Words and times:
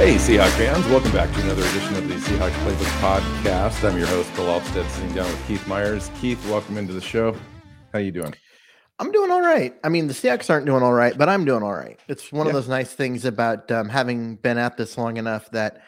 Hey, 0.00 0.14
Seahawks 0.14 0.56
fans, 0.56 0.86
welcome 0.86 1.12
back 1.12 1.30
to 1.30 1.42
another 1.42 1.60
edition 1.60 1.94
of 1.94 2.08
the 2.08 2.14
Seahawks 2.14 2.52
Playbook 2.64 3.20
Podcast. 3.20 3.86
I'm 3.86 3.98
your 3.98 4.06
host, 4.06 4.34
Bill 4.34 4.46
Alvstad, 4.46 4.88
sitting 4.88 5.12
down 5.12 5.26
with 5.26 5.46
Keith 5.46 5.68
Myers. 5.68 6.10
Keith, 6.18 6.42
welcome 6.48 6.78
into 6.78 6.94
the 6.94 7.02
show. 7.02 7.36
How 7.92 7.98
you 7.98 8.10
doing? 8.10 8.34
I'm 8.98 9.12
doing 9.12 9.30
all 9.30 9.42
right. 9.42 9.74
I 9.84 9.90
mean, 9.90 10.06
the 10.06 10.14
Seahawks 10.14 10.48
aren't 10.48 10.64
doing 10.64 10.82
all 10.82 10.94
right, 10.94 11.18
but 11.18 11.28
I'm 11.28 11.44
doing 11.44 11.62
all 11.62 11.74
right. 11.74 12.00
It's 12.08 12.32
one 12.32 12.46
yeah. 12.46 12.52
of 12.52 12.54
those 12.54 12.66
nice 12.66 12.94
things 12.94 13.26
about 13.26 13.70
um, 13.70 13.90
having 13.90 14.36
been 14.36 14.56
at 14.56 14.78
this 14.78 14.96
long 14.96 15.18
enough 15.18 15.50
that 15.50 15.82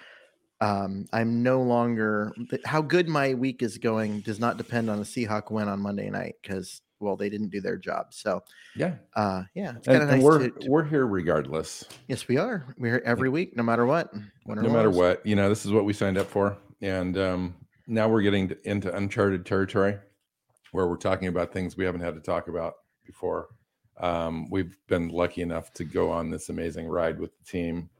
um, 0.61 1.06
I'm 1.15 1.42
no 1.42 1.62
longer 1.62 2.34
how 2.67 2.83
good 2.83 3.09
my 3.09 3.33
week 3.33 3.62
is 3.62 3.79
going 3.79 4.20
does 4.20 4.39
not 4.39 4.59
depend 4.59 4.91
on 4.91 4.98
a 4.98 5.05
Seahawk 5.05 5.51
win 5.51 5.69
on 5.69 5.81
Monday 5.81 6.11
night 6.11 6.34
because 6.42 6.83
well, 7.02 7.16
they 7.16 7.29
didn't 7.29 7.48
do 7.48 7.61
their 7.61 7.77
job. 7.77 8.14
So 8.14 8.42
yeah, 8.77 8.95
uh, 9.14 9.42
yeah, 9.55 9.75
and, 9.86 10.08
nice 10.08 10.22
we're 10.22 10.39
to, 10.39 10.50
to, 10.50 10.70
we're 10.70 10.84
here 10.84 11.06
regardless. 11.06 11.84
Yes, 12.08 12.28
we 12.28 12.39
are. 12.39 12.75
We're 12.78 12.92
here 12.92 13.03
every 13.05 13.28
week, 13.28 13.56
no 13.56 13.62
matter 13.62 13.84
what. 13.84 14.12
No 14.47 14.70
matter 14.70 14.91
what, 14.91 15.25
you 15.27 15.36
know, 15.36 15.48
this 15.48 15.67
is 15.67 15.73
what 15.73 15.84
we 15.84 15.92
signed 15.92 16.17
up 16.17 16.28
for, 16.28 16.56
and 16.80 17.19
um, 17.19 17.55
now 17.86 18.08
we're 18.08 18.23
getting 18.23 18.53
into 18.64 18.95
uncharted 18.95 19.45
territory 19.45 19.98
where 20.73 20.86
we're 20.86 20.97
talking 20.97 21.28
about 21.28 21.53
things 21.53 21.77
we 21.77 21.84
haven't 21.84 22.00
had 22.00 22.14
to 22.14 22.20
talk 22.20 22.48
about 22.48 22.75
before. 23.05 23.48
Um, 23.98 24.48
we've 24.50 24.78
been 24.89 25.08
lucky 25.08 25.42
enough 25.42 25.73
to 25.75 25.84
go 25.84 26.11
on 26.11 26.30
this 26.30 26.48
amazing 26.48 26.89
ride 26.89 27.20
with 27.20 27.36
the 27.39 27.45
team 27.45 27.91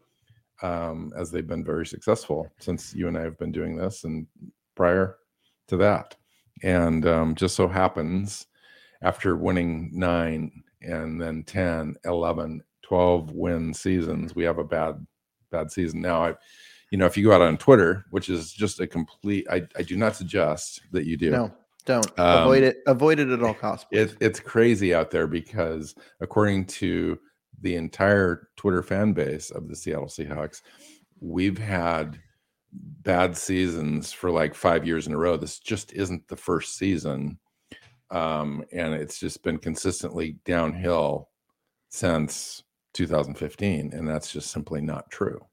um, 0.63 1.13
as 1.17 1.31
they've 1.31 1.47
been 1.47 1.65
very 1.65 1.87
successful 1.87 2.51
since 2.59 2.95
you 2.95 3.09
and 3.09 3.19
I 3.19 3.23
have 3.23 3.39
been 3.39 3.53
doing 3.53 3.77
this 3.77 4.05
and 4.05 4.27
prior 4.75 5.19
to 5.69 5.77
that. 5.79 6.17
And 6.63 7.07
um, 7.07 7.35
just 7.35 7.57
so 7.57 7.69
happens 7.69 8.47
after 9.03 9.37
winning 9.37 9.91
nine 9.93 10.63
and 10.81 11.21
then 11.21 11.45
10, 11.45 11.97
11, 12.05 12.63
12 12.83 13.33
win 13.33 13.75
seasons, 13.75 14.35
we 14.35 14.45
have 14.45 14.59
a 14.59 14.65
bad, 14.65 15.05
bad 15.51 15.71
season. 15.71 16.01
Now, 16.01 16.25
I, 16.25 16.35
you 16.91 16.99
know, 16.99 17.07
if 17.07 17.17
you 17.17 17.25
go 17.25 17.33
out 17.33 17.43
on 17.43 17.59
Twitter, 17.59 18.05
which 18.11 18.29
is 18.29 18.53
just 18.53 18.81
a 18.81 18.87
complete, 18.87 19.47
I, 19.51 19.63
I 19.77 19.83
do 19.83 19.97
not 19.97 20.17
suggest 20.17 20.83
that 20.93 21.07
you 21.07 21.17
do. 21.17 21.31
No, 21.31 21.53
don't 21.85 22.07
um, 22.19 22.43
avoid 22.43 22.63
it. 22.63 22.79
Avoid 22.87 23.19
it 23.19 23.31
at 23.31 23.43
all 23.43 23.55
costs. 23.55 23.87
It, 23.91 24.17
it's 24.21 24.41
crazy 24.41 24.95
out 24.95 25.11
there 25.11 25.27
because 25.27 25.95
according 26.21 26.67
to 26.67 27.19
the 27.61 27.77
entire 27.77 28.49
Twitter 28.57 28.83
fan 28.83 29.13
base 29.13 29.51
of 29.51 29.69
the 29.69 29.77
Seattle 29.77 30.07
Seahawks, 30.07 30.63
we've 31.21 31.59
had 31.59 32.21
bad 32.73 33.37
seasons 33.37 34.13
for 34.13 34.31
like 34.31 34.55
five 34.55 34.87
years 34.87 35.07
in 35.07 35.13
a 35.13 35.19
row. 35.19 35.37
This 35.37 35.59
just 35.59 35.93
isn't 35.93 36.27
the 36.29 36.37
first 36.37 36.77
season 36.77 37.39
um, 38.13 38.65
and 38.73 38.95
it's 38.95 39.19
just 39.19 39.43
been 39.43 39.59
consistently 39.59 40.37
downhill 40.45 41.31
since 41.89 42.63
2015, 42.95 43.93
and 43.93 44.09
that's 44.09 44.31
just 44.31 44.51
simply 44.51 44.81
not 44.81 45.11
true. 45.11 45.45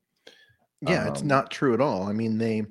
Yeah, 0.81 1.03
um, 1.03 1.07
it's 1.07 1.23
not 1.23 1.51
true 1.51 1.73
at 1.73 1.81
all. 1.81 2.03
I 2.03 2.13
mean, 2.13 2.37
they. 2.37 2.65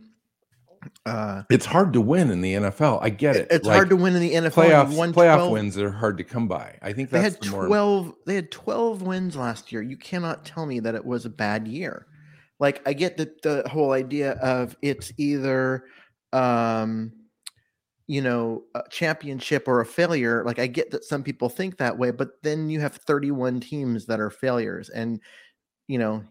Uh, 1.04 1.42
it's 1.50 1.66
hard 1.66 1.92
to 1.94 2.00
win 2.00 2.30
in 2.30 2.40
the 2.40 2.54
NFL. 2.54 3.00
I 3.02 3.10
get 3.10 3.34
it. 3.34 3.48
It's 3.50 3.66
like, 3.66 3.74
hard 3.74 3.90
to 3.90 3.96
win 3.96 4.14
in 4.14 4.22
the 4.22 4.32
NFL. 4.32 4.52
Playoffs, 4.52 5.12
playoff 5.12 5.36
12, 5.36 5.52
wins 5.52 5.78
are 5.78 5.90
hard 5.90 6.18
to 6.18 6.24
come 6.24 6.46
by. 6.46 6.78
I 6.80 6.92
think 6.92 7.10
they 7.10 7.20
had 7.20 7.32
the 7.40 7.48
twelve. 7.48 8.06
More... 8.06 8.14
They 8.26 8.36
had 8.36 8.50
twelve 8.50 9.02
wins 9.02 9.36
last 9.36 9.72
year. 9.72 9.82
You 9.82 9.96
cannot 9.96 10.44
tell 10.44 10.66
me 10.66 10.80
that 10.80 10.94
it 10.94 11.04
was 11.04 11.24
a 11.24 11.30
bad 11.30 11.66
year. 11.66 12.06
Like 12.60 12.80
I 12.86 12.92
get 12.92 13.16
the 13.16 13.34
the 13.42 13.68
whole 13.68 13.92
idea 13.92 14.32
of 14.32 14.76
it's 14.82 15.12
either 15.16 15.84
um 16.32 17.12
you 18.08 18.22
know, 18.22 18.64
a 18.74 18.82
championship 18.90 19.68
or 19.68 19.80
a 19.80 19.86
failure. 19.86 20.42
Like 20.44 20.58
I 20.58 20.66
get 20.66 20.90
that 20.90 21.04
some 21.04 21.22
people 21.22 21.50
think 21.50 21.76
that 21.76 21.96
way, 21.96 22.10
but 22.10 22.42
then 22.42 22.70
you 22.70 22.80
have 22.80 22.94
31 22.94 23.60
teams 23.60 24.06
that 24.06 24.18
are 24.18 24.30
failures 24.30 24.88
and 24.88 25.20
you 25.86 25.98
know, 25.98 26.24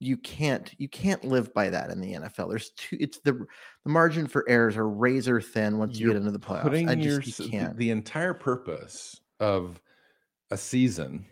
you 0.00 0.16
can't 0.16 0.74
you 0.78 0.88
can't 0.88 1.24
live 1.24 1.54
by 1.54 1.68
that 1.70 1.90
in 1.90 2.00
the 2.00 2.14
NFL. 2.14 2.48
There's 2.48 2.70
two 2.70 2.96
it's 2.98 3.20
the 3.20 3.46
the 3.84 3.90
margin 3.90 4.26
for 4.26 4.48
errors 4.48 4.76
are 4.76 4.88
razor 4.88 5.40
thin 5.40 5.78
once 5.78 5.98
You're 5.98 6.08
you 6.08 6.14
get 6.14 6.20
into 6.20 6.32
the 6.32 6.44
playoffs. 6.44 6.62
Putting 6.62 6.88
I 6.88 6.94
just 6.96 7.38
your, 7.38 7.48
can't. 7.48 7.76
The 7.76 7.90
entire 7.90 8.34
purpose 8.34 9.20
of 9.40 9.80
a 10.50 10.56
season 10.56 11.26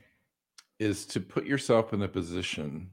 is 0.79 1.05
to 1.07 1.21
put 1.21 1.47
yourself 1.47 1.93
in 1.93 2.03
a 2.03 2.09
position 2.09 2.91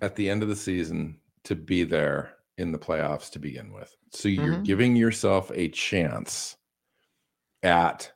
at 0.00 0.14
the 0.14 0.30
end 0.30 0.42
of 0.42 0.48
the 0.48 0.56
season 0.56 1.18
to 1.44 1.56
be 1.56 1.82
there 1.82 2.37
in 2.58 2.72
the 2.72 2.78
playoffs 2.78 3.30
to 3.30 3.38
begin 3.38 3.72
with. 3.72 3.96
So 4.10 4.28
you're 4.28 4.54
mm-hmm. 4.54 4.62
giving 4.64 4.96
yourself 4.96 5.50
a 5.54 5.68
chance 5.68 6.56
at 7.62 8.12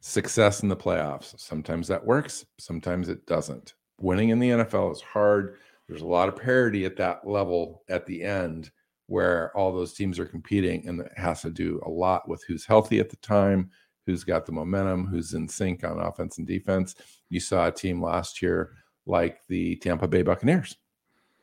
success 0.00 0.62
in 0.62 0.68
the 0.68 0.76
playoffs. 0.76 1.38
Sometimes 1.38 1.88
that 1.88 2.04
works, 2.04 2.44
sometimes 2.58 3.08
it 3.08 3.24
doesn't. 3.26 3.74
Winning 4.00 4.30
in 4.30 4.40
the 4.40 4.50
NFL 4.50 4.92
is 4.92 5.00
hard. 5.00 5.56
There's 5.88 6.02
a 6.02 6.06
lot 6.06 6.28
of 6.28 6.36
parity 6.36 6.84
at 6.84 6.96
that 6.96 7.26
level 7.26 7.82
at 7.88 8.04
the 8.04 8.22
end 8.22 8.70
where 9.06 9.56
all 9.56 9.72
those 9.72 9.92
teams 9.92 10.18
are 10.18 10.26
competing, 10.26 10.86
and 10.88 11.00
it 11.00 11.12
has 11.16 11.42
to 11.42 11.50
do 11.50 11.80
a 11.84 11.88
lot 11.88 12.28
with 12.28 12.42
who's 12.44 12.64
healthy 12.64 12.98
at 12.98 13.10
the 13.10 13.16
time, 13.16 13.70
who's 14.06 14.24
got 14.24 14.46
the 14.46 14.52
momentum, 14.52 15.06
who's 15.06 15.34
in 15.34 15.46
sync 15.46 15.84
on 15.84 16.00
offense 16.00 16.38
and 16.38 16.46
defense. 16.46 16.94
You 17.28 17.38
saw 17.38 17.68
a 17.68 17.72
team 17.72 18.02
last 18.02 18.42
year 18.42 18.72
like 19.06 19.46
the 19.46 19.76
Tampa 19.76 20.08
Bay 20.08 20.22
Buccaneers, 20.22 20.76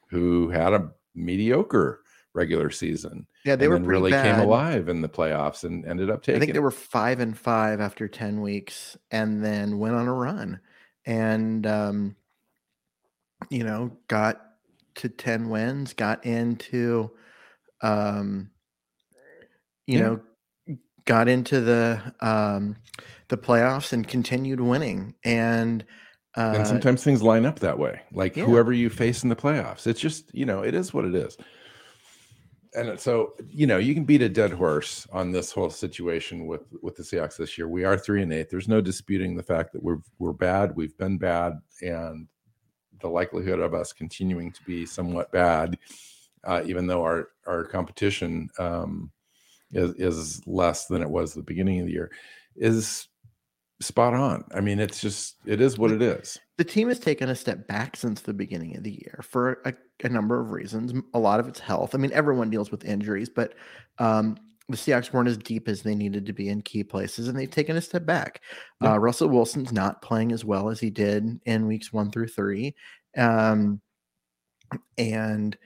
who 0.09 0.49
had 0.49 0.73
a 0.73 0.89
mediocre 1.15 2.01
regular 2.33 2.69
season. 2.69 3.27
Yeah, 3.43 3.55
they 3.55 3.67
were 3.67 3.77
really 3.77 4.11
bad. 4.11 4.35
came 4.35 4.45
alive 4.45 4.89
in 4.89 5.01
the 5.01 5.09
playoffs 5.09 5.63
and 5.63 5.85
ended 5.85 6.09
up 6.09 6.23
taking. 6.23 6.37
I 6.37 6.39
think 6.39 6.53
they 6.53 6.59
were 6.59 6.71
five 6.71 7.19
and 7.19 7.37
five 7.37 7.81
after 7.81 8.07
ten 8.07 8.41
weeks, 8.41 8.97
and 9.09 9.43
then 9.43 9.79
went 9.79 9.95
on 9.95 10.07
a 10.07 10.13
run, 10.13 10.59
and 11.05 11.65
um, 11.67 12.15
you 13.49 13.63
know, 13.63 13.97
got 14.07 14.41
to 14.95 15.09
ten 15.09 15.49
wins, 15.49 15.93
got 15.93 16.25
into, 16.25 17.11
um, 17.81 18.49
you 19.87 19.99
yeah. 19.99 20.03
know, 20.67 20.77
got 21.05 21.27
into 21.27 21.61
the 21.61 22.13
um, 22.21 22.77
the 23.27 23.37
playoffs 23.37 23.93
and 23.93 24.07
continued 24.07 24.61
winning, 24.61 25.15
and. 25.23 25.85
Uh, 26.37 26.53
and 26.55 26.65
sometimes 26.65 27.03
things 27.03 27.21
line 27.21 27.45
up 27.45 27.59
that 27.59 27.77
way. 27.77 27.99
Like 28.13 28.37
yeah. 28.37 28.45
whoever 28.45 28.71
you 28.71 28.89
face 28.89 29.21
in 29.21 29.27
the 29.27 29.35
playoffs, 29.35 29.85
it's 29.85 29.99
just 29.99 30.33
you 30.33 30.45
know 30.45 30.61
it 30.61 30.73
is 30.73 30.93
what 30.93 31.03
it 31.03 31.13
is 31.13 31.35
and 32.73 32.99
so 32.99 33.33
you 33.49 33.67
know 33.67 33.77
you 33.77 33.93
can 33.93 34.05
beat 34.05 34.21
a 34.21 34.29
dead 34.29 34.51
horse 34.51 35.07
on 35.11 35.31
this 35.31 35.51
whole 35.51 35.69
situation 35.69 36.47
with 36.47 36.61
with 36.81 36.95
the 36.95 37.03
Seahawks 37.03 37.37
this 37.37 37.57
year. 37.57 37.67
We 37.67 37.83
are 37.83 37.97
three 37.97 38.21
and 38.21 38.31
eight. 38.31 38.49
There's 38.49 38.67
no 38.67 38.81
disputing 38.81 39.35
the 39.35 39.43
fact 39.43 39.73
that 39.73 39.83
we're 39.83 39.99
we're 40.19 40.33
bad. 40.33 40.75
We've 40.75 40.97
been 40.97 41.17
bad, 41.17 41.59
and 41.81 42.27
the 43.01 43.09
likelihood 43.09 43.59
of 43.59 43.73
us 43.73 43.91
continuing 43.91 44.51
to 44.51 44.63
be 44.63 44.85
somewhat 44.85 45.31
bad, 45.31 45.77
uh, 46.43 46.61
even 46.65 46.87
though 46.87 47.03
our 47.03 47.29
our 47.45 47.65
competition 47.65 48.49
um, 48.57 49.11
is 49.71 49.93
is 49.95 50.47
less 50.47 50.85
than 50.85 51.01
it 51.01 51.09
was 51.09 51.33
the 51.33 51.41
beginning 51.41 51.81
of 51.81 51.87
the 51.87 51.93
year, 51.93 52.11
is 52.55 53.07
spot 53.81 54.13
on. 54.13 54.45
I 54.53 54.61
mean, 54.61 54.79
it's 54.79 55.01
just 55.01 55.35
it 55.45 55.59
is 55.59 55.77
what 55.77 55.91
it 55.91 56.01
is. 56.01 56.39
The 56.61 56.65
team 56.65 56.89
has 56.89 56.99
taken 56.99 57.27
a 57.27 57.35
step 57.35 57.65
back 57.65 57.95
since 57.95 58.21
the 58.21 58.35
beginning 58.35 58.77
of 58.77 58.83
the 58.83 58.91
year 58.91 59.21
for 59.27 59.63
a, 59.65 59.73
a 60.03 60.09
number 60.09 60.39
of 60.39 60.51
reasons. 60.51 60.93
A 61.15 61.17
lot 61.17 61.39
of 61.39 61.47
it's 61.47 61.59
health. 61.59 61.95
I 61.95 61.97
mean, 61.97 62.11
everyone 62.13 62.51
deals 62.51 62.69
with 62.69 62.85
injuries, 62.85 63.29
but 63.29 63.55
um, 63.97 64.37
the 64.69 64.77
Seahawks 64.77 65.11
weren't 65.11 65.27
as 65.27 65.39
deep 65.39 65.67
as 65.67 65.81
they 65.81 65.95
needed 65.95 66.27
to 66.27 66.33
be 66.33 66.49
in 66.49 66.61
key 66.61 66.83
places, 66.83 67.27
and 67.27 67.35
they've 67.35 67.49
taken 67.49 67.77
a 67.77 67.81
step 67.81 68.05
back. 68.05 68.41
Yeah. 68.79 68.93
Uh, 68.93 68.97
Russell 68.97 69.29
Wilson's 69.29 69.73
not 69.73 70.03
playing 70.03 70.31
as 70.31 70.45
well 70.45 70.69
as 70.69 70.79
he 70.79 70.91
did 70.91 71.41
in 71.47 71.65
weeks 71.65 71.91
one 71.91 72.11
through 72.11 72.27
three, 72.27 72.75
um, 73.17 73.81
and 74.99 75.57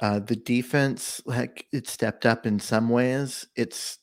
uh, 0.00 0.18
the 0.18 0.34
defense, 0.34 1.20
like 1.26 1.68
it 1.72 1.86
stepped 1.86 2.26
up 2.26 2.44
in 2.44 2.58
some 2.58 2.88
ways. 2.88 3.46
It's 3.54 3.99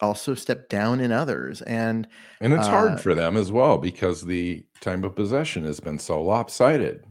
also 0.00 0.34
step 0.34 0.68
down 0.68 1.00
in 1.00 1.12
others 1.12 1.62
and 1.62 2.06
and 2.40 2.52
it's 2.52 2.66
uh, 2.66 2.70
hard 2.70 3.00
for 3.00 3.14
them 3.14 3.36
as 3.36 3.52
well 3.52 3.78
because 3.78 4.22
the 4.22 4.64
time 4.80 5.04
of 5.04 5.14
possession 5.14 5.64
has 5.64 5.80
been 5.80 5.98
so 5.98 6.22
lopsided 6.22 7.04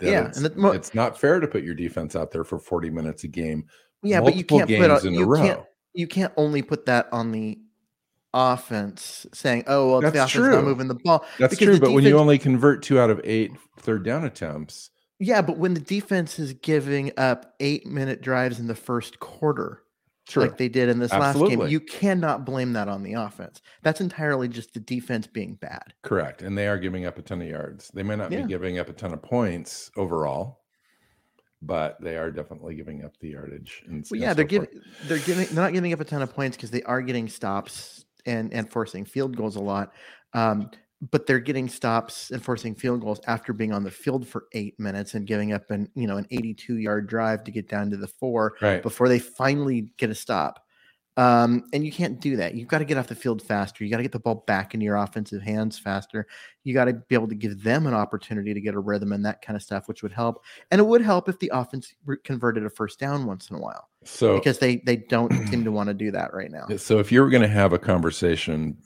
yeah 0.00 0.26
it's, 0.26 0.38
and 0.38 0.56
mo- 0.56 0.72
it's 0.72 0.94
not 0.94 1.18
fair 1.18 1.40
to 1.40 1.46
put 1.46 1.62
your 1.62 1.74
defense 1.74 2.14
out 2.14 2.30
there 2.30 2.44
for 2.44 2.58
40 2.58 2.90
minutes 2.90 3.24
a 3.24 3.28
game 3.28 3.64
yeah 4.02 4.20
but 4.20 4.36
you 4.36 4.44
can't 4.44 4.68
put 4.68 4.90
on, 4.90 5.14
you 5.14 5.34
can't 5.34 5.60
you 5.94 6.06
can't 6.06 6.32
only 6.36 6.62
put 6.62 6.86
that 6.86 7.08
on 7.12 7.32
the 7.32 7.58
offense 8.34 9.26
saying 9.32 9.62
oh 9.68 9.90
well 9.90 10.00
that's 10.00 10.12
the 10.12 10.18
offense 10.18 10.32
true. 10.32 10.54
not 10.56 10.64
moving 10.64 10.88
the 10.88 10.94
ball 10.96 11.24
that's 11.38 11.56
true 11.56 11.74
but 11.74 11.80
defense, 11.80 11.94
when 11.94 12.04
you 12.04 12.18
only 12.18 12.38
convert 12.38 12.82
two 12.82 12.98
out 12.98 13.08
of 13.08 13.20
eight 13.24 13.52
third 13.78 14.04
down 14.04 14.24
attempts 14.24 14.90
Yeah, 15.20 15.42
but 15.42 15.58
when 15.58 15.74
the 15.74 15.80
defense 15.80 16.40
is 16.40 16.54
giving 16.54 17.12
up 17.16 17.54
eight 17.60 17.86
minute 17.86 18.20
drives 18.20 18.58
in 18.58 18.66
the 18.66 18.74
first 18.74 19.20
quarter, 19.20 19.83
like 20.36 20.56
they 20.56 20.68
did 20.68 20.88
in 20.88 20.98
this 20.98 21.12
last 21.12 21.38
game, 21.38 21.66
you 21.68 21.80
cannot 21.80 22.44
blame 22.46 22.72
that 22.72 22.88
on 22.88 23.02
the 23.02 23.12
offense. 23.14 23.60
That's 23.82 24.00
entirely 24.00 24.48
just 24.48 24.72
the 24.74 24.80
defense 24.80 25.26
being 25.26 25.54
bad. 25.56 25.92
Correct. 26.02 26.42
And 26.42 26.56
they 26.56 26.66
are 26.68 26.78
giving 26.78 27.04
up 27.06 27.18
a 27.18 27.22
ton 27.22 27.42
of 27.42 27.48
yards. 27.48 27.90
They 27.94 28.02
may 28.02 28.16
not 28.16 28.32
Yeah. 28.32 28.42
be 28.42 28.48
giving 28.48 28.78
up 28.78 28.88
a 28.88 28.92
ton 28.94 29.12
of 29.12 29.22
points 29.22 29.90
overall, 29.96 30.62
but 31.62 32.00
they 32.00 32.16
are 32.16 32.30
definitely 32.30 32.74
giving 32.74 33.04
up 33.04 33.12
the 33.20 33.28
yardage. 33.30 33.82
And, 33.86 34.06
Well, 34.10 34.20
yeah, 34.20 34.30
so 34.30 34.34
they're 34.34 34.48
forth. 34.48 34.70
giving 34.70 34.82
they're 35.06 35.18
giving 35.18 35.46
they're 35.46 35.64
not 35.64 35.72
giving 35.72 35.92
up 35.92 36.00
a 36.00 36.04
ton 36.04 36.22
of 36.22 36.32
points 36.34 36.56
because 36.56 36.70
they 36.70 36.82
are 36.82 37.02
getting 37.02 37.28
stops 37.28 38.04
and 38.26 38.52
and 38.52 38.70
forcing 38.70 39.04
field 39.04 39.36
goals 39.36 39.56
a 39.56 39.60
lot. 39.60 39.92
Um, 40.32 40.70
but 41.10 41.26
they're 41.26 41.38
getting 41.38 41.68
stops 41.68 42.30
and 42.30 42.42
forcing 42.42 42.74
field 42.74 43.00
goals 43.00 43.20
after 43.26 43.52
being 43.52 43.72
on 43.72 43.84
the 43.84 43.90
field 43.90 44.26
for 44.26 44.46
eight 44.52 44.78
minutes 44.78 45.14
and 45.14 45.26
giving 45.26 45.52
up 45.52 45.70
an 45.70 45.88
you 45.94 46.06
know 46.06 46.16
an 46.16 46.26
82 46.30 46.78
yard 46.78 47.08
drive 47.08 47.44
to 47.44 47.50
get 47.50 47.68
down 47.68 47.90
to 47.90 47.96
the 47.96 48.08
four 48.08 48.54
right. 48.60 48.82
before 48.82 49.08
they 49.08 49.18
finally 49.18 49.92
get 49.96 50.10
a 50.10 50.14
stop. 50.14 50.60
Um, 51.16 51.66
and 51.72 51.84
you 51.84 51.92
can't 51.92 52.20
do 52.20 52.36
that. 52.36 52.56
You've 52.56 52.66
got 52.66 52.78
to 52.78 52.84
get 52.84 52.98
off 52.98 53.06
the 53.06 53.14
field 53.14 53.40
faster. 53.40 53.84
You 53.84 53.90
got 53.90 53.98
to 53.98 54.02
get 54.02 54.10
the 54.10 54.18
ball 54.18 54.42
back 54.48 54.74
into 54.74 54.82
your 54.82 54.96
offensive 54.96 55.42
hands 55.42 55.78
faster. 55.78 56.26
You 56.64 56.74
got 56.74 56.86
to 56.86 56.94
be 56.94 57.14
able 57.14 57.28
to 57.28 57.36
give 57.36 57.62
them 57.62 57.86
an 57.86 57.94
opportunity 57.94 58.52
to 58.52 58.60
get 58.60 58.74
a 58.74 58.80
rhythm 58.80 59.12
and 59.12 59.24
that 59.24 59.40
kind 59.40 59.56
of 59.56 59.62
stuff, 59.62 59.86
which 59.86 60.02
would 60.02 60.10
help. 60.10 60.42
And 60.72 60.80
it 60.80 60.84
would 60.84 61.02
help 61.02 61.28
if 61.28 61.38
the 61.38 61.52
offense 61.54 61.94
converted 62.24 62.66
a 62.66 62.70
first 62.70 62.98
down 62.98 63.26
once 63.26 63.48
in 63.48 63.54
a 63.54 63.60
while 63.60 63.88
So 64.02 64.34
because 64.38 64.58
they 64.58 64.78
they 64.78 64.96
don't 64.96 65.30
seem 65.48 65.62
to 65.62 65.70
want 65.70 65.86
to 65.86 65.94
do 65.94 66.10
that 66.10 66.34
right 66.34 66.50
now. 66.50 66.66
So 66.78 66.98
if 66.98 67.12
you're 67.12 67.30
going 67.30 67.42
to 67.42 67.48
have 67.48 67.72
a 67.72 67.78
conversation 67.78 68.76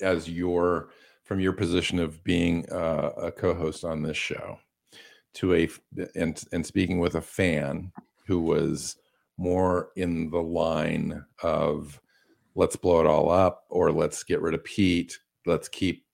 as 0.00 0.28
your 0.28 0.88
from 1.24 1.40
your 1.40 1.52
position 1.52 1.98
of 1.98 2.22
being 2.22 2.70
uh, 2.70 3.10
a 3.16 3.32
co-host 3.32 3.84
on 3.84 4.02
this 4.02 4.16
show 4.16 4.58
to 5.34 5.54
a 5.54 5.68
and 6.14 6.44
and 6.52 6.64
speaking 6.64 7.00
with 7.00 7.16
a 7.16 7.20
fan 7.20 7.90
who 8.26 8.40
was 8.40 8.96
more 9.36 9.90
in 9.96 10.30
the 10.30 10.42
line 10.42 11.24
of 11.42 12.00
let's 12.54 12.76
blow 12.76 13.00
it 13.00 13.06
all 13.06 13.30
up 13.30 13.64
or 13.68 13.90
let's 13.90 14.22
get 14.22 14.40
rid 14.40 14.54
of 14.54 14.62
Pete, 14.62 15.18
let's 15.44 15.68
keep 15.68 16.06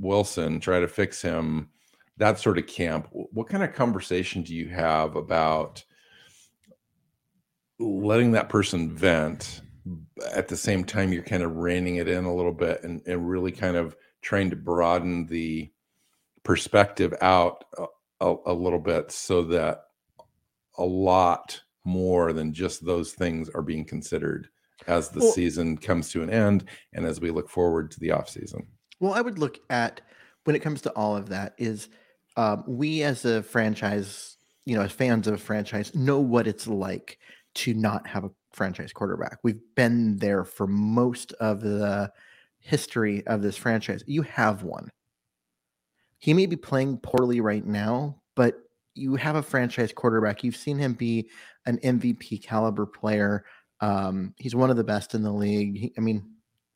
Wilson, 0.00 0.60
try 0.60 0.80
to 0.80 0.88
fix 0.88 1.20
him, 1.20 1.68
that 2.16 2.38
sort 2.38 2.58
of 2.58 2.66
camp. 2.66 3.08
What 3.10 3.48
kind 3.48 3.62
of 3.62 3.74
conversation 3.74 4.42
do 4.42 4.54
you 4.54 4.68
have 4.68 5.14
about 5.14 5.84
letting 7.78 8.32
that 8.32 8.48
person 8.48 8.94
vent 8.94 9.60
at 10.32 10.48
the 10.48 10.56
same 10.56 10.84
time 10.84 11.12
you're 11.12 11.22
kind 11.22 11.42
of 11.42 11.56
reining 11.56 11.96
it 11.96 12.08
in 12.08 12.24
a 12.24 12.34
little 12.34 12.52
bit 12.52 12.82
and, 12.84 13.02
and 13.06 13.28
really 13.28 13.52
kind 13.52 13.76
of 13.76 13.96
trying 14.22 14.50
to 14.50 14.56
broaden 14.56 15.26
the 15.26 15.70
perspective 16.42 17.14
out 17.20 17.64
a, 17.78 17.86
a, 18.20 18.36
a 18.46 18.54
little 18.54 18.78
bit 18.78 19.10
so 19.10 19.42
that 19.42 19.82
a 20.78 20.84
lot 20.84 21.60
more 21.84 22.32
than 22.32 22.52
just 22.52 22.84
those 22.84 23.12
things 23.12 23.48
are 23.50 23.62
being 23.62 23.84
considered 23.84 24.48
as 24.86 25.10
the 25.10 25.20
Well- 25.20 25.32
season 25.32 25.76
comes 25.76 26.10
to 26.10 26.22
an 26.22 26.30
end 26.30 26.64
and 26.92 27.04
as 27.04 27.20
we 27.20 27.30
look 27.30 27.48
forward 27.48 27.90
to 27.90 28.00
the 28.00 28.10
off 28.12 28.28
season. 28.28 28.66
Well, 29.00 29.12
I 29.12 29.20
would 29.20 29.38
look 29.38 29.58
at 29.70 30.00
when 30.44 30.56
it 30.56 30.62
comes 30.62 30.82
to 30.82 30.90
all 30.90 31.16
of 31.16 31.28
that 31.28 31.54
is 31.58 31.88
um, 32.36 32.64
we 32.66 33.02
as 33.02 33.24
a 33.24 33.42
franchise, 33.42 34.36
you 34.64 34.76
know, 34.76 34.82
as 34.82 34.92
fans 34.92 35.26
of 35.26 35.34
a 35.34 35.38
franchise, 35.38 35.94
know 35.94 36.20
what 36.20 36.46
it's 36.46 36.66
like 36.66 37.18
to 37.54 37.74
not 37.74 38.06
have 38.06 38.24
a 38.24 38.30
franchise 38.54 38.92
quarterback. 38.92 39.38
We've 39.42 39.60
been 39.74 40.16
there 40.16 40.44
for 40.44 40.66
most 40.66 41.32
of 41.34 41.60
the 41.60 42.10
history 42.58 43.26
of 43.26 43.42
this 43.42 43.56
franchise. 43.56 44.02
You 44.06 44.22
have 44.22 44.62
one. 44.62 44.88
He 46.18 46.32
may 46.32 46.46
be 46.46 46.56
playing 46.56 46.98
poorly 46.98 47.40
right 47.40 47.64
now, 47.64 48.22
but 48.34 48.54
you 48.94 49.16
have 49.16 49.36
a 49.36 49.42
franchise 49.42 49.92
quarterback. 49.92 50.42
You've 50.44 50.56
seen 50.56 50.78
him 50.78 50.94
be 50.94 51.28
an 51.66 51.78
MVP 51.78 52.42
caliber 52.42 52.86
player. 52.86 53.44
Um, 53.80 54.34
he's 54.38 54.54
one 54.54 54.70
of 54.70 54.76
the 54.76 54.84
best 54.84 55.14
in 55.14 55.22
the 55.22 55.32
league. 55.32 55.76
He, 55.76 55.92
I 55.98 56.00
mean, 56.00 56.24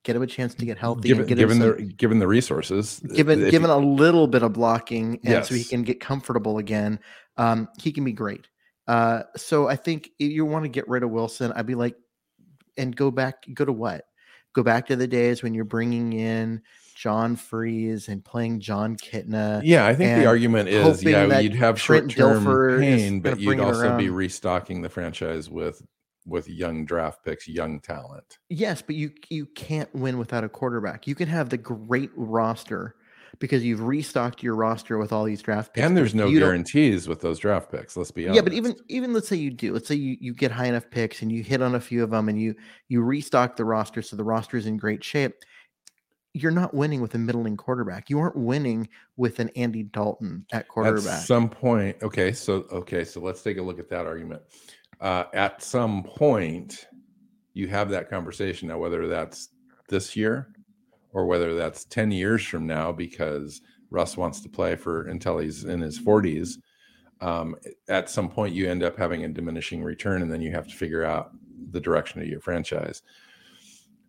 get 0.02 0.16
him 0.16 0.22
a 0.22 0.26
chance 0.26 0.54
to 0.54 0.66
get 0.66 0.76
healthy 0.78 1.08
given, 1.08 1.20
and 1.20 1.28
get 1.28 1.38
him 1.38 1.48
given 1.48 1.58
some- 1.78 1.86
the 1.86 1.92
given 1.94 2.18
the 2.18 2.26
resources 2.26 3.00
given 3.14 3.40
given 3.50 3.70
you- 3.70 3.76
a 3.76 3.78
little 3.78 4.26
bit 4.26 4.42
of 4.42 4.52
blocking 4.52 5.14
and 5.24 5.32
so 5.44 5.54
he 5.54 5.64
can 5.64 5.82
get 5.82 6.00
comfortable 6.00 6.58
again 6.58 6.98
um 7.36 7.68
he 7.78 7.92
can 7.92 8.04
be 8.04 8.12
great 8.12 8.46
uh 8.88 9.22
so 9.36 9.68
i 9.68 9.76
think 9.76 10.10
if 10.18 10.32
you 10.32 10.44
want 10.44 10.64
to 10.64 10.68
get 10.68 10.88
rid 10.88 11.02
of 11.04 11.10
wilson 11.10 11.52
i'd 11.52 11.66
be 11.66 11.74
like 11.76 11.94
and 12.76 12.96
go 12.96 13.10
back 13.10 13.44
go 13.54 13.64
to 13.64 13.72
what? 13.72 14.04
Go 14.54 14.62
back 14.62 14.86
to 14.86 14.96
the 14.96 15.06
days 15.06 15.42
when 15.42 15.54
you're 15.54 15.64
bringing 15.64 16.14
in 16.14 16.62
john 16.96 17.36
friesz 17.36 18.08
and 18.08 18.24
playing 18.24 18.58
jon 18.58 18.96
kitna 18.96 19.60
Yeah, 19.62 19.86
I 19.86 19.94
think 19.94 20.18
the 20.18 20.26
argument 20.26 20.68
is, 20.68 21.04
yeah, 21.04 21.38
you'd 21.38 21.54
have 21.54 21.80
short-term 21.80 22.80
pain, 22.80 23.20
but 23.20 23.38
you'd 23.38 23.60
also 23.60 23.96
be 23.96 24.10
restocking 24.10 24.82
the 24.82 24.88
franchise 24.88 25.48
with 25.48 25.80
with 26.26 26.48
young 26.48 26.84
draft 26.84 27.24
picks, 27.24 27.46
young 27.46 27.78
talent. 27.80 28.38
yes 28.48 28.82
but 28.82 28.96
you 28.96 29.12
you 29.28 29.46
can't 29.46 29.94
win 29.94 30.18
without 30.18 30.44
a 30.44 30.48
quarterback. 30.48 31.06
You 31.06 31.14
can 31.14 31.28
have 31.28 31.50
the 31.50 31.58
great 31.58 32.10
roster 32.16 32.96
because 33.38 33.64
you've 33.64 33.80
restocked 33.82 34.42
your 34.42 34.54
roster 34.54 34.98
with 34.98 35.12
all 35.12 35.24
these 35.24 35.42
draft 35.42 35.74
picks 35.74 35.86
And 35.86 35.96
there's 35.96 36.14
no 36.14 36.26
you 36.26 36.40
don't- 36.40 36.48
guarantees 36.48 37.08
with 37.08 37.20
those 37.20 37.38
draft 37.38 37.70
picks. 37.70 37.96
Let's 37.96 38.10
be 38.10 38.26
honest. 38.26 38.36
Yeah, 38.36 38.42
but 38.42 38.52
even 38.52 38.74
even 38.88 39.12
let's 39.12 39.28
say 39.28 39.36
you 39.36 39.50
do. 39.50 39.72
Let's 39.72 39.88
say 39.88 39.94
you 39.94 40.16
you 40.20 40.34
get 40.34 40.50
high 40.50 40.66
enough 40.66 40.90
picks 40.90 41.22
and 41.22 41.30
you 41.30 41.42
hit 41.42 41.62
on 41.62 41.74
a 41.74 41.80
few 41.80 42.02
of 42.02 42.10
them 42.10 42.28
and 42.28 42.40
you 42.40 42.54
you 42.88 43.02
restock 43.02 43.56
the 43.56 43.64
roster 43.64 44.02
so 44.02 44.16
the 44.16 44.24
roster 44.24 44.56
is 44.56 44.66
in 44.66 44.76
great 44.76 45.02
shape. 45.04 45.34
You're 46.34 46.52
not 46.52 46.74
winning 46.74 47.00
with 47.00 47.14
a 47.14 47.18
middling 47.18 47.56
quarterback. 47.56 48.10
You 48.10 48.20
aren't 48.20 48.36
winning 48.36 48.88
with 49.16 49.40
an 49.40 49.50
Andy 49.56 49.82
Dalton 49.82 50.44
at 50.52 50.68
quarterback. 50.68 51.20
At 51.20 51.26
some 51.26 51.48
point, 51.48 51.96
okay, 52.02 52.32
so 52.32 52.66
okay, 52.70 53.04
so 53.04 53.20
let's 53.20 53.42
take 53.42 53.58
a 53.58 53.62
look 53.62 53.78
at 53.78 53.88
that 53.88 54.06
argument. 54.06 54.42
Uh, 55.00 55.24
at 55.32 55.62
some 55.62 56.02
point, 56.02 56.86
you 57.54 57.66
have 57.68 57.88
that 57.90 58.10
conversation 58.10 58.68
now, 58.68 58.78
whether 58.78 59.06
that's 59.08 59.48
this 59.88 60.14
year 60.16 60.48
or 61.12 61.26
whether 61.26 61.54
that's 61.54 61.84
10 61.86 62.10
years 62.10 62.44
from 62.44 62.66
now, 62.66 62.92
because 62.92 63.60
Russ 63.90 64.16
wants 64.16 64.40
to 64.40 64.48
play 64.48 64.76
for 64.76 65.06
until 65.08 65.38
he's 65.38 65.64
in 65.64 65.80
his 65.80 65.98
40s. 65.98 66.58
Um, 67.20 67.56
at 67.88 68.08
some 68.10 68.28
point, 68.28 68.54
you 68.54 68.70
end 68.70 68.82
up 68.82 68.96
having 68.96 69.24
a 69.24 69.28
diminishing 69.28 69.82
return, 69.82 70.22
and 70.22 70.30
then 70.32 70.40
you 70.40 70.52
have 70.52 70.68
to 70.68 70.74
figure 70.74 71.04
out 71.04 71.32
the 71.70 71.80
direction 71.80 72.20
of 72.20 72.28
your 72.28 72.40
franchise. 72.40 73.02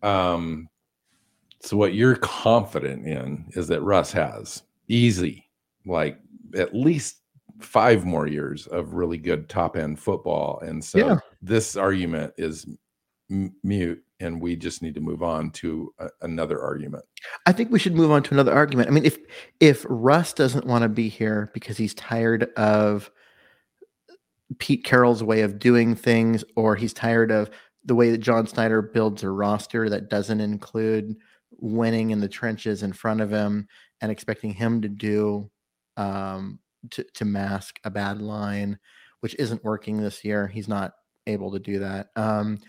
Um, 0.04 0.69
so, 1.62 1.76
what 1.76 1.94
you're 1.94 2.16
confident 2.16 3.06
in 3.06 3.45
is 3.52 3.68
that 3.68 3.81
Russ 3.81 4.12
has 4.14 4.64
easy, 4.88 5.50
like 5.85 6.19
at 6.56 6.73
least 6.76 7.18
five 7.59 8.06
more 8.06 8.28
years 8.28 8.68
of 8.68 8.94
really 8.94 9.18
good 9.18 9.50
top 9.50 9.76
end 9.76 10.00
football. 10.00 10.59
And 10.59 10.83
so, 10.83 11.00
Yeah. 11.00 11.19
this 11.42 11.76
argument 11.76 12.33
is 12.38 12.66
m- 13.30 13.54
mute, 13.64 14.04
and 14.19 14.42
we 14.42 14.56
just 14.56 14.81
need 14.81 14.95
to 14.95 15.02
move 15.02 15.23
on 15.23 15.52
to 15.52 15.94
a- 15.99 16.09
another 16.21 16.61
argument. 16.61 17.06
I 17.45 17.52
think 17.52 17.71
we 17.71 17.80
should 17.80 17.95
move 17.95 18.11
on 18.11 18.23
to 18.23 18.33
another 18.33 18.54
argument. 18.54 18.90
I 18.90 18.92
mean, 18.92 19.06
if 19.06 19.18
if 19.59 19.85
Russ 19.90 20.33
doesn't 20.33 20.66
want 20.66 20.83
to 20.83 20.90
be 20.90 21.09
here 21.09 21.52
because 21.54 21.78
he's 21.78 21.94
tired 21.94 22.52
of 22.56 23.09
Pete 24.57 24.83
Carroll's 24.83 25.23
way 25.23 25.42
of 25.42 25.59
doing 25.59 25.95
things, 25.95 26.44
or 26.56 26.76
he's 26.76 26.94
tired 26.94 27.31
of 27.31 27.49
the 27.85 27.95
way 27.95 28.11
that 28.11 28.18
John 28.18 28.45
Schneider 28.45 28.81
builds 28.81 29.23
a 29.23 29.30
roster 29.30 29.90
that 29.90 30.09
doesn't 30.09 30.42
include 30.42 31.16
winning 31.52 32.11
in 32.11 32.19
the 32.19 32.28
trenches 32.28 32.83
in 32.83 32.94
front 32.94 33.21
of 33.21 33.30
him 33.30 33.68
and 34.02 34.11
expecting 34.11 34.54
him 34.54 34.81
to 34.81 34.90
do 34.90 35.49
um, 35.97 36.59
to, 36.92 37.04
to 37.16 37.26
mask 37.26 37.80
a 37.83 37.90
bad 37.90 38.21
line, 38.21 38.80
which 39.19 39.35
isn't 39.38 39.64
working 39.64 39.97
this 39.97 40.23
year. 40.23 40.47
He's 40.47 40.68
not 40.68 40.94
able 41.28 41.52
to 41.52 41.59
do 41.59 41.80
that. 41.80 42.07
Um, 42.16 42.59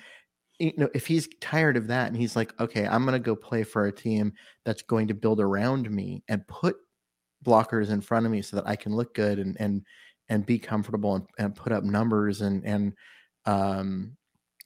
you 0.60 0.72
know, 0.76 0.90
if 0.94 1.06
he's 1.06 1.28
tired 1.40 1.76
of 1.76 1.86
that 1.88 2.08
and 2.08 2.16
he's 2.16 2.36
like, 2.36 2.58
okay, 2.60 2.86
I'm 2.86 3.04
going 3.04 3.14
to 3.14 3.24
go 3.24 3.34
play 3.34 3.62
for 3.62 3.86
a 3.86 3.92
team 3.92 4.32
that's 4.64 4.82
going 4.82 5.08
to 5.08 5.14
build 5.14 5.40
around 5.40 5.90
me 5.90 6.22
and 6.28 6.46
put 6.46 6.76
blockers 7.44 7.90
in 7.90 8.00
front 8.00 8.26
of 8.26 8.32
me 8.32 8.42
so 8.42 8.56
that 8.56 8.68
I 8.68 8.76
can 8.76 8.94
look 8.94 9.14
good 9.14 9.38
and 9.38 9.56
and 9.58 9.82
and 10.28 10.44
be 10.44 10.58
comfortable 10.58 11.16
and, 11.16 11.26
and 11.38 11.56
put 11.56 11.72
up 11.72 11.82
numbers 11.82 12.42
and 12.42 12.64
and 12.64 12.92
um 13.46 14.16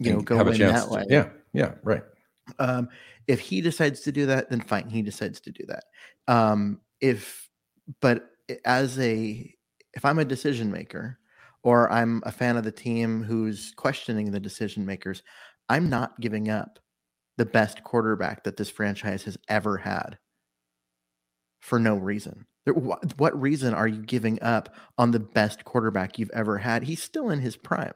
you 0.01 0.11
know 0.11 0.19
and 0.19 0.27
go 0.27 0.37
have 0.37 0.49
a 0.49 0.53
in 0.53 0.59
that 0.59 0.89
to- 0.89 0.95
way. 0.95 1.05
yeah, 1.09 1.29
yeah, 1.53 1.75
right. 1.83 2.03
Um, 2.59 2.89
if 3.27 3.41
he 3.41 3.61
decides 3.61 4.01
to 4.01 4.13
do 4.13 4.27
that, 4.27 4.51
then 4.51 4.61
fine, 4.61 4.89
he 4.89 5.03
decides 5.03 5.41
to 5.41 5.51
do 5.51 5.65
that. 5.69 5.85
Um, 6.29 6.81
if, 7.01 7.49
but 8.01 8.31
as 8.65 8.99
a, 8.99 9.55
if 9.95 10.05
I'm 10.05 10.19
a 10.19 10.25
decision 10.25 10.71
maker 10.71 11.19
or 11.63 11.91
I'm 11.91 12.23
a 12.27 12.33
fan 12.33 12.57
of 12.57 12.65
the 12.65 12.73
team 12.73 13.23
who's 13.23 13.73
questioning 13.77 14.31
the 14.31 14.41
decision 14.41 14.85
makers, 14.85 15.23
I'm 15.69 15.89
not 15.89 16.21
giving 16.21 16.51
up 16.51 16.79
the 17.37 17.47
best 17.47 17.83
quarterback 17.83 18.45
that 18.45 18.57
this 18.57 18.71
franchise 18.71 19.23
has 19.25 19.37
ever 19.49 19.77
had 19.77 20.19
for 21.61 21.79
no 21.79 21.95
reason. 21.95 22.47
What, 22.67 23.41
reason 23.41 23.75
are 23.75 23.89
you 23.89 24.03
giving 24.03 24.43
up 24.43 24.75
on 24.97 25.11
the 25.11 25.21
best 25.21 25.65
quarterback 25.65 26.19
you've 26.19 26.31
ever 26.31 26.57
had? 26.57 26.83
He's 26.83 27.03
still 27.03 27.31
in 27.31 27.41
his 27.41 27.57
prime. 27.57 27.93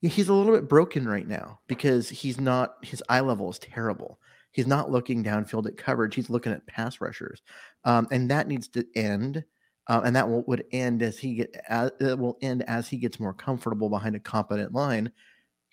He's 0.00 0.28
a 0.28 0.34
little 0.34 0.52
bit 0.52 0.68
broken 0.68 1.06
right 1.06 1.28
now 1.28 1.60
because 1.68 2.08
he's 2.08 2.40
not, 2.40 2.76
his 2.82 3.02
eye 3.08 3.20
level 3.20 3.48
is 3.50 3.60
terrible. 3.60 4.18
He's 4.50 4.66
not 4.66 4.90
looking 4.90 5.22
downfield 5.22 5.66
at 5.66 5.76
coverage. 5.76 6.16
He's 6.16 6.30
looking 6.30 6.52
at 6.52 6.66
pass 6.66 7.00
rushers. 7.00 7.42
Um, 7.84 8.08
and 8.10 8.30
that 8.30 8.48
needs 8.48 8.66
to 8.68 8.84
end. 8.96 9.44
uh, 9.88 10.00
and 10.04 10.14
that 10.14 10.28
will, 10.28 10.42
would 10.46 10.64
end 10.72 11.02
as 11.02 11.18
he 11.18 11.34
get 11.34 11.56
as, 11.68 11.90
it 12.00 12.18
will 12.18 12.38
end 12.40 12.62
as 12.68 12.88
he 12.88 12.96
gets 12.96 13.18
more 13.18 13.34
comfortable 13.34 13.88
behind 13.88 14.14
a 14.14 14.20
competent 14.20 14.72
line. 14.72 15.10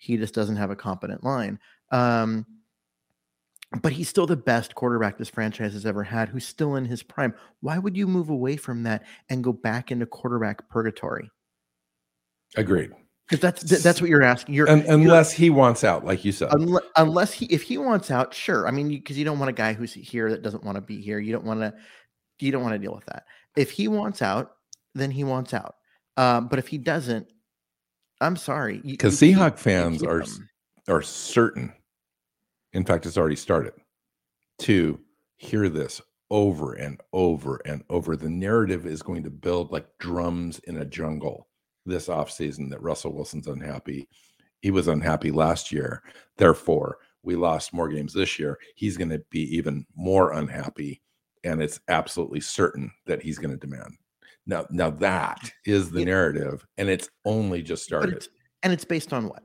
He 0.00 0.16
just 0.16 0.32
doesn't 0.32 0.56
have 0.56 0.70
a 0.70 0.76
competent 0.76 1.22
line. 1.22 1.58
Um, 1.92 2.46
but 3.82 3.92
he's 3.92 4.08
still 4.08 4.26
the 4.26 4.34
best 4.34 4.74
quarterback 4.74 5.18
this 5.18 5.28
franchise 5.28 5.74
has 5.74 5.84
ever 5.84 6.02
had, 6.02 6.30
who's 6.30 6.46
still 6.46 6.76
in 6.76 6.86
his 6.86 7.02
prime. 7.02 7.34
Why 7.60 7.78
would 7.78 7.96
you 7.96 8.06
move 8.06 8.30
away 8.30 8.56
from 8.56 8.82
that 8.84 9.04
and 9.28 9.44
go 9.44 9.52
back 9.52 9.92
into 9.92 10.06
quarterback 10.06 10.68
purgatory? 10.70 11.30
Agreed. 12.56 12.92
Because 13.28 13.40
that's 13.42 13.82
that's 13.82 14.00
what 14.00 14.08
you're 14.08 14.22
asking. 14.22 14.54
You're 14.54 14.70
Un- 14.70 14.86
unless 14.88 15.30
he 15.30 15.50
wants 15.50 15.84
out, 15.84 16.04
like 16.04 16.24
you 16.24 16.32
said. 16.32 16.48
unless, 16.50 16.82
unless 16.96 17.32
he 17.32 17.44
if 17.46 17.62
he 17.62 17.76
wants 17.76 18.10
out, 18.10 18.32
sure. 18.32 18.66
I 18.66 18.70
mean, 18.70 18.88
because 18.88 19.16
you, 19.16 19.20
you 19.20 19.24
don't 19.26 19.38
want 19.38 19.50
a 19.50 19.52
guy 19.52 19.74
who's 19.74 19.92
here 19.92 20.30
that 20.30 20.42
doesn't 20.42 20.64
want 20.64 20.76
to 20.76 20.80
be 20.80 21.00
here. 21.00 21.20
You 21.20 21.32
don't 21.32 21.44
want 21.44 21.60
to 21.60 21.74
you 22.40 22.50
don't 22.50 22.62
want 22.62 22.74
to 22.74 22.78
deal 22.78 22.94
with 22.94 23.04
that. 23.04 23.26
If 23.54 23.70
he 23.70 23.86
wants 23.86 24.22
out, 24.22 24.52
then 24.94 25.10
he 25.10 25.24
wants 25.24 25.52
out. 25.52 25.76
Um, 26.16 26.48
but 26.48 26.58
if 26.58 26.66
he 26.66 26.78
doesn't, 26.78 27.28
I'm 28.20 28.36
sorry. 28.36 28.78
Because 28.84 29.18
Seahawk 29.18 29.58
fans 29.58 30.02
are 30.02 30.22
s- 30.22 30.40
are 30.88 31.02
certain. 31.02 31.72
In 32.72 32.84
fact, 32.84 33.06
it's 33.06 33.16
already 33.18 33.36
started 33.36 33.72
to 34.60 35.00
hear 35.36 35.68
this 35.68 36.00
over 36.30 36.74
and 36.74 37.00
over 37.12 37.60
and 37.64 37.82
over. 37.90 38.16
The 38.16 38.28
narrative 38.28 38.86
is 38.86 39.02
going 39.02 39.24
to 39.24 39.30
build 39.30 39.72
like 39.72 39.86
drums 39.98 40.60
in 40.64 40.78
a 40.78 40.84
jungle 40.84 41.48
this 41.86 42.08
offseason 42.08 42.70
that 42.70 42.82
Russell 42.82 43.12
Wilson's 43.12 43.48
unhappy. 43.48 44.08
He 44.60 44.70
was 44.70 44.86
unhappy 44.86 45.30
last 45.30 45.72
year. 45.72 46.02
Therefore, 46.36 46.98
we 47.22 47.34
lost 47.36 47.72
more 47.72 47.88
games 47.88 48.12
this 48.12 48.38
year. 48.38 48.58
He's 48.76 48.96
going 48.96 49.10
to 49.10 49.22
be 49.30 49.42
even 49.56 49.86
more 49.96 50.32
unhappy. 50.32 51.00
And 51.42 51.62
it's 51.62 51.80
absolutely 51.88 52.40
certain 52.40 52.92
that 53.06 53.22
he's 53.22 53.38
going 53.38 53.50
to 53.50 53.56
demand. 53.56 53.94
Now, 54.50 54.66
now 54.70 54.90
that 54.90 55.52
is 55.64 55.92
the 55.92 56.00
Yeah. 56.00 56.06
narrative, 56.06 56.66
and 56.76 56.88
it's 56.90 57.08
only 57.24 57.62
just 57.62 57.84
started. 57.84 58.14
it's, 58.14 58.28
and 58.64 58.72
it's 58.72 58.84
based 58.84 59.12
on 59.12 59.28
what? 59.28 59.44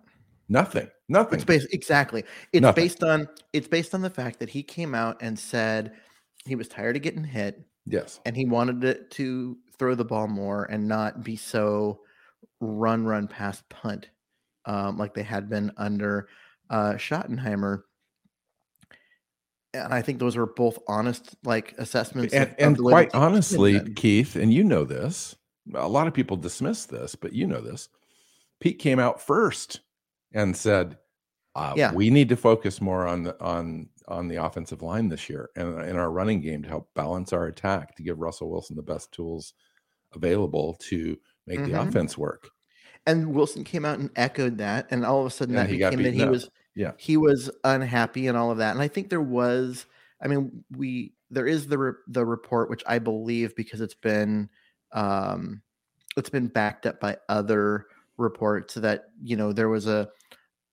Nothing. 0.49 0.89
Nothing. 1.07 1.35
It's 1.35 1.45
based 1.45 1.67
exactly. 1.71 2.23
It's 2.51 2.63
Nothing. 2.63 2.83
based 2.83 3.03
on 3.03 3.27
it's 3.53 3.67
based 3.67 3.93
on 3.93 4.01
the 4.01 4.09
fact 4.09 4.39
that 4.39 4.49
he 4.49 4.63
came 4.63 4.95
out 4.95 5.17
and 5.21 5.37
said 5.37 5.93
he 6.45 6.55
was 6.55 6.67
tired 6.67 6.95
of 6.95 7.03
getting 7.03 7.23
hit 7.23 7.63
yes. 7.85 8.19
and 8.25 8.35
he 8.35 8.45
wanted 8.45 8.83
it 8.83 9.11
to 9.11 9.57
throw 9.77 9.93
the 9.93 10.05
ball 10.05 10.27
more 10.27 10.65
and 10.65 10.87
not 10.87 11.23
be 11.23 11.35
so 11.35 12.01
run 12.59 13.05
run 13.05 13.27
past 13.27 13.67
punt 13.69 14.09
um, 14.65 14.97
like 14.97 15.13
they 15.13 15.23
had 15.23 15.49
been 15.49 15.71
under 15.77 16.27
uh, 16.71 16.93
Schottenheimer. 16.93 17.83
And 19.83 19.93
I 19.93 20.01
think 20.01 20.19
those 20.19 20.37
were 20.37 20.45
both 20.45 20.79
honest 20.87 21.35
like 21.43 21.73
assessments. 21.77 22.33
And, 22.33 22.55
and 22.57 22.77
the 22.77 22.83
quite 22.83 23.13
honestly. 23.13 23.79
Keith, 23.95 24.35
and 24.35 24.53
you 24.53 24.63
know 24.63 24.83
this, 24.85 25.35
a 25.73 25.87
lot 25.87 26.07
of 26.07 26.13
people 26.13 26.37
dismiss 26.37 26.85
this, 26.85 27.15
but 27.15 27.33
you 27.33 27.45
know 27.47 27.61
this. 27.61 27.89
Pete 28.59 28.79
came 28.79 28.99
out 28.99 29.21
first 29.21 29.81
and 30.33 30.55
said, 30.55 30.97
uh, 31.55 31.73
Yeah. 31.75 31.93
"We 31.93 32.09
need 32.09 32.29
to 32.29 32.35
focus 32.37 32.79
more 32.81 33.05
on 33.05 33.23
the 33.23 33.41
on 33.43 33.89
on 34.07 34.27
the 34.27 34.35
offensive 34.35 34.81
line 34.83 35.09
this 35.09 35.29
year 35.29 35.49
and 35.55 35.81
in 35.81 35.95
our 35.95 36.11
running 36.11 36.39
game 36.39 36.61
to 36.61 36.69
help 36.69 36.93
balance 36.93 37.33
our 37.33 37.47
attack 37.47 37.95
to 37.95 38.03
give 38.03 38.19
Russell 38.19 38.51
Wilson 38.51 38.75
the 38.75 38.83
best 38.83 39.11
tools 39.11 39.53
available 40.13 40.75
to 40.79 41.17
make 41.47 41.59
the 41.59 41.71
Mhm. 41.71 41.87
offense 41.87 42.17
work." 42.17 42.49
and 43.07 43.35
Wilson 43.35 43.63
came 43.63 43.85
out 43.85 43.99
and 43.99 44.09
echoed 44.15 44.57
that, 44.57 44.87
and 44.89 45.05
all 45.05 45.19
of 45.21 45.27
a 45.27 45.29
sudden 45.29 45.55
And 45.55 45.67
that 45.67 45.71
he 45.71 45.77
became 45.77 46.01
that 46.01 46.13
he 46.15 46.25
was 46.25 46.49
Yeah. 46.75 46.91
he 46.97 47.17
was 47.17 47.49
unhappy 47.63 48.27
and 48.27 48.37
all 48.37 48.51
of 48.51 48.57
that. 48.57 48.71
And 48.71 48.81
I 48.81 48.87
think 48.87 49.09
there 49.09 49.21
was, 49.21 49.85
I 50.21 50.27
mean, 50.27 50.63
we 50.75 51.13
there 51.31 51.47
is 51.47 51.67
the 51.67 51.77
re- 51.77 51.93
the 52.07 52.25
report 52.25 52.69
which 52.69 52.83
I 52.85 52.99
believe 52.99 53.55
because 53.55 53.81
it's 53.81 53.95
been 53.95 54.49
um 54.91 55.61
it's 56.17 56.29
been 56.29 56.47
backed 56.47 56.85
up 56.85 56.99
by 56.99 57.17
other 57.29 57.87
reports 58.17 58.75
that 58.75 59.05
you 59.21 59.35
know 59.35 59.51
there 59.51 59.69
was 59.69 59.87
a 59.87 60.09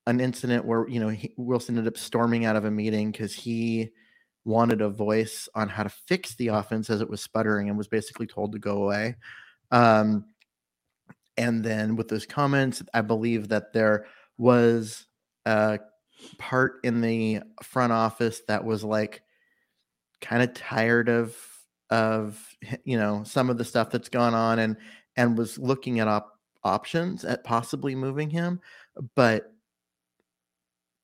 an 0.07 0.21
incident 0.21 0.65
where 0.65 0.89
you 0.89 1.01
know 1.01 1.09
he, 1.09 1.33
Wilson 1.37 1.79
ended 1.79 1.93
up 1.93 1.99
storming 1.99 2.45
out 2.45 2.57
of 2.57 2.65
a 2.65 2.71
meeting 2.71 3.11
because 3.11 3.33
he 3.33 3.91
wanted 4.45 4.81
a 4.81 4.89
voice 4.89 5.49
on 5.55 5.69
how 5.69 5.85
to 5.85 5.89
fix 5.89 6.35
the 6.35 6.49
offense 6.49 6.91
as 6.91 7.01
it 7.01 7.09
was 7.09 7.21
sputtering 7.21 7.69
and 7.69 7.79
was 7.79 7.89
basically 7.89 8.27
told 8.27 8.53
to 8.53 8.59
go 8.59 8.83
away. 8.83 9.15
Um, 9.71 10.25
and 11.37 11.65
then 11.65 11.95
with 11.97 12.09
those 12.09 12.27
comments, 12.27 12.83
I 12.93 13.03
believe 13.03 13.49
that 13.49 13.73
there 13.73 14.07
was 14.39 15.07
a 15.47 15.79
part 16.39 16.81
in 16.85 17.01
the 17.01 17.41
front 17.63 17.93
office 17.93 18.43
that 18.49 18.65
was 18.65 18.85
like 18.85 19.23
kind 20.21 20.43
of 20.43 20.55
tired 20.55 21.09
of 21.09 21.37
of 21.91 22.41
you 22.85 22.97
know 22.97 23.23
some 23.25 23.51
of 23.51 23.59
the 23.59 23.65
stuff 23.65 23.91
that's 23.91 24.09
gone 24.09 24.35
on 24.35 24.59
and 24.59 24.77
and 25.17 25.37
was 25.37 25.59
looking 25.59 26.01
at 26.01 26.09
op- 26.09 26.39
options 26.65 27.25
at 27.25 27.45
possibly 27.45 27.95
moving 27.95 28.31
him, 28.31 28.61
but 29.15 29.53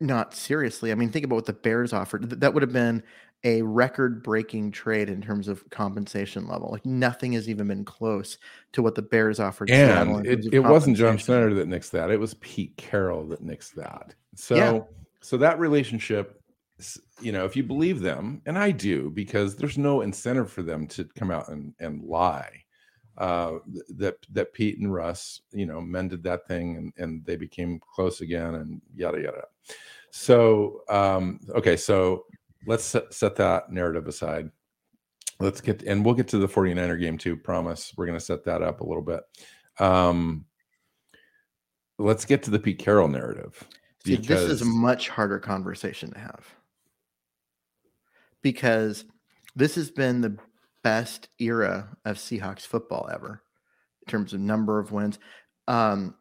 not 0.00 0.34
seriously. 0.34 0.92
I 0.92 0.94
mean, 0.94 1.10
think 1.10 1.24
about 1.24 1.34
what 1.36 1.46
the 1.46 1.52
Bears 1.52 1.92
offered. 1.92 2.22
Th- 2.30 2.40
That 2.40 2.54
would 2.54 2.62
have 2.62 2.72
been 2.72 3.02
a 3.44 3.62
record 3.62 4.22
breaking 4.22 4.70
trade 4.72 5.08
in 5.08 5.20
terms 5.20 5.46
of 5.48 5.68
compensation 5.70 6.46
level. 6.48 6.70
Like 6.70 6.86
nothing 6.86 7.32
has 7.32 7.48
even 7.48 7.68
been 7.68 7.84
close 7.84 8.38
to 8.72 8.82
what 8.82 8.94
the 8.94 9.02
Bears 9.02 9.40
offered. 9.40 9.70
And 9.70 10.26
it, 10.26 10.54
it 10.54 10.60
wasn't 10.60 10.96
John. 10.96 11.18
Schneider 11.18 11.52
that 11.54 11.68
nixed 11.68 11.90
that. 11.90 12.10
It 12.10 12.18
was 12.18 12.34
Pete 12.34 12.76
Carroll 12.76 13.26
that 13.28 13.44
nixed 13.44 13.74
that. 13.74 14.14
So 14.34 14.54
Yeah. 14.54 14.80
So 15.20 15.36
that 15.38 15.58
relationship, 15.58 16.40
you 17.20 17.32
know, 17.32 17.44
if 17.44 17.56
you 17.56 17.64
believe 17.64 18.00
them, 18.00 18.42
and 18.46 18.58
I 18.58 18.70
do, 18.70 19.10
because 19.10 19.56
there's 19.56 19.78
no 19.78 20.02
incentive 20.02 20.50
for 20.50 20.62
them 20.62 20.86
to 20.88 21.04
come 21.16 21.30
out 21.30 21.48
and, 21.48 21.74
and 21.80 22.02
lie. 22.02 22.64
Uh, 23.16 23.58
that 23.96 24.14
that 24.30 24.52
Pete 24.52 24.78
and 24.78 24.94
Russ, 24.94 25.40
you 25.50 25.66
know, 25.66 25.80
mended 25.80 26.22
that 26.22 26.46
thing 26.46 26.76
and, 26.76 26.92
and 26.98 27.24
they 27.24 27.34
became 27.34 27.80
close 27.92 28.20
again 28.20 28.54
and 28.54 28.80
yada 28.94 29.20
yada. 29.20 29.44
So 30.12 30.82
um, 30.88 31.40
okay, 31.50 31.76
so 31.76 32.26
let's 32.68 32.84
set, 32.84 33.12
set 33.12 33.34
that 33.34 33.72
narrative 33.72 34.06
aside. 34.06 34.50
Let's 35.40 35.60
get 35.60 35.82
and 35.82 36.04
we'll 36.04 36.14
get 36.14 36.28
to 36.28 36.38
the 36.38 36.46
49er 36.46 37.00
game 37.00 37.18
too, 37.18 37.36
promise. 37.36 37.92
We're 37.96 38.06
gonna 38.06 38.20
set 38.20 38.44
that 38.44 38.62
up 38.62 38.80
a 38.80 38.86
little 38.86 39.02
bit. 39.02 39.20
Um 39.80 40.44
let's 41.98 42.24
get 42.24 42.44
to 42.44 42.50
the 42.50 42.58
Pete 42.60 42.78
Carroll 42.78 43.08
narrative. 43.08 43.66
See, 44.08 44.16
this 44.16 44.42
is 44.42 44.62
a 44.62 44.66
much 44.66 45.08
harder 45.08 45.38
conversation 45.38 46.12
to 46.12 46.18
have 46.18 46.46
because 48.42 49.04
this 49.54 49.74
has 49.74 49.90
been 49.90 50.20
the 50.20 50.36
best 50.82 51.28
era 51.38 51.96
of 52.04 52.16
Seahawks 52.16 52.66
football 52.66 53.08
ever 53.12 53.42
in 54.06 54.10
terms 54.10 54.32
of 54.32 54.40
number 54.40 54.78
of 54.78 54.92
wins. 54.92 55.18
Um, 55.66 56.14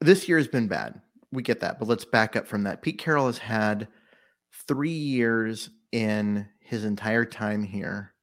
this 0.00 0.28
year 0.28 0.38
has 0.38 0.48
been 0.48 0.68
bad. 0.68 1.00
We 1.30 1.42
get 1.42 1.60
that, 1.60 1.78
but 1.78 1.88
let's 1.88 2.04
back 2.04 2.36
up 2.36 2.46
from 2.46 2.64
that. 2.64 2.82
Pete 2.82 2.98
Carroll 2.98 3.26
has 3.26 3.38
had 3.38 3.88
three 4.66 4.90
years 4.90 5.70
in 5.92 6.48
his 6.60 6.84
entire 6.84 7.24
time 7.24 7.62
here, 7.62 8.14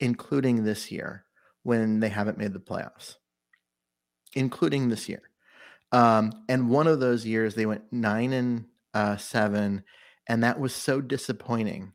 including 0.00 0.64
this 0.64 0.92
year 0.92 1.24
when 1.62 2.00
they 2.00 2.08
haven't 2.08 2.38
made 2.38 2.52
the 2.52 2.60
playoffs, 2.60 3.16
including 4.34 4.88
this 4.88 5.08
year. 5.08 5.27
Um, 5.92 6.32
and 6.48 6.68
one 6.68 6.86
of 6.86 7.00
those 7.00 7.24
years 7.24 7.54
they 7.54 7.66
went 7.66 7.84
nine 7.90 8.32
and 8.32 8.66
uh, 8.94 9.16
seven, 9.16 9.84
and 10.28 10.44
that 10.44 10.60
was 10.60 10.74
so 10.74 11.00
disappointing 11.00 11.92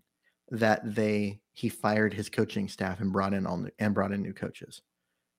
that 0.50 0.82
they 0.84 1.40
he 1.54 1.70
fired 1.70 2.14
his 2.14 2.30
coaching 2.30 2.68
staff 2.68 3.00
and 3.00 3.14
brought 3.14 3.34
in 3.34 3.46
all 3.46 3.58
new, 3.58 3.70
and 3.80 3.94
brought 3.94 4.12
in 4.12 4.22
new 4.22 4.34
coaches 4.34 4.82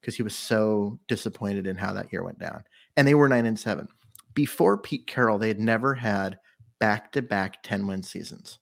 because 0.00 0.14
he 0.14 0.23
was 0.23 0.37
so 0.37 0.99
disappointed 1.08 1.66
in 1.66 1.76
how 1.76 1.92
that 1.92 2.12
year 2.12 2.23
went 2.23 2.38
down. 2.38 2.62
And 2.96 3.08
they 3.08 3.14
were 3.14 3.28
nine 3.28 3.46
and 3.46 3.58
seven. 3.58 3.88
Before 4.34 4.76
Pete 4.76 5.06
Carroll, 5.06 5.38
they 5.38 5.49
had 5.49 5.61
never 5.61 5.94
had 5.94 6.38
back 6.78 7.12
to 7.12 7.23
back 7.23 7.62
10 7.62 7.87
win 7.87 8.02
seasons. 8.02 8.58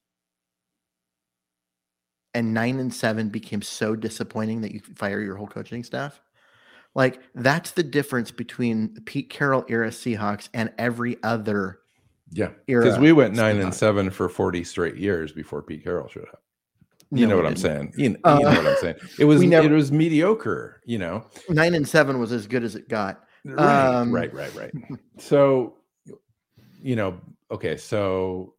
And 2.34 2.54
nine 2.54 2.78
and 2.78 2.94
seven 2.94 3.28
became 3.28 3.60
so 3.60 3.96
disappointing 3.96 4.60
that 4.60 4.72
you 4.72 4.80
fire 4.94 5.20
your 5.20 5.36
whole 5.36 5.48
coaching 5.48 5.82
staff. 5.82 6.20
Like 6.94 7.20
that's 7.34 7.72
the 7.72 7.82
difference 7.82 8.30
between 8.30 8.94
the 8.94 9.00
Pete 9.00 9.30
Carroll 9.30 9.64
era 9.68 9.88
Seahawks 9.90 10.48
and 10.52 10.72
every 10.78 11.16
other 11.22 11.78
Yeah. 12.30 12.50
era. 12.68 12.84
Because 12.84 12.98
we 12.98 13.12
went 13.12 13.34
nine 13.34 13.58
and 13.58 13.74
seven 13.74 14.10
for 14.10 14.28
40 14.28 14.62
straight 14.64 14.96
years 14.96 15.32
before 15.32 15.62
Pete 15.62 15.84
Carroll 15.84 16.08
showed 16.08 16.28
up. 16.28 16.42
You 17.10 17.26
No, 17.26 17.30
know 17.30 17.36
what 17.42 17.46
I'm 17.46 17.56
saying. 17.56 17.92
You, 17.96 18.10
you 18.10 18.16
Uh, 18.24 18.38
know 18.38 18.48
what 18.48 18.66
I'm 18.66 18.76
saying. 18.78 18.96
It 19.18 19.24
was 19.26 19.42
never- 19.42 19.68
it 19.68 19.76
was 19.76 19.92
mediocre, 19.92 20.80
you 20.86 20.98
know. 20.98 21.26
Nine 21.50 21.74
and 21.74 21.86
seven 21.86 22.18
was 22.18 22.32
as 22.32 22.46
good 22.46 22.64
as 22.64 22.74
it 22.74 22.88
got. 22.88 23.22
Right, 23.44 23.94
Um, 23.96 24.12
right, 24.12 24.32
right, 24.32 24.54
right. 24.54 24.72
So, 25.18 25.78
you 26.80 26.96
know, 26.96 27.20
okay, 27.50 27.76
so, 27.76 28.54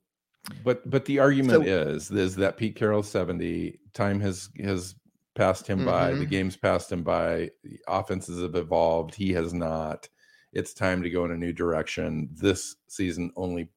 but 0.63 0.87
but 0.89 1.05
the 1.05 1.19
argument 1.19 1.63
So- 1.65 1.69
is 1.69 2.11
is 2.11 2.35
that 2.35 2.57
Pete 2.57 2.75
Carroll's 2.75 3.09
seventy. 3.09 3.79
Time 3.93 4.19
has 4.19 4.49
has 4.59 4.95
passed 5.35 5.67
him 5.67 5.85
by. 5.85 6.11
The 6.13 6.25
Mhm. 6.25 6.29
game's 6.29 6.55
passed 6.57 6.91
him 6.91 7.03
by. 7.03 7.51
The 7.63 7.79
offenses 7.87 8.41
have 8.41 8.55
evolved. 8.55 9.15
He 9.15 9.33
has 9.33 9.53
not. 9.53 10.07
It's 10.51 10.73
time 10.73 11.01
to 11.03 11.09
go 11.09 11.25
in 11.25 11.31
a 11.31 11.37
new 11.37 11.53
direction. 11.53 12.29
This 12.31 12.75
season 12.87 13.31
only 13.35 13.69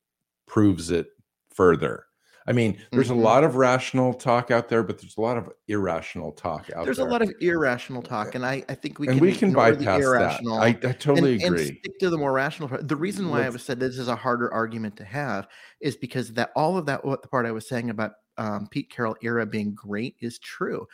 proves 0.46 0.90
it 0.90 1.08
further. 1.50 2.04
I 2.48 2.52
mean, 2.52 2.78
there's 2.92 3.08
Mhm. 3.08 3.16
a 3.16 3.20
lot 3.20 3.42
of 3.42 3.56
rational 3.56 4.14
talk 4.14 4.52
out 4.52 4.68
there, 4.68 4.84
but 4.84 5.00
there's 5.00 5.16
a 5.16 5.20
lot 5.20 5.36
of 5.36 5.50
irrational 5.66 6.30
talk 6.30 6.70
out 6.76 6.84
There's 6.84 6.84
there. 6.84 6.84
There's 6.84 6.98
a 6.98 7.04
lot 7.10 7.22
of 7.22 7.32
irrational 7.40 8.02
talk, 8.02 8.36
and 8.36 8.46
I, 8.46 8.62
I 8.68 8.74
think 8.76 9.00
we 9.00 9.08
and 9.08 9.16
can 9.18 9.26
we 9.26 9.34
can 9.34 9.52
bypass 9.52 10.00
that. 10.02 10.40
I, 10.46 10.66
I 10.68 10.72
totally 10.92 11.34
and, 11.34 11.42
and 11.42 11.54
agree. 11.56 11.78
stick 11.80 11.98
to 11.98 12.10
the 12.10 12.18
more 12.18 12.32
rational 12.32 12.68
part. 12.68 12.86
The 12.86 12.94
reason 12.94 13.30
why 13.30 13.38
I 13.38 13.40
Let's- 13.44 13.54
was 13.54 13.62
said 13.64 13.80
this 13.80 13.98
is 13.98 14.06
a 14.06 14.14
harder 14.14 14.52
argument 14.52 14.96
to 14.98 15.04
have 15.04 15.48
is 15.80 15.96
because 15.96 16.34
that 16.34 16.52
all 16.54 16.76
of 16.76 16.86
that 16.86 17.04
what 17.04 17.22
the 17.22 17.28
part 17.28 17.46
I 17.46 17.50
was 17.50 17.66
saying 17.68 17.90
about 17.90 18.12
um, 18.38 18.68
Pete 18.70 18.90
Carroll 18.90 19.16
era 19.22 19.44
being 19.46 19.74
great 19.74 20.14
is 20.20 20.38
true. 20.38 20.86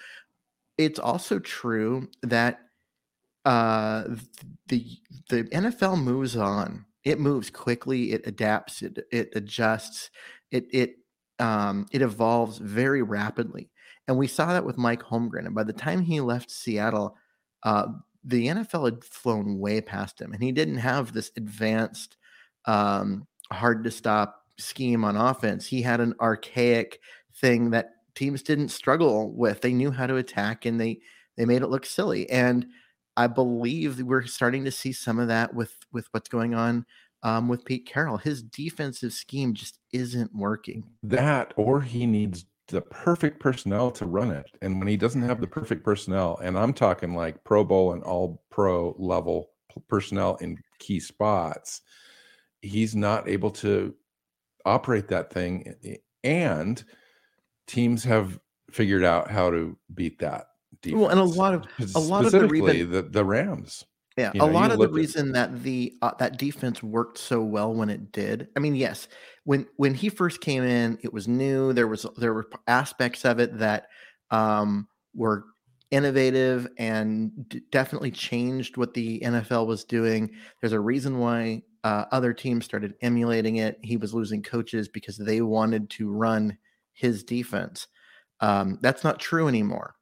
It's 0.79 0.99
also 0.99 1.39
true 1.39 2.09
that 2.23 2.61
uh, 3.45 4.05
the 4.69 4.87
the 5.29 5.45
NFL 5.45 6.03
moves 6.03 6.37
on. 6.37 6.87
It 7.05 7.19
moves 7.19 7.51
quickly. 7.51 8.13
It 8.13 8.23
adapts. 8.27 8.83
It 8.83 8.99
it 9.11 9.31
adjusts. 9.35 10.11
It 10.51 10.67
it 10.73 10.95
um, 11.39 11.87
it 11.93 12.03
evolves 12.03 12.59
very 12.59 13.03
rapidly, 13.03 13.71
and 14.07 14.17
we 14.17 14.27
saw 14.27 14.53
that 14.53 14.65
with 14.65 14.79
Mike 14.79 15.03
Holmgren. 15.03 15.47
And 15.47 15.55
by 15.55 15.65
the 15.65 15.73
time 15.73 16.01
he 16.01 16.21
left 16.21 16.51
Seattle, 16.51 17.17
uh, 17.65 17.87
the 18.25 18.47
NFL 18.49 18.85
had 18.85 19.05
flown 19.05 19.59
way 19.59 19.81
past 19.81 20.21
him, 20.21 20.33
and 20.33 20.43
he 20.43 20.53
didn't 20.53 20.79
have 20.79 21.13
this 21.13 21.33
advanced, 21.37 22.17
um, 22.67 23.27
hard 23.51 23.83
to 23.85 23.91
stop 23.91 24.43
scheme 24.59 25.05
on 25.05 25.17
offense. 25.17 25.67
He 25.67 25.83
had 25.83 26.01
an 26.01 26.15
archaic 26.21 27.01
thing 27.41 27.71
that 27.71 27.91
teams 28.15 28.43
didn't 28.43 28.69
struggle 28.69 29.31
with. 29.33 29.61
They 29.61 29.73
knew 29.73 29.91
how 29.91 30.07
to 30.07 30.17
attack, 30.17 30.65
and 30.67 30.81
they 30.81 31.01
they 31.37 31.45
made 31.47 31.63
it 31.63 31.69
look 31.69 31.87
silly. 31.87 32.29
And 32.31 32.67
I 33.17 33.27
believe 33.27 34.01
we're 34.01 34.25
starting 34.27 34.65
to 34.65 34.71
see 34.71 34.93
some 34.93 35.19
of 35.19 35.29
that 35.29 35.55
with 35.55 35.75
with 35.93 36.07
what's 36.13 36.29
going 36.29 36.55
on 36.55 36.87
um, 37.23 37.49
with 37.49 37.65
Pete 37.65 37.87
Carroll. 37.87 38.17
His 38.19 38.43
defensive 38.43 39.13
scheme 39.13 39.55
just 39.55 39.79
isn't 39.93 40.35
working. 40.35 40.85
that 41.03 41.53
or 41.57 41.81
he 41.81 42.07
needs 42.07 42.47
the 42.69 42.81
perfect 42.81 43.39
personnel 43.39 43.91
to 43.91 44.07
run 44.07 44.31
it 44.31 44.47
and 44.63 44.79
when 44.79 44.89
he 44.89 44.97
doesn't 44.97 45.23
have 45.23 45.41
the 45.43 45.47
perfect 45.47 45.85
personnel 45.85 46.39
and 46.43 46.57
i'm 46.57 46.73
talking 46.73 47.15
like 47.15 47.43
pro 47.45 47.63
bowl 47.63 47.93
and 47.93 48.03
all 48.05 48.43
pro 48.51 48.95
level 48.99 49.51
personnel 49.89 50.37
in 50.37 50.57
key 50.79 50.99
spots 50.99 51.83
he's 52.63 52.95
not 52.97 53.29
able 53.29 53.51
to 53.51 53.93
operate 54.65 55.09
that 55.09 55.31
thing 55.31 55.75
and 56.25 56.85
teams 57.67 58.05
have 58.05 58.39
figured 58.71 59.05
out 59.05 59.31
how 59.31 59.51
to 59.51 59.77
beat 59.95 60.19
that 60.21 60.47
Well, 60.87 61.09
and 61.09 61.21
a 61.21 61.25
lot 61.25 61.55
of 61.55 61.67
a 61.95 62.01
lot 62.01 62.25
of 62.25 62.33
the 62.33 62.49
reason- 62.49 62.91
the, 62.91 63.03
the 63.03 63.25
rams 63.25 63.85
Yeah, 64.17 64.33
You 64.35 64.41
a 64.41 64.45
know, 64.45 64.47
you 64.49 64.55
lot 64.55 64.71
of 64.73 64.79
the 64.79 64.89
reason 64.89 65.33
that 65.33 65.63
the 65.63 65.95
uh, 66.03 66.13
that 66.19 66.39
defense 66.39 66.83
worked 66.83 67.19
so 67.19 67.43
well 67.43 67.73
when 67.75 67.89
it 67.91 68.13
did. 68.13 68.49
I 68.57 68.61
mean, 68.61 68.75
yes, 68.75 69.09
when 69.45 69.67
when 69.77 69.95
he 69.95 70.09
first 70.09 70.41
came 70.41 70.63
in, 70.65 70.99
it 71.03 71.13
was 71.13 71.29
new. 71.29 71.73
There 71.73 71.87
was 71.89 72.05
there 72.17 72.35
were 72.35 72.49
aspects 72.67 73.25
of 73.25 73.41
it 73.41 73.59
that 73.59 73.89
um, 74.31 74.89
were 75.15 75.45
innovative 75.91 76.67
and 76.79 77.31
d- 77.49 77.61
definitely 77.71 78.11
changed 78.11 78.77
what 78.79 78.95
the 78.95 79.21
NFL 79.21 79.67
was 79.67 79.85
doing. 79.85 80.31
There's 80.61 80.73
a 80.73 80.81
reason 80.81 81.19
why 81.19 81.63
uh, 81.85 82.07
other 82.13 82.33
teams 82.33 82.65
started 82.65 82.95
emulating 83.03 83.57
it. 83.57 83.79
He 83.83 83.97
was 83.99 84.15
losing 84.15 84.43
coaches 84.43 84.89
because 84.89 85.19
they 85.19 85.43
wanted 85.43 85.91
to 85.91 86.11
run 86.11 86.57
his 86.93 87.25
defense. 87.25 87.87
Um, 88.41 88.79
that's 88.81 89.05
not 89.05 89.21
true 89.21 89.49
anymore. 89.49 89.95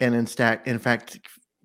And 0.00 0.14
in 0.14 0.26
fact, 0.26 0.66
in 0.66 0.78
fact, 0.78 1.18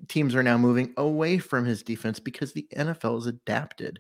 teams 0.08 0.36
are 0.36 0.44
now 0.44 0.58
moving 0.58 0.94
away 0.98 1.38
from 1.38 1.66
his 1.66 1.84
defense 1.84 2.20
because 2.20 2.54
the 2.54 2.68
NFL 2.75 3.16
has 3.16 3.25
adapted. 3.25 4.00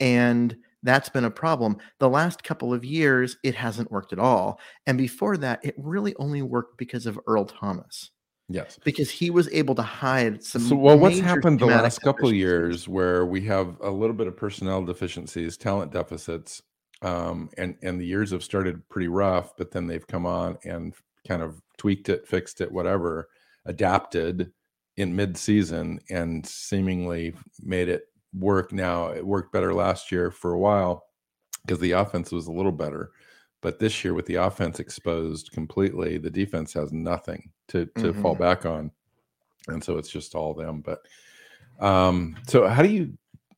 And 0.00 0.56
that's 0.82 1.08
been 1.08 1.24
a 1.24 1.30
problem. 1.30 1.78
The 1.98 2.08
last 2.08 2.44
couple 2.44 2.72
of 2.72 2.84
years, 2.84 3.36
it 3.42 3.54
hasn't 3.54 3.90
worked 3.90 4.12
at 4.12 4.18
all. 4.18 4.60
And 4.86 4.96
before 4.96 5.36
that, 5.38 5.64
it 5.64 5.74
really 5.76 6.14
only 6.16 6.42
worked 6.42 6.78
because 6.78 7.06
of 7.06 7.18
Earl 7.26 7.46
Thomas, 7.46 8.10
yes 8.48 8.78
because 8.84 9.10
he 9.10 9.30
was 9.30 9.48
able 9.52 9.74
to 9.74 9.82
hide 9.82 10.42
some. 10.42 10.62
So, 10.62 10.76
well, 10.76 10.98
what's 10.98 11.18
happened 11.18 11.60
the 11.60 11.66
last 11.66 12.00
couple 12.00 12.28
of 12.28 12.34
years 12.34 12.88
where 12.88 13.26
we 13.26 13.40
have 13.42 13.76
a 13.80 13.90
little 13.90 14.14
bit 14.14 14.28
of 14.28 14.36
personnel 14.36 14.84
deficiencies, 14.84 15.56
talent 15.56 15.92
deficits, 15.92 16.62
um, 17.02 17.50
and 17.58 17.76
and 17.82 18.00
the 18.00 18.06
years 18.06 18.30
have 18.32 18.42
started 18.42 18.86
pretty 18.88 19.08
rough, 19.08 19.56
but 19.56 19.70
then 19.70 19.86
they've 19.86 20.06
come 20.06 20.26
on 20.26 20.58
and 20.64 20.94
kind 21.26 21.42
of 21.42 21.60
tweaked 21.76 22.08
it, 22.08 22.26
fixed 22.26 22.60
it, 22.60 22.70
whatever, 22.72 23.28
adapted 23.66 24.52
in 24.96 25.14
mid-season, 25.14 26.00
and 26.10 26.44
seemingly 26.44 27.34
made 27.62 27.88
it 27.88 28.04
work. 28.34 28.72
Now 28.72 29.08
it 29.08 29.24
worked 29.24 29.52
better 29.52 29.72
last 29.72 30.10
year 30.10 30.30
for 30.30 30.52
a 30.54 30.58
while 30.58 31.04
because 31.64 31.78
the 31.78 31.92
offense 31.92 32.32
was 32.32 32.46
a 32.48 32.52
little 32.52 32.72
better. 32.72 33.12
But 33.60 33.78
this 33.78 34.04
year, 34.04 34.14
with 34.14 34.26
the 34.26 34.36
offense 34.36 34.80
exposed 34.80 35.52
completely, 35.52 36.18
the 36.18 36.30
defense 36.30 36.72
has 36.74 36.92
nothing 36.92 37.50
to 37.68 37.86
to 37.98 38.12
fall 38.12 38.34
Mhm. 38.34 38.40
back 38.40 38.66
on, 38.66 38.90
and 39.68 39.82
so 39.82 39.98
it's 39.98 40.10
just 40.10 40.34
all 40.34 40.54
them. 40.54 40.80
But 40.80 41.00
um, 41.80 42.36
so 42.48 42.66
how 42.66 42.82
do 42.82 42.88
you 42.88 43.16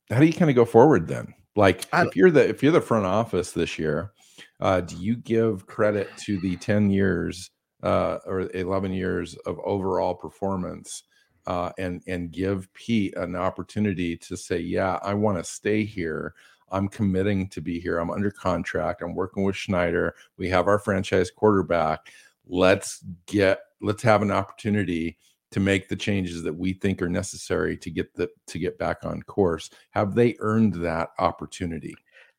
how 0.09 0.19
do 0.19 0.25
you 0.25 0.33
kind 0.33 0.49
of 0.49 0.55
go 0.55 0.65
forward 0.65 1.07
then? 1.07 1.33
Like 1.55 1.85
if 1.93 2.15
you're 2.15 2.31
the 2.31 2.47
if 2.47 2.63
you're 2.63 2.71
the 2.71 2.81
front 2.81 3.05
office 3.05 3.51
this 3.51 3.77
year, 3.77 4.11
uh, 4.59 4.81
do 4.81 4.95
you 4.95 5.17
give 5.17 5.65
credit 5.67 6.09
to 6.25 6.39
the 6.39 6.55
ten 6.57 6.89
years 6.89 7.51
uh, 7.83 8.19
or 8.25 8.49
eleven 8.55 8.93
years 8.93 9.35
of 9.45 9.59
overall 9.63 10.15
performance? 10.15 11.03
Uh, 11.47 11.71
and 11.79 12.03
and 12.07 12.31
give 12.31 12.71
Pete 12.73 13.15
an 13.17 13.35
opportunity 13.35 14.15
to 14.15 14.37
say, 14.37 14.59
yeah, 14.59 14.99
I 15.01 15.13
want 15.13 15.39
to 15.39 15.43
stay 15.43 15.83
here. 15.83 16.35
I'm 16.71 16.87
committing 16.87 17.49
to 17.49 17.61
be 17.61 17.79
here. 17.79 17.97
I'm 17.97 18.11
under 18.11 18.31
contract. 18.31 19.01
I'm 19.01 19.15
working 19.15 19.43
with 19.43 19.55
Schneider. 19.55 20.15
We 20.37 20.47
have 20.49 20.67
our 20.67 20.79
franchise 20.79 21.29
quarterback. 21.31 22.11
Let's 22.47 23.03
get 23.25 23.59
let's 23.81 24.03
have 24.03 24.21
an 24.21 24.31
opportunity 24.31 25.17
to 25.51 25.59
make 25.59 25.89
the 25.89 25.95
changes 25.95 26.43
that 26.43 26.53
we 26.57 26.73
think 26.73 27.01
are 27.01 27.09
necessary 27.09 27.77
to 27.77 27.91
get 27.91 28.13
the 28.15 28.29
to 28.47 28.59
get 28.59 28.77
back 28.77 29.03
on 29.03 29.21
course. 29.23 29.69
Have 29.91 30.15
they 30.15 30.35
earned 30.39 30.75
that 30.75 31.09
opportunity? 31.19 31.95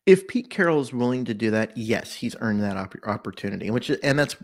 if 0.07 0.27
Pete 0.27 0.51
Carroll 0.51 0.81
is 0.81 0.93
willing 0.93 1.25
to 1.27 1.35
do 1.35 1.51
that, 1.53 1.77
yes, 1.77 2.13
he's 2.13 2.35
earned 2.41 2.63
that 2.63 2.77
opp- 2.77 3.07
opportunity. 3.07 3.71
Which 3.71 3.91
is- 3.91 4.01
and 4.03 4.19
that's 4.19 4.37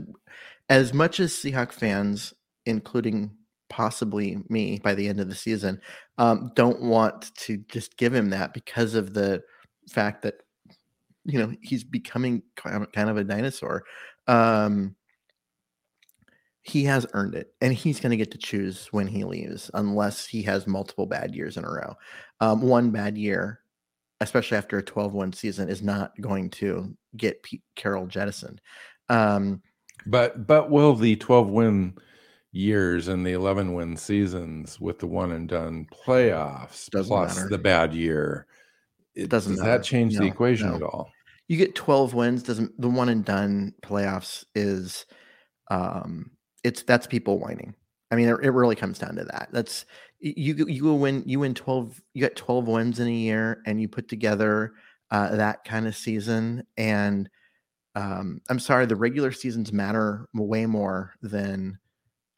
as 0.68 0.94
much 0.94 1.18
as 1.20 1.32
Seahawk 1.32 1.72
fans, 1.72 2.32
including 2.66 3.36
possibly 3.68 4.38
me, 4.48 4.78
by 4.78 4.94
the 4.94 5.08
end 5.08 5.20
of 5.20 5.28
the 5.28 5.34
season, 5.34 5.80
um, 6.16 6.52
don't 6.54 6.80
want 6.80 7.34
to 7.36 7.58
just 7.68 7.96
give 7.96 8.14
him 8.14 8.30
that 8.30 8.54
because 8.54 8.94
of 8.94 9.14
the 9.14 9.42
fact 9.88 10.22
that 10.22 10.34
you 11.24 11.38
know 11.38 11.52
he's 11.60 11.84
becoming 11.84 12.42
kind 12.56 12.82
of, 12.82 12.92
kind 12.92 13.10
of 13.10 13.16
a 13.16 13.24
dinosaur. 13.24 13.84
Um, 14.26 14.94
he 16.68 16.84
has 16.84 17.06
earned 17.14 17.34
it, 17.34 17.54
and 17.60 17.72
he's 17.72 18.00
going 18.00 18.10
to 18.10 18.16
get 18.16 18.30
to 18.32 18.38
choose 18.38 18.86
when 18.92 19.06
he 19.06 19.24
leaves, 19.24 19.70
unless 19.74 20.26
he 20.26 20.42
has 20.42 20.66
multiple 20.66 21.06
bad 21.06 21.34
years 21.34 21.56
in 21.56 21.64
a 21.64 21.70
row. 21.70 21.94
Um, 22.40 22.62
one 22.62 22.90
bad 22.90 23.16
year 23.18 23.60
especially 24.20 24.56
after 24.56 24.78
a 24.78 24.82
12-1 24.82 25.34
season, 25.34 25.68
is 25.68 25.82
not 25.82 26.12
going 26.20 26.50
to 26.50 26.96
get 27.16 27.42
Pete 27.42 27.62
Carroll 27.76 28.06
jettisoned. 28.06 28.60
Um, 29.08 29.62
But 30.06 30.46
but 30.46 30.70
will 30.70 30.94
the 30.94 31.16
12 31.16 31.48
win 31.48 31.94
years 32.52 33.08
and 33.08 33.24
the 33.26 33.32
11 33.32 33.74
win 33.74 33.96
seasons 33.96 34.80
with 34.80 34.98
the 34.98 35.06
one 35.06 35.32
and 35.32 35.48
done 35.48 35.86
playoffs 35.92 36.90
plus 36.90 37.36
matter. 37.36 37.48
the 37.48 37.58
bad 37.58 37.94
year 37.94 38.46
it, 39.14 39.28
Doesn't 39.28 39.52
does 39.52 39.60
matter. 39.60 39.78
that 39.78 39.84
change 39.84 40.16
the 40.16 40.26
equation 40.26 40.70
no. 40.70 40.76
at 40.76 40.82
all? 40.82 41.10
you 41.46 41.56
get 41.56 41.74
12 41.74 42.14
wins, 42.14 42.42
doesn't 42.42 42.78
the 42.80 42.88
one 42.88 43.08
and 43.08 43.24
done 43.24 43.74
playoffs 43.82 44.44
is 44.54 45.06
um 45.70 46.30
it's 46.64 46.82
that's 46.82 47.06
people 47.06 47.38
whining. 47.38 47.74
I 48.10 48.16
mean, 48.16 48.28
it, 48.28 48.52
really 48.54 48.74
comes 48.74 48.98
down 48.98 49.16
to 49.16 49.24
that. 49.24 49.48
That's 49.52 49.84
you 50.20 50.66
you 50.66 50.94
win 50.94 51.22
you 51.26 51.40
win 51.40 51.54
12 51.54 52.00
you 52.14 52.22
got 52.22 52.36
12 52.36 52.66
wins 52.66 53.00
in 53.00 53.06
a 53.06 53.12
year 53.12 53.62
and 53.66 53.80
you 53.80 53.88
put 53.88 54.08
together 54.08 54.72
uh, 55.10 55.36
that 55.36 55.62
kind 55.64 55.86
of 55.86 55.94
season 55.94 56.64
and 56.76 57.28
um, 57.94 58.40
I'm 58.48 58.60
sorry, 58.60 58.86
the 58.86 58.94
regular 58.94 59.32
seasons 59.32 59.72
matter 59.72 60.28
way 60.32 60.66
more 60.66 61.14
than 61.20 61.78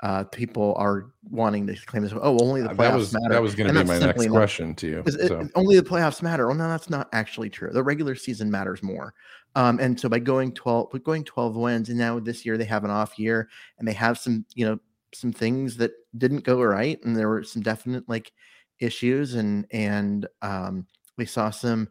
uh, 0.02 0.24
people 0.24 0.74
are 0.78 1.12
wanting 1.30 1.66
to 1.66 1.74
claim 1.86 2.02
this. 2.02 2.12
Oh, 2.14 2.38
only 2.40 2.62
the 2.62 2.70
Uh, 2.70 2.74
playoffs 2.74 2.76
that 2.78 2.94
was 2.96 3.12
matter. 3.12 3.34
that 3.34 3.42
was 3.42 3.54
going 3.54 3.72
to 3.74 3.80
be 3.80 3.86
my 3.86 3.98
next 3.98 4.18
not- 4.24 4.30
question 4.30 4.74
to 4.76 4.86
you. 4.86 5.02
Is 5.06 5.14
it- 5.16 5.50
only 5.54 5.76
the 5.76 5.82
playoffs 5.88 6.22
matter. 6.22 6.46
Well, 6.46 6.56
no, 6.56 6.68
that's 6.68 6.88
not 6.88 7.08
actually 7.12 7.50
true. 7.50 7.70
The 7.70 7.82
regular 7.82 8.14
season 8.14 8.50
matters 8.50 8.82
more. 8.82 9.12
Um, 9.56 9.78
and 9.80 9.98
so 10.00 10.08
by 10.08 10.18
going 10.20 10.52
12, 10.52 10.88
but 10.92 11.04
going 11.04 11.24
12 11.24 11.56
wins, 11.56 11.88
and 11.88 11.98
now 11.98 12.18
this 12.20 12.46
year 12.46 12.56
they 12.56 12.64
have 12.64 12.84
an 12.84 12.90
off 12.90 13.18
year 13.18 13.48
and 13.78 13.86
they 13.86 13.92
have 13.92 14.16
some, 14.18 14.46
you 14.54 14.64
know, 14.64 14.78
some 15.12 15.32
things 15.32 15.76
that 15.78 15.90
didn't 16.16 16.44
go 16.44 16.62
right. 16.62 17.02
And 17.04 17.16
there 17.16 17.28
were 17.28 17.42
some 17.42 17.60
definite 17.60 18.08
like 18.08 18.32
issues 18.78 19.34
and, 19.34 19.66
and 19.72 20.26
um, 20.40 20.86
we 21.18 21.26
saw 21.26 21.50
some 21.50 21.88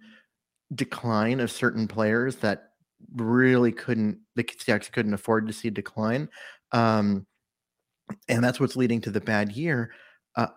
decline 0.74 1.40
of 1.42 1.52
certain 1.52 1.88
players 1.88 2.38
that 2.38 2.70
really 3.16 3.72
couldn't, 3.72 4.20
the 4.36 4.44
Seahawks 4.44 4.92
couldn't 4.92 5.14
afford 5.14 5.46
to 5.48 5.54
see 5.54 5.70
decline. 5.70 6.30
Um, 6.72 7.26
and 8.28 8.44
that's 8.44 8.60
what's 8.60 8.76
leading 8.76 9.02
to 9.02 9.12
the 9.12 9.22
bad 9.22 9.52
year. 9.52 9.92
Uh, 10.36 10.48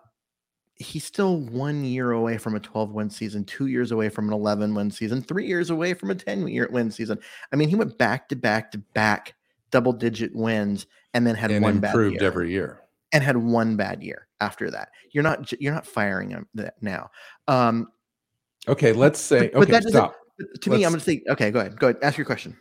he's 0.75 1.03
still 1.05 1.37
one 1.39 1.83
year 1.85 2.11
away 2.11 2.37
from 2.37 2.55
a 2.55 2.59
12 2.59 2.91
win 2.91 3.09
season, 3.09 3.43
two 3.45 3.67
years 3.67 3.91
away 3.91 4.09
from 4.09 4.27
an 4.27 4.33
11 4.33 4.73
win 4.73 4.89
season, 4.91 5.21
three 5.21 5.45
years 5.47 5.69
away 5.69 5.93
from 5.93 6.09
a 6.11 6.15
10 6.15 6.47
year 6.47 6.67
win 6.71 6.89
season. 6.91 7.19
I 7.51 7.55
mean, 7.55 7.69
he 7.69 7.75
went 7.75 7.97
back 7.97 8.27
to 8.29 8.35
back 8.35 8.71
to 8.71 8.77
back 8.93 9.35
double 9.71 9.93
digit 9.93 10.35
wins 10.35 10.85
and 11.13 11.25
then 11.25 11.35
had 11.35 11.51
and 11.51 11.63
one 11.63 11.79
bad 11.79 11.89
improved 11.89 12.15
year 12.21 12.23
every 12.27 12.51
year. 12.51 12.81
and 13.11 13.23
had 13.23 13.37
one 13.37 13.75
bad 13.75 14.01
year 14.03 14.27
after 14.41 14.69
that. 14.71 14.89
You're 15.11 15.23
not 15.23 15.51
you're 15.61 15.73
not 15.73 15.85
firing 15.85 16.29
him 16.31 16.47
that 16.55 16.75
now. 16.81 17.09
Um, 17.47 17.89
Okay, 18.67 18.93
let's 18.93 19.19
say 19.19 19.49
but 19.53 19.63
okay, 19.63 19.71
that 19.73 19.83
doesn't- 19.83 19.91
stop. 19.91 20.15
but 20.37 20.61
to 20.61 20.69
me, 20.69 20.85
I'm 20.85 20.91
going 20.91 20.99
to 20.99 21.05
say, 21.05 21.21
okay, 21.27 21.51
go 21.51 21.59
ahead, 21.59 21.77
go 21.77 21.89
ahead, 21.89 22.01
ask 22.01 22.17
your 22.17 22.25
question. 22.25 22.55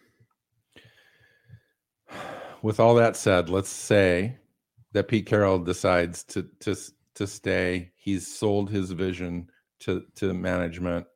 With 2.63 2.79
all 2.81 2.95
that 2.97 3.17
said, 3.17 3.49
let's 3.49 3.69
say 3.71 4.37
that 4.93 5.09
Pete 5.09 5.27
Carroll 5.27 5.59
decides 5.59 6.25
to 6.25 6.49
to 6.61 6.77
to 7.15 7.27
stay. 7.27 7.93
He's 7.97 8.27
sold 8.27 8.71
his 8.71 8.91
vision 8.91 9.49
to 9.81 10.05
to 10.17 10.33
management 10.35 11.07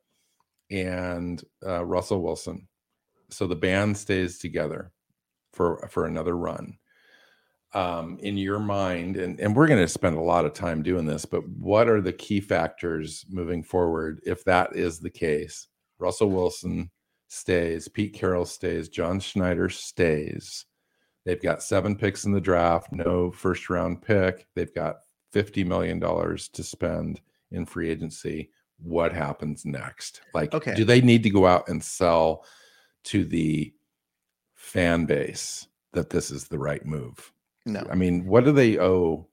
and 0.69 1.43
uh, 1.65 1.83
Russell 1.85 2.21
Wilson. 2.21 2.67
So 3.29 3.47
the 3.47 3.55
band 3.55 3.97
stays 3.97 4.39
together 4.39 4.91
for 5.53 5.87
for 5.89 6.05
another 6.05 6.37
run. 6.37 6.77
Um, 7.73 8.17
in 8.21 8.37
your 8.37 8.59
mind, 8.59 9.17
and, 9.17 9.39
and 9.41 9.53
we're 9.55 9.67
going 9.67 9.81
to 9.81 9.89
spend 9.89 10.15
a 10.15 10.21
lot 10.21 10.45
of 10.45 10.53
time 10.53 10.81
doing 10.81 11.05
this, 11.05 11.25
but 11.25 11.47
what 11.49 11.89
are 11.89 11.99
the 11.99 12.13
key 12.13 12.39
factors 12.39 13.25
moving 13.29 13.61
forward 13.61 14.21
if 14.25 14.43
that 14.45 14.75
is 14.75 14.99
the 14.99 15.09
case? 15.09 15.67
Russell 15.99 16.29
Wilson 16.29 16.89
stays, 17.27 17.89
Pete 17.89 18.13
Carroll 18.13 18.45
stays, 18.45 18.87
John 18.87 19.19
Schneider 19.19 19.69
stays. 19.69 20.65
They've 21.27 21.41
got 21.41 21.61
seven 21.61 21.97
picks 21.97 22.23
in 22.23 22.31
the 22.31 22.39
draft, 22.39 22.93
no 22.93 23.31
first 23.31 23.69
round 23.69 24.01
pick. 24.01 24.47
They've 24.55 24.73
got 24.73 24.99
$50 25.35 25.65
million 25.65 25.99
to 25.99 26.63
spend 26.63 27.19
in 27.51 27.65
free 27.65 27.89
agency. 27.89 28.49
What 28.81 29.11
happens 29.11 29.65
next? 29.65 30.21
Like, 30.33 30.53
Okay. 30.53 30.73
do 30.73 30.85
they 30.85 31.01
need 31.01 31.23
to 31.23 31.29
go 31.29 31.45
out 31.45 31.67
and 31.67 31.83
sell 31.83 32.45
to 33.05 33.25
the 33.25 33.73
fan 34.55 35.05
base 35.05 35.67
that 35.91 36.09
this 36.11 36.31
is 36.31 36.47
the 36.47 36.59
right 36.59 36.85
move? 36.85 37.33
No, 37.65 37.85
I 37.91 37.95
mean, 37.95 38.25
what 38.25 38.45
do 38.45 38.53
they 38.53 38.79
owe 38.79 39.27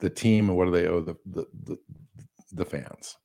the 0.00 0.10
team 0.10 0.50
and 0.50 0.58
what 0.58 0.66
do 0.66 0.70
they 0.70 0.86
owe 0.86 1.00
the 1.00 1.16
the, 1.24 1.46
the, 1.64 1.78
the 2.52 2.64
fans? 2.66 3.16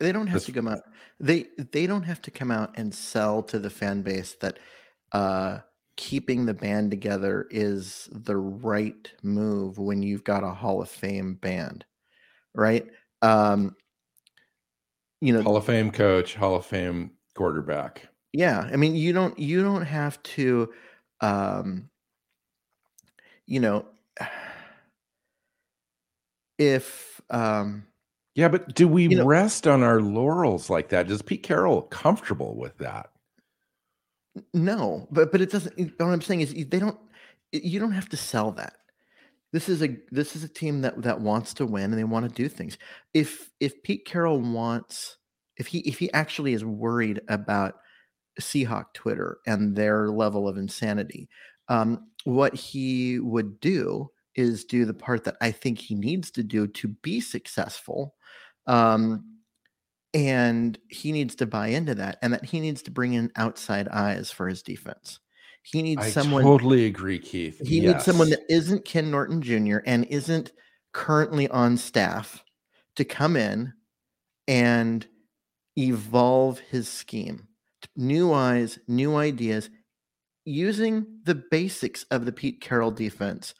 they 0.00 0.10
don't 0.10 0.26
have 0.26 0.44
to 0.46 0.52
come 0.52 0.68
out. 0.68 0.80
They 1.20 1.48
they 1.70 1.86
don't 1.86 2.04
have 2.04 2.22
to 2.22 2.30
come 2.30 2.50
out 2.50 2.72
and 2.78 2.94
sell 2.94 3.42
to 3.42 3.58
the 3.58 3.68
fan 3.68 4.00
base 4.00 4.36
that 4.40 4.58
uh, 5.12 5.58
keeping 5.96 6.46
the 6.46 6.54
band 6.54 6.90
together 6.90 7.46
is 7.50 8.08
the 8.12 8.36
right 8.36 9.10
move 9.22 9.78
when 9.78 10.02
you've 10.02 10.24
got 10.24 10.42
a 10.44 10.50
Hall 10.50 10.80
of 10.82 10.88
Fame 10.88 11.34
band, 11.34 11.84
right? 12.54 12.86
Um, 13.20 13.76
you 15.20 15.32
know, 15.32 15.42
Hall 15.42 15.56
of 15.56 15.66
Fame 15.66 15.90
coach, 15.90 16.34
Hall 16.34 16.56
of 16.56 16.66
Fame 16.66 17.12
quarterback. 17.34 18.08
Yeah, 18.32 18.68
I 18.72 18.76
mean, 18.76 18.94
you 18.96 19.12
don't 19.12 19.38
you 19.38 19.62
don't 19.62 19.84
have 19.84 20.22
to, 20.22 20.72
um, 21.20 21.88
you 23.46 23.60
know, 23.60 23.84
if 26.58 27.20
um, 27.30 27.86
Yeah, 28.34 28.48
but 28.48 28.74
do 28.74 28.88
we 28.88 29.04
You 29.08 29.16
know- 29.18 29.26
rest 29.26 29.66
on 29.66 29.82
our 29.82 30.00
laurels 30.00 30.70
like 30.70 30.88
that? 30.90 31.10
Is 31.10 31.22
Pete 31.22 31.42
Carroll 31.42 31.82
comfortable 31.82 32.56
with 32.56 32.78
that? 32.78 33.10
No, 34.54 35.06
but 35.10 35.32
but 35.32 35.40
it 35.40 35.50
doesn't. 35.50 35.78
What 35.78 36.06
I'm 36.06 36.22
saying 36.22 36.40
is, 36.42 36.52
they 36.52 36.78
don't. 36.78 36.98
You 37.52 37.78
don't 37.80 37.92
have 37.92 38.08
to 38.10 38.16
sell 38.16 38.52
that. 38.52 38.74
This 39.52 39.68
is 39.68 39.82
a 39.82 39.96
this 40.10 40.34
is 40.34 40.44
a 40.44 40.48
team 40.48 40.80
that 40.82 41.02
that 41.02 41.20
wants 41.20 41.54
to 41.54 41.66
win 41.66 41.84
and 41.84 41.98
they 41.98 42.04
want 42.04 42.28
to 42.28 42.34
do 42.34 42.48
things. 42.48 42.78
If 43.12 43.50
if 43.60 43.82
Pete 43.82 44.06
Carroll 44.06 44.40
wants, 44.40 45.18
if 45.58 45.66
he 45.66 45.80
if 45.80 45.98
he 45.98 46.10
actually 46.12 46.54
is 46.54 46.64
worried 46.64 47.20
about 47.28 47.74
Seahawk 48.40 48.94
Twitter 48.94 49.38
and 49.46 49.76
their 49.76 50.08
level 50.08 50.48
of 50.48 50.56
insanity, 50.56 51.28
um, 51.68 52.06
what 52.24 52.54
he 52.54 53.18
would 53.18 53.60
do 53.60 54.10
is 54.34 54.64
do 54.64 54.86
the 54.86 54.94
part 54.94 55.24
that 55.24 55.36
I 55.42 55.50
think 55.50 55.78
he 55.78 55.94
needs 55.94 56.30
to 56.32 56.42
do 56.42 56.66
to 56.66 56.88
be 56.88 57.20
successful. 57.20 58.14
Um, 58.66 59.31
and 60.14 60.78
he 60.88 61.12
needs 61.12 61.34
to 61.36 61.46
buy 61.46 61.68
into 61.68 61.94
that, 61.96 62.18
and 62.22 62.32
that 62.32 62.44
he 62.44 62.60
needs 62.60 62.82
to 62.82 62.90
bring 62.90 63.14
in 63.14 63.30
outside 63.36 63.88
eyes 63.88 64.30
for 64.30 64.48
his 64.48 64.62
defense. 64.62 65.20
He 65.62 65.82
needs 65.82 66.12
someone, 66.12 66.42
I 66.42 66.42
someone. 66.42 66.42
totally 66.42 66.86
agree, 66.86 67.18
Keith. 67.18 67.60
He 67.66 67.80
needs 67.80 68.04
someone 68.04 68.30
that 68.30 68.42
isn't 68.48 68.84
Ken 68.84 69.10
Norton 69.10 69.40
Jr. 69.40 69.78
and 69.86 70.04
isn't 70.06 70.52
currently 70.92 71.48
on 71.48 71.76
staff 71.76 72.44
to 72.96 73.04
come 73.04 73.36
in 73.36 73.72
and 74.48 75.06
evolve 75.78 76.58
his 76.58 76.88
scheme. 76.88 77.46
New 77.96 78.32
eyes, 78.32 78.78
new 78.88 79.16
ideas, 79.16 79.70
using 80.44 81.06
the 81.24 81.42
basics 81.50 82.04
of 82.10 82.24
the 82.24 82.32
Pete 82.32 82.60
Carroll 82.60 82.90
defense, 82.90 83.54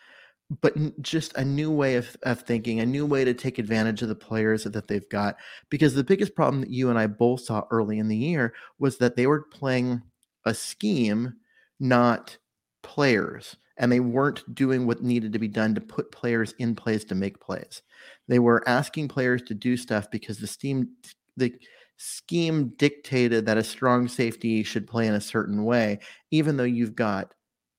but 0.61 1.03
just 1.03 1.35
a 1.37 1.45
new 1.45 1.71
way 1.71 1.97
of, 1.97 2.17
of 2.25 2.43
thinking, 2.43 2.81
a 2.81 2.87
new 2.87 3.07
way 3.07 3.25
to 3.25 3.35
take 3.35 3.59
advantage 3.59 4.03
of 4.03 4.09
the 4.09 4.15
players 4.15 4.65
that 4.65 4.89
they've 4.89 5.09
got. 5.09 5.37
Because 5.71 5.95
the 5.95 6.05
biggest 6.05 6.35
problem 6.35 6.61
that 6.61 6.71
you 6.71 6.91
and 6.91 6.99
I 6.99 7.07
both 7.07 7.41
saw 7.41 7.65
early 7.71 7.99
in 7.99 8.09
the 8.09 8.17
year 8.17 8.55
was 8.79 8.99
that 8.99 9.17
they 9.17 9.27
were 9.27 9.43
playing 9.43 10.03
a 10.45 10.55
scheme, 10.55 11.35
not 11.81 12.37
players 12.83 13.57
and 13.79 13.91
they 13.91 14.01
weren't 14.01 14.55
doing 14.55 14.87
what 14.87 15.03
needed 15.03 15.33
to 15.33 15.39
be 15.39 15.49
done 15.49 15.75
to 15.75 15.81
put 15.81 16.13
players 16.13 16.55
in 16.59 16.75
place 16.75 17.05
to 17.05 17.15
make 17.15 17.41
plays. 17.41 17.83
They 18.29 18.39
were 18.39 18.67
asking 18.69 19.09
players 19.09 19.43
to 19.43 19.55
do 19.55 19.77
stuff 19.77 20.11
because 20.11 20.39
the 20.39 20.47
steam 20.47 20.89
the 21.37 21.55
scheme 21.97 22.73
dictated 22.77 23.47
that 23.47 23.57
a 23.57 23.65
strong 23.65 24.09
safety 24.09 24.63
should 24.63 24.87
play 24.87 25.07
in 25.07 25.15
a 25.15 25.21
certain 25.21 25.65
way 25.65 26.01
even 26.31 26.57
though 26.57 26.65
you've 26.65 26.97
got 26.97 27.33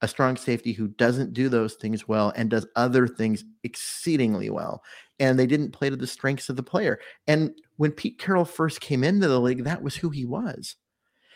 a 0.04 0.08
strong 0.08 0.36
safety 0.36 0.74
who 0.74 0.90
doesn't 0.90 1.34
do 1.34 1.48
those 1.48 1.76
things 1.76 2.08
well 2.10 2.34
and 2.36 2.50
does 2.50 2.68
other 2.76 3.08
things 3.08 3.46
exceedingly 3.64 4.50
well 4.50 4.84
and 5.18 5.40
they 5.40 5.48
didn't 5.48 5.72
play 5.72 5.90
to 5.90 5.96
the 5.96 6.06
strengths 6.06 6.50
of 6.50 6.58
the 6.58 6.62
player. 6.64 7.00
And 7.26 7.52
when 7.78 7.92
Pete 7.92 8.20
Carroll 8.20 8.44
first 8.44 8.82
came 8.82 9.04
into 9.04 9.30
the 9.30 9.40
league 9.40 9.64
that 9.64 9.82
was 9.82 9.96
who 9.96 10.10
he 10.10 10.26
was. 10.26 10.76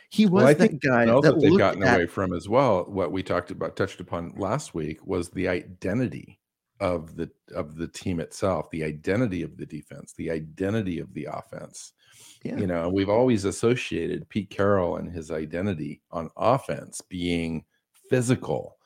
He 0.10 0.26
was 0.26 0.44
Well, 0.44 0.48
I 0.48 0.54
that 0.54 0.70
think 0.70 0.82
guy 0.82 1.06
that 1.06 1.22
that 1.22 1.40
they've 1.40 1.58
gotten 1.58 1.84
at 1.84 1.96
away 1.96 2.08
from 2.08 2.34
as 2.34 2.50
well. 2.50 2.84
What 2.90 3.12
we 3.14 3.24
talked 3.24 3.52
about, 3.52 3.78
touched 3.78 4.02
upon 4.02 4.34
last 4.38 4.74
week, 4.74 5.06
was 5.06 5.30
the 5.30 5.48
identity 5.48 6.40
of 6.80 7.16
the 7.16 7.30
of 7.56 7.76
the 7.76 7.88
team 7.88 8.20
itself, 8.20 8.70
the 8.70 8.84
identity 8.84 9.44
of 9.44 9.58
the 9.58 9.66
defense, 9.66 10.14
the 10.14 10.32
identity 10.32 11.00
of 11.00 11.14
the 11.14 11.28
offense. 11.32 11.94
Yeah. 12.44 12.58
You 12.58 12.68
know, 12.68 12.86
and 12.86 12.94
we've 12.94 13.10
always 13.10 13.44
associated 13.46 14.30
Pete 14.30 14.50
Carroll 14.50 14.98
and 14.98 15.12
his 15.12 15.32
identity 15.32 16.02
on 16.12 16.30
offense 16.38 17.02
being 17.02 17.66
physical, 18.10 18.78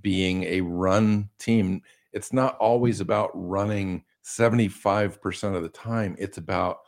being 0.00 0.44
a 0.44 0.60
run 0.60 1.28
team. 1.38 1.82
It's 2.12 2.32
not 2.32 2.56
always 2.58 2.96
mm-hmm. 2.96 3.02
about 3.02 3.30
running 3.34 4.04
75% 4.24 5.56
of 5.56 5.62
the 5.62 5.68
time. 5.68 6.16
It's 6.18 6.38
about 6.38 6.78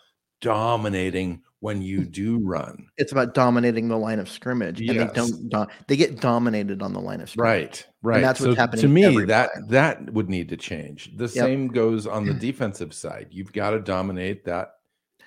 dominating 0.41 1.43
when 1.61 1.83
you 1.83 2.01
mm. 2.01 2.11
do 2.11 2.39
run. 2.39 2.87
it's 2.97 3.13
about 3.13 3.35
dominating 3.35 3.89
the 3.89 3.97
line 3.97 4.19
of 4.19 4.29
scrimmage, 4.29 4.81
and 4.81 4.89
they 4.89 5.07
don't. 5.13 5.49
Do, 5.51 5.67
they 5.89 5.97
get 5.97 6.21
dominated 6.21 6.83
on 6.83 6.93
the 6.95 7.01
line 7.01 7.21
of 7.21 7.31
scrimmage. 7.31 7.51
Right, 7.51 7.87
right. 8.03 8.21
that's 8.23 8.41
what's 8.41 8.55
so 8.55 8.61
happening 8.61 8.81
to 8.81 8.89
me. 8.89 9.25
That 9.27 9.53
play. 9.53 9.63
that 9.69 10.13
would 10.13 10.31
need 10.31 10.49
to 10.49 10.57
change. 10.57 11.17
The 11.17 11.25
Yep. 11.25 11.33
same 11.33 11.69
goes 11.69 12.07
on 12.07 12.25
the 12.25 12.33
mm. 12.33 12.41
defensive 12.41 12.95
side. 12.95 13.29
You've 13.31 13.53
got 13.53 13.71
to 13.71 13.81
dominate 13.81 14.45
that 14.47 14.73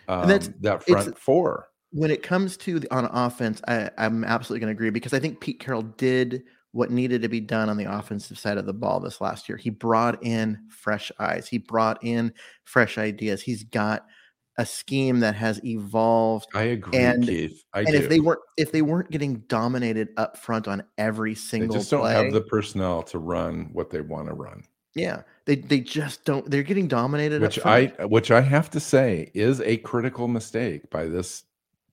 um, 0.08 0.28
that 0.62 0.84
front 0.84 1.18
four. 1.18 1.70
When 1.94 2.12
it 2.12 2.24
comes 2.24 2.58
to 2.58 2.80
the, 2.80 2.94
on 2.94 3.06
offense, 3.06 3.62
I, 3.68 3.90
I'm 3.98 4.24
absolutely 4.24 4.62
going 4.62 4.76
to 4.76 4.78
agree 4.78 4.90
because 4.90 5.14
I 5.14 5.20
think 5.20 5.40
Pete 5.40 5.60
Carroll 5.60 5.84
did 5.84 6.44
what 6.72 6.90
needed 6.90 7.22
to 7.22 7.30
be 7.30 7.40
done 7.40 7.70
on 7.70 7.78
the 7.78 7.86
offensive 7.86 8.38
side 8.38 8.58
of 8.58 8.66
the 8.66 8.74
ball 8.74 9.00
this 9.00 9.22
last 9.22 9.48
year. 9.48 9.58
He 9.58 9.70
brought 9.70 10.24
in 10.24 10.60
fresh 10.70 11.12
eyes. 11.20 11.48
He 11.48 11.60
brought 11.60 12.04
in 12.04 12.34
fresh 12.64 12.98
ideas. 12.98 13.44
He's 13.44 13.64
got 13.64 14.08
a 14.58 14.66
scheme 14.66 15.20
that 15.20 15.36
has 15.36 15.64
evolved 15.64 16.48
I 16.54 16.64
agree, 16.64 17.00
and- 17.00 17.26
Keith. 17.26 17.64
I 17.74 17.80
and 17.80 17.90
do. 17.90 17.96
if 17.96 18.10
they 18.10 18.20
weren't 18.20 18.42
if 18.58 18.72
they 18.72 18.82
weren't 18.82 19.10
getting 19.10 19.40
dominated 19.48 20.10
up 20.18 20.38
front 20.38 20.68
on 20.68 20.84
every 20.98 21.34
they 21.34 21.40
single 21.40 21.78
just 21.78 21.90
don't 21.90 22.02
play, 22.02 22.14
have 22.14 22.34
the 22.34 22.42
personnel 22.42 23.04
to 23.04 23.20
run 23.20 23.70
what 23.74 23.90
they 23.90 24.02
want 24.02 24.28
to 24.28 24.34
run. 24.34 24.64
yeah, 24.96 25.24
they 25.46 25.56
they 25.56 25.80
just 25.80 26.24
don't. 26.26 26.50
They're 26.50 26.64
getting 26.64 26.88
dominated. 26.88 27.42
Which 27.42 27.64
I 27.66 27.88
which 28.06 28.30
I 28.30 28.42
have 28.42 28.70
to 28.72 28.80
say 28.80 29.32
is 29.34 29.60
a 29.62 29.78
critical 29.78 30.28
mistake 30.28 30.90
by 30.92 31.08
this 31.08 31.44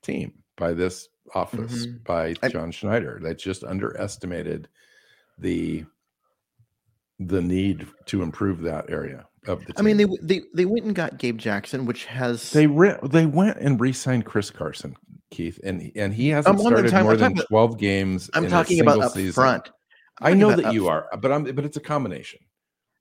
team, 0.02 0.32
by 0.56 0.72
this 0.72 1.08
office, 1.34 1.86
Mhm. 1.86 2.04
by 2.04 2.34
I- 2.42 2.48
John 2.48 2.70
Schneider. 2.70 3.18
That 3.22 3.38
just 3.38 3.64
underestimated 3.64 4.68
the 5.38 5.84
the 7.18 7.42
need 7.42 7.86
to 8.06 8.22
improve 8.22 8.62
that 8.62 8.88
area 8.88 9.26
of 9.46 9.60
the 9.60 9.66
team. 9.66 9.74
I 9.76 9.82
mean, 9.82 9.96
they 9.98 10.06
they 10.22 10.42
they 10.54 10.64
went 10.64 10.86
and 10.86 10.94
got 10.94 11.18
Gabe 11.18 11.38
Jackson, 11.38 11.84
which 11.84 12.06
has 12.06 12.50
They 12.52 12.66
re- 12.66 12.96
they 13.02 13.26
went 13.26 13.58
and 13.58 13.78
re-signed 13.78 14.24
Chris 14.24 14.50
Carson, 14.50 14.96
Keith, 15.30 15.60
and 15.62 15.92
and 15.94 16.14
he 16.14 16.28
hasn't 16.30 16.58
wondering- 16.58 16.88
started 16.88 17.04
more 17.04 17.16
than 17.16 17.34
twelve 17.36 17.78
games. 17.78 18.30
I'm 18.34 18.48
talking 18.48 18.80
about 18.80 19.00
up 19.00 19.12
season. 19.12 19.32
front. 19.34 19.70
I'm 20.22 20.32
I 20.32 20.34
know 20.36 20.54
that 20.56 20.72
you 20.72 20.86
f- 20.86 20.90
are, 20.92 21.18
but 21.20 21.30
I'm 21.32 21.44
but 21.44 21.64
it's 21.64 21.76
a 21.76 21.80
combination. 21.80 22.40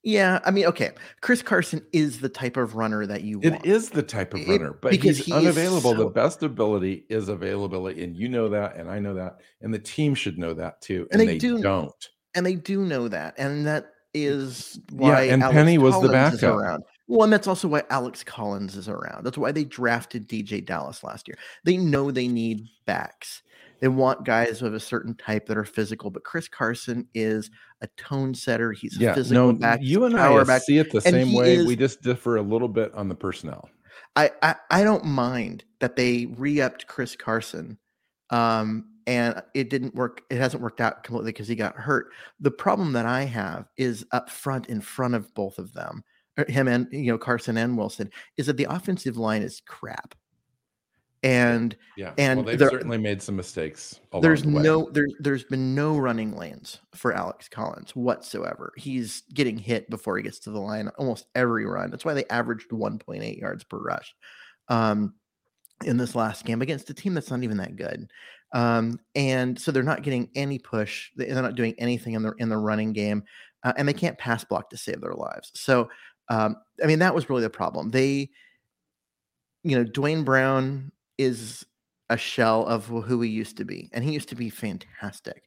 Yeah, 0.03 0.39
I 0.45 0.51
mean, 0.51 0.65
okay. 0.67 0.91
Chris 1.21 1.41
Carson 1.41 1.81
is 1.91 2.21
the 2.21 2.29
type 2.29 2.55
of 2.55 2.75
runner 2.75 3.05
that 3.05 3.23
you 3.23 3.39
It 3.43 3.51
want. 3.51 3.65
is 3.65 3.89
the 3.89 4.01
type 4.01 4.33
of 4.33 4.39
It- 4.39 4.47
runner, 4.47 4.77
but 4.81 4.91
because 4.91 5.17
he's 5.17 5.25
he 5.25 5.33
unavailable. 5.33 5.93
The 5.93 6.05
best 6.07 6.41
ability 6.41 7.05
is 7.09 7.27
availability, 7.27 8.03
and 8.03 8.15
you 8.15 8.29
know 8.29 8.47
that, 8.49 8.77
and 8.77 8.89
I 8.89 8.99
know 8.99 9.15
that, 9.15 9.39
and 9.62 9.73
the 9.73 9.79
team 9.79 10.15
should 10.15 10.38
know 10.38 10.53
that 10.53 10.81
too, 10.81 11.07
And 11.12 11.19
and, 11.19 11.29
they 11.29 11.33
they, 11.33 11.38
do- 11.38 11.62
don't. 11.62 12.09
and 12.33 12.45
they 12.45 12.55
do 12.55 12.85
know 12.85 13.09
that, 13.09 13.35
and 13.38 13.67
that 13.67 13.88
is 14.13 14.79
why. 14.91 15.23
Yeah, 15.23 15.33
and 15.33 15.43
Alex 15.43 15.53
Penny 15.55 15.77
was 15.77 15.95
the 16.01 16.07
Collins 16.07 16.41
backup. 16.41 16.55
around. 16.55 16.83
Well, 17.09 17.23
and 17.23 17.33
that's 17.33 17.47
also 17.47 17.67
why 17.67 17.81
Alex 17.89 18.23
Collins 18.23 18.75
is 18.75 18.87
around. 18.87 19.25
That's 19.25 19.37
why 19.37 19.51
they 19.51 19.63
drafted 19.63 20.29
DeeJay 20.29 20.63
Dallas 20.63 21.03
last 21.03 21.27
year. 21.27 21.39
They 21.63 21.75
know 21.75 22.11
they 22.11 22.27
need 22.27 22.67
backs. 22.85 23.41
They 23.79 23.87
want 23.87 24.25
guys 24.25 24.61
of 24.61 24.75
a 24.75 24.79
certain 24.79 25.15
type 25.15 25.47
that 25.47 25.57
are 25.57 25.65
physical, 25.65 26.11
but 26.11 26.23
Chris 26.23 26.47
Carson 26.47 27.07
is 27.15 27.49
a 27.81 27.87
tone 27.97 28.35
setter. 28.35 28.73
He's 28.73 29.01
a 29.01 29.13
physical 29.15 29.53
no, 29.53 29.53
back. 29.53 29.79
you 29.81 30.05
and 30.05 30.13
power 30.13 30.41
I 30.41 30.43
back. 30.43 30.61
see 30.61 30.77
it 30.77 30.91
the 30.91 30.97
and 30.97 31.05
same 31.15 31.33
way. 31.33 31.55
is- 31.55 31.65
we 31.65 31.75
just 31.75 32.03
differ 32.03 32.37
a 32.37 32.43
little 32.43 32.67
bit 32.67 32.93
on 32.93 33.09
the 33.09 33.15
personnel. 33.15 33.69
I, 34.15 34.31
I 34.43 34.55
I 34.69 34.83
don't 34.83 35.05
mind 35.05 35.63
that 35.79 35.95
they 35.95 36.27
re-upped 36.37 36.85
Chris 36.87 37.15
Carson, 37.15 37.79
um, 38.29 38.85
and 39.07 39.41
it 39.55 39.69
didn't 39.71 39.95
work. 39.95 40.21
It 40.29 40.37
hasn't 40.37 40.61
worked 40.61 40.81
out 40.81 41.03
completely 41.03 41.31
because 41.31 41.47
he 41.47 41.55
got 41.55 41.75
hurt. 41.75 42.11
The 42.39 42.51
problem 42.51 42.93
that 42.93 43.05
I 43.07 43.23
have 43.23 43.65
is 43.77 44.05
up 44.11 44.29
front, 44.29 44.67
in 44.67 44.81
front 44.81 45.15
of 45.15 45.33
both 45.33 45.57
of 45.57 45.73
them, 45.73 46.03
him 46.47 46.67
and 46.67 46.88
you 46.91 47.12
know 47.12 47.17
Carson 47.17 47.58
and 47.58 47.78
Wilson, 47.78 48.10
is 48.38 48.45
that 48.47 48.58
the 48.58 48.67
offensive 48.69 49.17
line 49.17 49.41
is 49.41 49.62
crap, 49.65 50.15
and 51.23 51.75
Yeah, 51.97 52.13
And 52.17 52.38
well, 52.38 52.45
they've 52.45 52.60
there- 52.60 52.69
certainly 52.69 52.97
made 52.97 53.21
some 53.21 53.36
mistakes. 53.36 53.99
There's 54.21 54.43
the 54.43 54.49
no 54.52 54.89
there, 54.91 55.08
there's 55.19 55.43
been 55.43 55.75
no 55.75 55.97
running 55.97 56.36
lanes 56.38 56.80
for 56.93 57.12
Alex 57.13 57.49
Collins 57.49 57.95
whatsoever. 57.95 58.71
He's 58.78 59.23
getting 59.34 59.58
hit 59.58 59.89
before 59.89 60.15
he 60.17 60.23
gets 60.23 60.39
to 60.39 60.52
the 60.52 60.60
line 60.62 60.88
almost 60.97 61.25
every 61.36 61.65
run. 61.65 61.91
That's 61.91 62.06
why 62.06 62.13
they 62.13 62.25
averaged 62.30 62.69
1.8 62.71 63.38
yards 63.39 63.63
per 63.65 63.78
rush 63.80 64.15
um, 64.69 65.13
in 65.84 65.97
this 65.97 66.15
last 66.15 66.45
game 66.45 66.62
against 66.62 66.89
a 66.89 66.93
team 66.93 67.13
that's 67.13 67.32
not 67.32 67.43
even 67.43 67.58
that 67.58 67.75
good. 67.75 68.10
Um, 68.54 68.99
and 69.13 69.60
so 69.60 69.71
they're 69.71 69.84
not 69.84 70.02
getting 70.04 70.30
any 70.36 70.58
push. 70.58 71.12
They- 71.15 71.25
They're 71.32 71.43
not 71.43 71.56
doing 71.56 71.75
anything 71.78 72.13
in 72.13 72.23
the 72.23 72.32
in 72.39 72.49
the 72.49 72.58
running 72.58 72.93
game, 72.93 73.23
uh, 73.63 73.73
and 73.78 73.88
they 73.88 73.93
can't 73.93 74.17
pass 74.17 74.43
block 74.43 74.69
to 74.71 74.78
save 74.78 75.02
their 75.02 75.13
lives. 75.13 75.52
So 75.54 75.88
um, 76.29 76.55
I 76.83 76.87
mean 76.87 76.99
that 76.99 77.15
was 77.15 77.29
really 77.29 77.41
the 77.41 77.49
problem. 77.49 77.91
They, 77.91 78.29
you 79.63 79.77
know, 79.77 79.83
Duane 79.83 80.23
Brown 80.23 80.91
is 81.17 81.65
a 82.09 82.17
shell 82.17 82.65
of 82.65 82.85
who 82.85 83.21
he 83.21 83.29
used 83.29 83.57
to 83.57 83.65
be, 83.65 83.89
and 83.93 84.03
he 84.03 84.13
used 84.13 84.29
to 84.29 84.35
be 84.35 84.49
fantastic. 84.49 85.43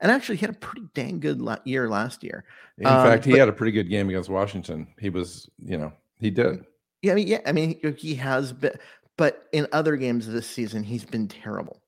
And 0.00 0.10
actually, 0.10 0.36
he 0.36 0.46
had 0.46 0.54
a 0.54 0.58
pretty 0.58 0.86
dang 0.94 1.20
good 1.20 1.40
la- 1.40 1.56
year 1.64 1.88
last 1.88 2.22
year. 2.22 2.44
In 2.78 2.86
um, 2.86 3.06
fact, 3.06 3.24
he 3.24 3.32
but- 3.32 3.40
had 3.40 3.48
a 3.48 3.52
pretty 3.52 3.72
good 3.72 3.88
game 3.88 4.08
against 4.08 4.28
Washington. 4.28 4.88
He 4.98 5.08
was, 5.08 5.48
you 5.58 5.78
know, 5.78 5.92
he 6.18 6.30
did. 6.30 6.64
Yeah, 7.02 7.12
I 7.12 7.14
mean, 7.14 7.26
yeah, 7.28 7.40
I 7.46 7.52
mean, 7.52 7.78
he, 7.82 7.90
he 7.92 8.14
has 8.16 8.52
been, 8.52 8.72
but 9.16 9.46
in 9.52 9.66
other 9.72 9.96
games 9.96 10.26
this 10.26 10.46
season, 10.46 10.82
he's 10.82 11.04
been 11.04 11.28
terrible, 11.28 11.82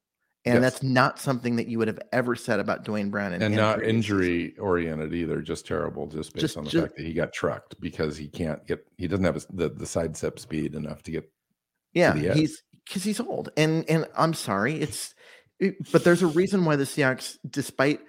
and 0.46 0.62
Yes. 0.62 0.62
that's 0.62 0.82
not 0.82 1.18
something 1.18 1.56
that 1.56 1.66
you 1.66 1.78
would 1.78 1.88
have 1.88 1.98
ever 2.12 2.34
said 2.36 2.60
about 2.60 2.84
Duane 2.84 3.10
Brown. 3.10 3.32
And 3.32 3.54
not 3.54 3.82
injury 3.82 4.56
oriented 4.58 5.12
either 5.12 5.42
just 5.42 5.66
terrible 5.66 6.06
just 6.06 6.32
based 6.32 6.40
Just- 6.42 6.56
on 6.56 6.64
the 6.64 6.70
ju- 6.70 6.80
fact 6.82 6.96
that 6.96 7.04
he 7.04 7.12
got 7.12 7.32
trucked 7.32 7.78
because 7.80 8.16
he 8.16 8.28
can't 8.28 8.64
get 8.66 8.86
he 8.96 9.08
doesn't 9.08 9.24
have 9.24 9.44
the 9.52 9.68
the 9.70 9.86
side 9.86 10.16
step 10.16 10.38
speed 10.38 10.74
enough 10.74 11.02
to 11.02 11.10
get 11.10 11.30
Yeah, 11.92 12.12
the 12.12 12.32
he's 12.34 12.62
because 12.86 13.02
he's 13.02 13.18
old, 13.20 13.50
and 13.56 13.84
and 13.90 14.06
I'm 14.16 14.32
sorry, 14.34 14.76
it's, 14.80 15.14
it- 15.58 15.74
but 15.92 16.04
there's 16.04 16.22
a 16.22 16.28
reason 16.28 16.64
why 16.64 16.76
the 16.76 16.84
Seahawks, 16.84 17.36
despite 17.50 18.00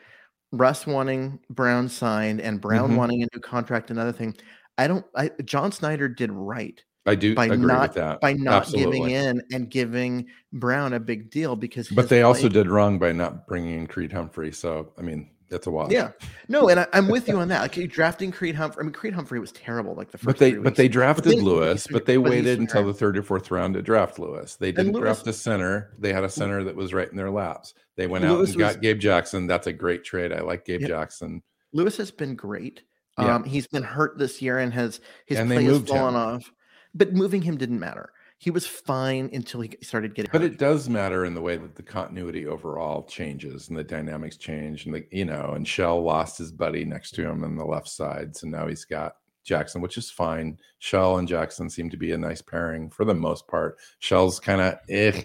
Russ 0.52 0.86
wanting 0.86 1.40
Brown 1.50 1.90
signed 1.90 2.40
and 2.40 2.62
Brown 2.62 2.92
Mhm. 2.92 2.96
wanting 2.98 3.24
a 3.24 3.28
new 3.34 3.42
contract, 3.42 3.90
another 3.90 4.12
thing, 4.14 4.36
I 4.78 4.88
don't. 4.88 5.06
I 5.16 5.32
John 5.44 5.72
Schneider 5.72 6.08
did 6.08 6.32
right 6.32 6.80
i 7.08 7.16
do 7.16 7.34
by 7.36 7.46
agree 7.46 7.58
not 7.66 7.82
with 7.82 7.94
that. 7.94 8.22
by 8.22 8.34
not 8.34 8.70
giving 8.72 9.10
in 9.10 9.42
and 9.52 9.70
giving 9.70 10.26
Brown 10.54 10.94
a 10.94 11.00
big 11.00 11.30
deal 11.32 11.56
because 11.56 11.88
but 11.90 12.10
they 12.10 12.22
also 12.22 12.48
did 12.50 12.68
wrong 12.68 13.00
by 13.00 13.12
not 13.12 13.48
bringing 13.48 13.80
in 13.80 13.88
creed 13.88 14.12
humphrey 14.12 14.52
so 14.52 14.92
i 14.98 15.02
mean 15.02 15.30
that's 15.50 15.66
a 15.66 15.72
wash. 15.72 15.92
Yeah. 15.94 16.12
No 16.50 16.68
and 16.68 16.82
I, 16.82 16.88
I'm 16.92 17.08
with 17.08 17.30
you 17.30 17.38
on 17.38 17.48
that. 17.48 17.62
Like 17.62 17.78
you 17.78 17.88
drafting 17.88 18.34
Creed 18.34 18.54
Humphrey 18.54 18.82
I 18.82 18.84
mean 18.84 18.92
Creed 18.92 19.14
Humphrey 19.14 19.40
was 19.40 19.54
terrible 19.54 19.96
like 19.96 20.12
the 20.12 20.18
first 20.18 20.26
but 20.26 20.38
they 20.40 20.56
but 20.56 20.76
they 20.76 20.90
drafted 20.90 21.38
then- 21.38 21.46
lewis 21.46 21.88
but 21.90 22.06
they 22.06 22.18
but 22.18 22.32
waited 22.32 22.60
until 22.60 22.86
the 22.86 22.94
third 22.94 23.18
or 23.18 23.24
fourth 23.24 23.50
round 23.50 23.76
to 23.76 23.82
draft 23.82 24.20
lewis. 24.20 24.58
They 24.58 24.74
didn't 24.74 24.92
Lewis- 24.92 25.04
draft 25.04 25.28
a 25.28 25.32
center. 25.32 25.94
They 26.00 26.12
had 26.12 26.26
a 26.26 26.30
center 26.30 26.66
that 26.66 26.76
was 26.76 26.94
right 26.94 27.10
in 27.10 27.16
their 27.16 27.32
laps. 27.32 27.76
They 27.96 28.08
went 28.08 28.26
out 28.26 28.40
Lewis 28.40 28.50
and 28.50 28.60
got 28.60 28.68
was- 28.68 28.76
gabe 28.82 29.00
jackson. 29.00 29.48
That's 29.48 29.68
a 29.68 29.72
great 29.72 30.04
trade. 30.04 30.34
I 30.34 30.42
like 30.42 30.66
gabe 30.66 30.82
Yeah. 30.82 30.88
jackson. 30.90 31.42
Lewis 31.72 31.96
has 31.96 32.12
been 32.12 32.36
great. 32.36 32.82
Yeah. 33.18 33.36
um 33.36 33.46
he's 33.46 33.68
been 33.68 33.84
hurt 33.84 34.18
this 34.18 34.42
year 34.42 34.58
and 34.60 34.74
has 34.74 35.00
his 35.28 35.40
And 35.40 35.50
play 35.50 35.64
has 35.64 35.72
moved 35.72 35.90
him. 35.90 35.96
fallen 35.96 36.16
off 36.16 36.52
but 36.96 37.14
moving 37.14 37.42
him 37.42 37.58
didn't 37.58 37.80
matter 37.80 38.12
he 38.40 38.52
was 38.52 38.68
fine 38.68 39.32
until 39.34 39.62
he 39.62 39.72
started 39.82 40.14
getting 40.14 40.30
But 40.32 40.42
hurt. 40.42 40.52
it 40.52 40.58
does 40.60 40.88
matter 40.90 41.26
in 41.26 41.34
the 41.34 41.42
way 41.42 41.58
that 41.58 41.74
the 41.74 41.82
continuity 41.82 42.46
overall 42.46 43.02
changes 43.02 43.70
and 43.70 43.76
the 43.76 43.84
dynamics 43.84 44.38
change. 44.38 44.86
And 44.86 44.94
the, 44.94 45.08
you 45.10 45.26
know, 45.26 45.54
and 45.56 45.68
Shell 45.68 46.04
lost 46.04 46.38
his 46.38 46.52
buddy 46.52 46.86
next 46.86 47.16
to 47.16 47.24
him 47.28 47.44
on 47.44 47.56
the 47.56 47.66
left 47.66 47.88
side. 47.90 48.36
So 48.36 48.46
now 48.48 48.68
he's 48.68 48.86
got 48.86 49.16
Jackson, 49.44 49.82
which 49.82 49.98
is 49.98 50.12
fine. 50.12 50.60
Shell 50.78 51.18
and 51.18 51.28
Jackson 51.28 51.68
seem 51.68 51.90
to 51.90 51.98
be 51.98 52.12
a 52.12 52.18
nice 52.20 52.44
pairing 52.44 52.92
for 52.92 53.06
the 53.06 53.16
most 53.16 53.48
part. 53.48 53.80
Shell's 53.98 54.40
kind 54.40 54.62
of 54.62 54.76
eh. 54.88 55.24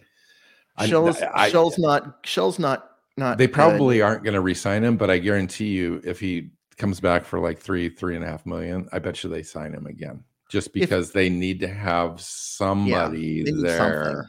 I- 0.79 0.87
Shell's 0.87 1.20
I- 1.20 1.51
Shell's 1.51 1.79
not 1.79 2.20
Shell's 2.25 2.59
not 2.59 2.92
not 3.18 3.37
they 3.37 3.46
good. 3.46 3.53
probably 3.53 4.01
aren't 4.01 4.25
going 4.25 4.33
to 4.33 4.40
re-sign 4.40 4.83
him, 4.85 4.96
but 4.96 5.11
I 5.11 5.18
guarantee 5.18 5.68
you, 5.68 6.01
if 6.03 6.18
he 6.18 6.53
comes 6.79 6.98
back 6.98 7.27
for 7.27 7.40
like 7.40 7.59
three, 7.59 7.90
three 7.90 8.16
and 8.16 8.25
a 8.25 8.29
half 8.29 8.46
million, 8.46 8.88
I 8.90 9.01
bet 9.01 9.22
you 9.22 9.29
they 9.29 9.42
sign 9.42 9.75
him 9.75 9.85
again. 9.87 10.25
Just 10.53 10.73
because 10.75 11.12
they 11.12 11.31
need 11.31 11.61
to 11.61 11.69
have 11.69 12.21
somebody 12.21 13.43
need 13.43 13.65
there 13.65 13.77
something. 14.05 14.23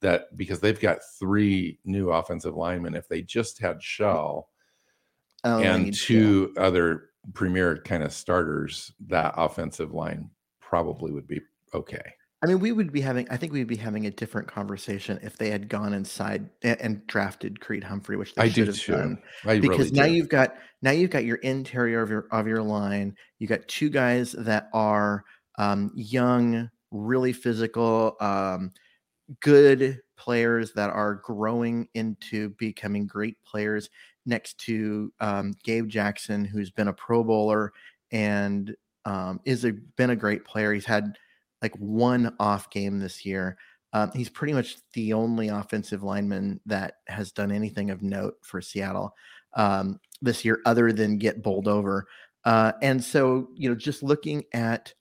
that 0.00 0.36
because 0.36 0.58
they've 0.60 0.80
got 0.80 0.98
three 1.20 1.78
new 1.84 2.10
offensive 2.10 2.56
linemen. 2.56 2.94
If 2.94 3.08
they 3.08 3.22
just 3.22 3.60
had 3.60 3.76
mm-hmm. 3.76 3.80
Shell 3.80 4.48
Oh, 5.44 5.58
and 5.60 5.86
yeah. 5.86 5.92
two 5.94 6.54
other 6.56 7.10
premier 7.34 7.76
kind 7.78 8.02
of 8.04 8.12
starters, 8.12 8.92
that 9.08 9.34
offensive 9.36 9.92
line 9.92 10.30
probably 10.60 11.10
would 11.10 11.26
be 11.26 11.40
okay. 11.74 12.14
I 12.44 12.46
mean, 12.46 12.60
we 12.60 12.72
would 12.72 12.92
be 12.92 13.00
having. 13.00 13.26
I 13.30 13.36
think 13.36 13.52
we'd 13.52 13.66
be 13.66 13.76
having 13.76 14.06
a 14.06 14.10
different 14.10 14.48
conversation 14.48 15.18
if 15.22 15.36
they 15.38 15.50
had 15.50 15.68
gone 15.68 15.94
inside 15.94 16.48
and, 16.62 16.80
and 16.80 17.06
drafted 17.06 17.60
Creed 17.60 17.84
Humphrey, 17.84 18.16
which 18.16 18.34
they 18.34 18.42
I 18.42 18.48
should 18.48 18.54
do 18.54 18.64
have 18.66 18.76
too. 18.76 18.92
done. 18.92 19.22
I 19.44 19.58
Because 19.58 19.90
really 19.90 20.00
now 20.00 20.06
do. 20.06 20.12
you've 20.12 20.28
got 20.28 20.54
now 20.80 20.90
you've 20.92 21.10
got 21.10 21.24
your 21.24 21.36
interior 21.38 22.02
of 22.02 22.10
your 22.10 22.26
of 22.30 22.46
your 22.46 22.62
line. 22.62 23.16
You 23.40 23.48
got 23.48 23.66
two 23.68 23.90
guys 23.90 24.32
that 24.38 24.68
are 24.72 25.24
um, 25.58 25.90
young, 25.94 26.70
really 26.90 27.32
physical, 27.32 28.16
um, 28.20 28.72
good 29.40 30.00
players 30.16 30.72
that 30.72 30.90
are 30.90 31.16
growing 31.16 31.88
into 31.94 32.50
becoming 32.50 33.06
great 33.06 33.36
players. 33.44 33.88
Next 34.24 34.58
to 34.66 35.12
um, 35.20 35.52
Gabe 35.64 35.88
Jackson, 35.88 36.44
who's 36.44 36.70
been 36.70 36.88
a 36.88 36.92
Pro 36.92 37.24
Bowler 37.24 37.72
and 38.12 38.74
um, 39.04 39.40
is 39.44 39.64
a 39.64 39.72
been 39.72 40.10
a 40.10 40.16
great 40.16 40.44
player. 40.44 40.72
He's 40.72 40.84
had 40.84 41.18
like 41.60 41.74
one 41.76 42.34
off 42.38 42.70
game 42.70 42.98
this 42.98 43.24
year. 43.24 43.56
Um, 43.92 44.10
he's 44.14 44.30
pretty 44.30 44.52
much 44.52 44.76
the 44.94 45.12
only 45.12 45.48
offensive 45.48 46.02
lineman 46.02 46.60
that 46.66 46.94
has 47.08 47.32
done 47.32 47.50
anything 47.52 47.90
of 47.90 48.02
note 48.02 48.34
for 48.42 48.60
Seattle 48.60 49.14
um, 49.54 50.00
this 50.22 50.44
year, 50.44 50.60
other 50.64 50.92
than 50.92 51.18
get 51.18 51.42
bowled 51.42 51.68
over. 51.68 52.06
Uh, 52.44 52.72
and 52.80 53.02
so, 53.02 53.48
you 53.54 53.68
know, 53.68 53.74
just 53.74 54.02
looking 54.02 54.44
at, 54.52 54.94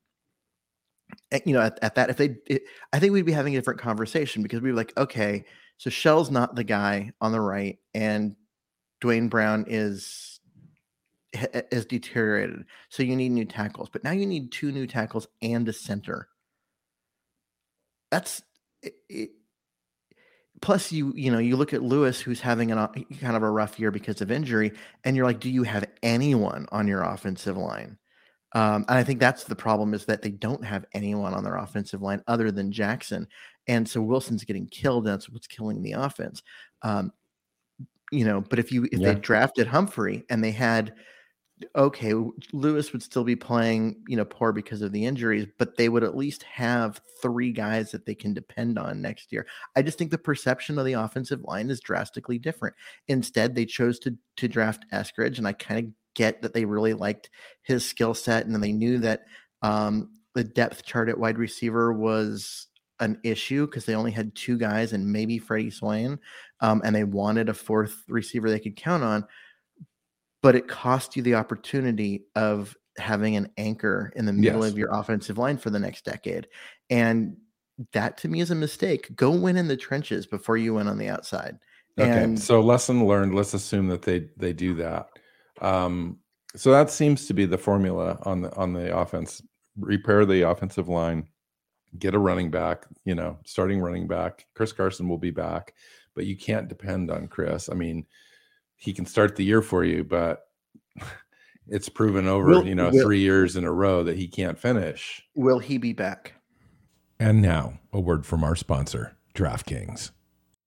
Eh, 1.31 1.39
you 1.45 1.53
know, 1.53 1.61
at, 1.61 1.79
at 1.81 1.95
that, 1.95 2.09
if 2.09 2.17
they, 2.17 2.37
it, 2.47 2.63
I 2.93 2.99
think 2.99 3.13
we'd 3.13 3.25
be 3.25 3.31
having 3.31 3.55
a 3.55 3.57
different 3.57 3.79
conversation 3.79 4.43
because 4.43 4.61
we'd 4.61 4.71
be 4.71 4.75
like, 4.75 4.93
okay, 4.97 5.45
so 5.77 5.89
Shell's 5.89 6.29
not 6.31 6.55
the 6.55 6.63
guy 6.63 7.11
on 7.21 7.31
the 7.31 7.41
right, 7.41 7.79
and 7.93 8.35
Duane 8.99 9.29
Brown 9.29 9.65
is 9.67 10.39
ha- 11.35 11.47
eh, 11.53 11.61
is 11.71 11.85
deteriorated. 11.85 12.65
So 12.89 13.03
you 13.03 13.15
need 13.15 13.29
new 13.31 13.45
tackles, 13.45 13.89
but 13.89 14.03
now 14.03 14.11
you 14.11 14.25
need 14.25 14.51
two 14.51 14.71
new 14.71 14.87
tackles 14.87 15.27
and 15.41 15.67
a 15.67 15.73
center. 15.73 16.27
That's 18.11 18.41
it, 18.83 18.93
it, 19.09 19.31
plus 20.61 20.91
you 20.91 21.13
you 21.15 21.31
know 21.31 21.39
you 21.39 21.55
look 21.55 21.73
at 21.73 21.81
Lewis 21.81 22.19
who's 22.19 22.41
having 22.41 22.71
an 22.71 22.77
kind 23.19 23.35
of 23.35 23.43
a 23.43 23.49
rough 23.49 23.79
year 23.79 23.91
because 23.91 24.21
of 24.21 24.31
injury, 24.31 24.73
and 25.03 25.15
you're 25.15 25.25
like, 25.25 25.39
do 25.39 25.49
you 25.49 25.63
have 25.63 25.85
anyone 26.03 26.67
on 26.71 26.87
your 26.87 27.01
offensive 27.03 27.57
line? 27.57 27.97
Um, 28.53 28.85
and 28.89 28.97
I 28.97 29.03
think 29.03 29.19
that's 29.19 29.45
the 29.45 29.55
problem 29.55 29.93
is 29.93 30.05
that 30.05 30.21
they 30.21 30.31
don't 30.31 30.63
have 30.65 30.85
anyone 30.93 31.33
on 31.33 31.43
their 31.43 31.55
offensive 31.55 32.01
line 32.01 32.21
other 32.27 32.51
than 32.51 32.71
Jackson, 32.71 33.27
and 33.67 33.87
so 33.87 34.01
Wilson's 34.01 34.43
getting 34.43 34.67
killed. 34.67 35.07
And 35.07 35.13
that's 35.13 35.29
what's 35.29 35.47
killing 35.47 35.81
the 35.81 35.93
offense. 35.93 36.43
Um, 36.81 37.11
you 38.11 38.25
know, 38.25 38.41
but 38.41 38.59
if 38.59 38.71
you 38.71 38.85
if 38.91 38.99
Yeah. 38.99 39.13
they 39.13 39.19
drafted 39.19 39.67
Humphrey 39.67 40.25
and 40.29 40.43
they 40.43 40.51
had 40.51 40.93
okay, 41.75 42.13
Lewis 42.53 42.91
would 42.91 43.03
still 43.03 43.23
be 43.23 43.35
playing, 43.35 44.01
you 44.07 44.17
know, 44.17 44.25
poor 44.25 44.51
because 44.51 44.81
of 44.81 44.91
the 44.91 45.05
injuries, 45.05 45.45
but 45.59 45.77
they 45.77 45.89
would 45.89 46.03
at 46.03 46.17
least 46.17 46.43
have 46.43 47.01
three 47.21 47.51
guys 47.51 47.91
that 47.91 48.05
they 48.05 48.15
can 48.15 48.33
depend 48.33 48.79
on 48.79 49.01
next 49.01 49.31
year. 49.31 49.45
I 49.75 49.81
just 49.83 49.97
think 49.97 50.11
the 50.11 50.17
perception 50.17 50.79
of 50.79 50.85
the 50.85 50.93
offensive 50.93 51.43
line 51.43 51.69
is 51.69 51.79
drastically 51.79 52.39
different. 52.39 52.75
Instead, 53.07 53.55
they 53.55 53.65
chose 53.65 53.99
to 53.99 54.17
to 54.37 54.47
draft 54.47 54.85
Eskridge, 54.91 55.37
and 55.37 55.47
I 55.47 55.53
kind 55.53 55.87
of 55.87 55.93
get 56.15 56.41
that 56.41 56.53
they 56.53 56.65
really 56.65 56.93
liked 56.93 57.29
his 57.63 57.85
skill 57.87 58.13
set, 58.13 58.45
and 58.45 58.53
then 58.53 58.61
they 58.61 58.71
knew 58.71 58.99
that 58.99 59.25
um, 59.61 60.11
the 60.35 60.43
depth 60.43 60.85
chart 60.85 61.09
at 61.09 61.17
wide 61.17 61.37
receiver 61.37 61.93
was 61.93 62.67
an 62.99 63.19
issue 63.23 63.65
because 63.65 63.85
they 63.85 63.95
only 63.95 64.11
had 64.11 64.35
two 64.35 64.57
guys 64.57 64.93
and 64.93 65.11
maybe 65.11 65.37
Freddie 65.37 65.71
Swain, 65.71 66.19
um, 66.59 66.81
and 66.85 66.95
they 66.95 67.03
wanted 67.03 67.49
a 67.49 67.53
fourth 67.53 68.03
receiver 68.07 68.49
they 68.49 68.59
could 68.59 68.75
count 68.75 69.03
on. 69.03 69.25
But 70.41 70.55
it 70.55 70.67
cost 70.67 71.15
you 71.15 71.21
the 71.21 71.35
opportunity 71.35 72.25
of 72.35 72.75
having 72.97 73.35
an 73.35 73.49
anchor 73.57 74.11
in 74.15 74.25
the 74.25 74.33
middle 74.33 74.63
Yes. 74.63 74.71
of 74.71 74.77
your 74.77 74.89
offensive 74.91 75.37
line 75.37 75.57
for 75.57 75.69
the 75.69 75.79
next 75.79 76.03
decade. 76.03 76.47
And 76.89 77.37
that 77.93 78.17
to 78.17 78.27
me 78.27 78.41
is 78.41 78.51
a 78.51 78.55
mistake. 78.55 79.15
Go 79.15 79.31
win 79.31 79.55
in 79.57 79.67
the 79.67 79.77
trenches 79.77 80.27
before 80.27 80.57
you 80.57 80.73
win 80.75 80.87
on 80.87 80.97
the 80.97 81.07
outside. 81.07 81.57
Okay, 81.99 82.23
And 82.23 82.39
so 82.39 82.59
lesson 82.61 83.05
learned. 83.05 83.33
Let's 83.35 83.53
assume 83.53 83.87
that 83.89 84.01
they 84.01 84.29
they 84.37 84.53
do 84.53 84.73
that. 84.75 85.07
Um, 85.61 86.17
so 86.55 86.71
that 86.71 86.89
seems 86.89 87.27
to 87.27 87.33
be 87.33 87.45
the 87.45 87.57
formula 87.57 88.19
on 88.23 88.41
the 88.41 88.53
on 88.55 88.73
the 88.73 88.95
offense. 88.95 89.41
Repair 89.77 90.25
the 90.25 90.49
offensive 90.49 90.89
line, 90.89 91.27
get 91.97 92.13
a 92.13 92.19
running 92.19 92.51
back. 92.51 92.85
You 93.05 93.15
know, 93.15 93.37
starting 93.45 93.79
running 93.79 94.07
back. 94.07 94.45
Chris 94.53 94.73
Carson 94.73 95.07
will 95.07 95.17
be 95.17 95.31
back, 95.31 95.73
but 96.13 96.25
you 96.25 96.35
can't 96.35 96.67
depend 96.67 97.09
on 97.09 97.27
Chris. 97.27 97.69
I 97.69 97.73
mean, 97.73 98.05
he 98.75 98.93
can 98.93 99.05
start 99.05 99.35
the 99.35 99.45
year 99.45 99.61
for 99.61 99.83
you, 99.83 100.03
but 100.03 100.41
it's 101.67 101.89
proven 101.89 102.27
over. 102.27 102.47
will, 102.47 102.67
you 102.67 102.75
know, 102.75 102.89
will, 102.89 103.03
three 103.03 103.21
years 103.21 103.55
in 103.55 103.63
a 103.63 103.71
row 103.71 104.03
that 104.03 104.17
he 104.17 104.27
can't 104.27 104.59
finish. 104.59 105.23
will 105.35 105.59
he 105.59 105.77
be 105.77 105.93
back? 105.93 106.33
And 107.19 107.41
now, 107.41 107.79
a 107.93 107.99
word 107.99 108.25
from 108.25 108.43
our 108.43 108.55
sponsor, 108.55 109.15
DraftKings. 109.35 110.11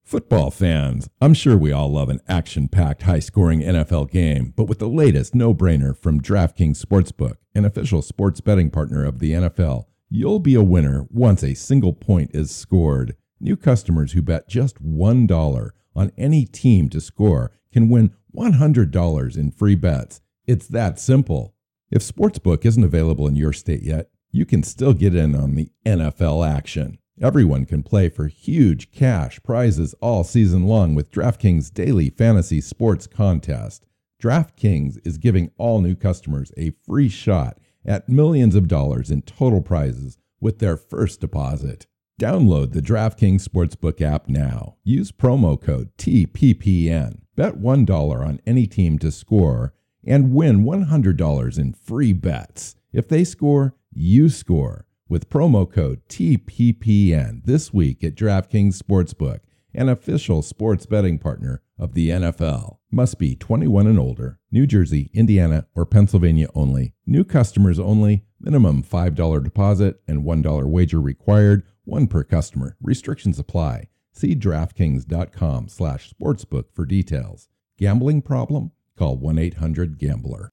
Football 0.04 0.50
fans, 0.50 1.08
I'm 1.22 1.32
sure 1.32 1.56
we 1.56 1.72
all 1.72 1.90
love 1.90 2.10
an 2.10 2.20
action 2.28 2.68
packed, 2.68 3.04
high 3.04 3.20
scoring 3.20 3.62
NFL 3.62 4.10
game, 4.10 4.52
but 4.54 4.66
with 4.66 4.78
the 4.78 4.86
latest 4.86 5.34
no 5.34 5.54
brainer 5.54 5.96
from 5.96 6.20
DraftKings 6.20 6.78
Sportsbook, 6.78 7.36
an 7.54 7.64
official 7.64 8.02
sports 8.02 8.42
betting 8.42 8.68
partner 8.68 9.02
of 9.02 9.18
the 9.18 9.32
NFL, 9.32 9.86
you'll 10.10 10.40
be 10.40 10.54
a 10.54 10.62
winner 10.62 11.06
once 11.10 11.42
a 11.42 11.54
single 11.54 11.94
point 11.94 12.32
is 12.34 12.54
scored. 12.54 13.16
New 13.40 13.56
customers 13.56 14.12
who 14.12 14.20
bet 14.20 14.46
just 14.46 14.76
$1 14.84 15.70
on 15.96 16.12
any 16.18 16.44
team 16.44 16.90
to 16.90 17.00
score 17.00 17.52
can 17.72 17.88
win 17.88 18.12
$100 18.36 19.36
in 19.38 19.50
free 19.52 19.74
bets. 19.74 20.20
It's 20.46 20.68
that 20.68 21.00
simple. 21.00 21.54
If 21.90 22.02
Sportsbook 22.02 22.66
isn't 22.66 22.84
available 22.84 23.26
in 23.26 23.36
your 23.36 23.54
state 23.54 23.82
yet, 23.82 24.10
you 24.30 24.44
can 24.44 24.62
still 24.64 24.92
get 24.92 25.14
in 25.14 25.34
on 25.34 25.54
the 25.54 25.70
NFL 25.86 26.46
action. 26.46 26.98
Everyone 27.22 27.64
can 27.64 27.84
play 27.84 28.08
for 28.08 28.26
huge 28.26 28.90
cash 28.90 29.40
prizes 29.44 29.94
all 30.00 30.24
season 30.24 30.66
long 30.66 30.96
with 30.96 31.12
DraftKings 31.12 31.72
Daily 31.72 32.10
Fantasy 32.10 32.60
Sports 32.60 33.06
Contest. 33.06 33.86
DraftKings 34.20 34.98
is 35.06 35.16
giving 35.18 35.52
all 35.56 35.80
new 35.80 35.94
customers 35.94 36.50
a 36.56 36.72
free 36.84 37.08
shot 37.08 37.58
at 37.84 38.08
millions 38.08 38.56
of 38.56 38.66
dollars 38.66 39.12
in 39.12 39.22
total 39.22 39.62
prizes 39.62 40.18
with 40.40 40.58
their 40.58 40.76
first 40.76 41.20
deposit. 41.20 41.86
Download 42.20 42.72
the 42.72 42.82
DraftKings 42.82 43.46
Sportsbook 43.46 44.00
app 44.00 44.28
now. 44.28 44.74
Use 44.82 45.12
promo 45.12 45.60
code 45.60 45.96
TPPN. 45.96 47.20
Bet 47.36 47.60
$1 47.60 48.26
on 48.26 48.40
any 48.44 48.66
team 48.66 48.98
to 48.98 49.12
score 49.12 49.72
and 50.04 50.34
win 50.34 50.64
$100 50.64 51.58
in 51.60 51.74
free 51.74 52.12
bets. 52.12 52.74
If 52.92 53.06
they 53.06 53.22
score, 53.22 53.76
you 53.92 54.28
score 54.28 54.84
with 55.14 55.30
promo 55.30 55.70
code 55.70 56.00
TPPN 56.08 57.44
this 57.44 57.72
week 57.72 58.02
at 58.02 58.16
DraftKings 58.16 58.76
Sportsbook, 58.76 59.38
an 59.72 59.88
official 59.88 60.42
sports 60.42 60.86
betting 60.86 61.20
partner 61.20 61.62
of 61.78 61.94
the 61.94 62.10
NFL. 62.10 62.78
Must 62.90 63.16
be 63.16 63.36
21 63.36 63.86
and 63.86 63.96
older, 63.96 64.40
New 64.50 64.66
Jersey, 64.66 65.12
Indiana, 65.14 65.68
or 65.72 65.86
Pennsylvania 65.86 66.48
only. 66.56 66.94
New 67.06 67.22
customers 67.22 67.78
only. 67.78 68.24
Minimum 68.40 68.82
$5 68.82 69.44
deposit 69.44 70.00
and 70.08 70.24
$1 70.24 70.64
wager 70.66 71.00
required. 71.00 71.62
One 71.84 72.08
per 72.08 72.24
customer. 72.24 72.76
Restrictions 72.82 73.38
apply. 73.38 73.90
See 74.10 74.34
DraftKings.com 74.34 75.68
slash 75.68 76.12
sportsbook 76.12 76.64
for 76.74 76.84
details. 76.84 77.48
Gambling 77.78 78.22
problem? 78.22 78.72
Call 78.98 79.16
1-800-GAMBLER. 79.18 80.50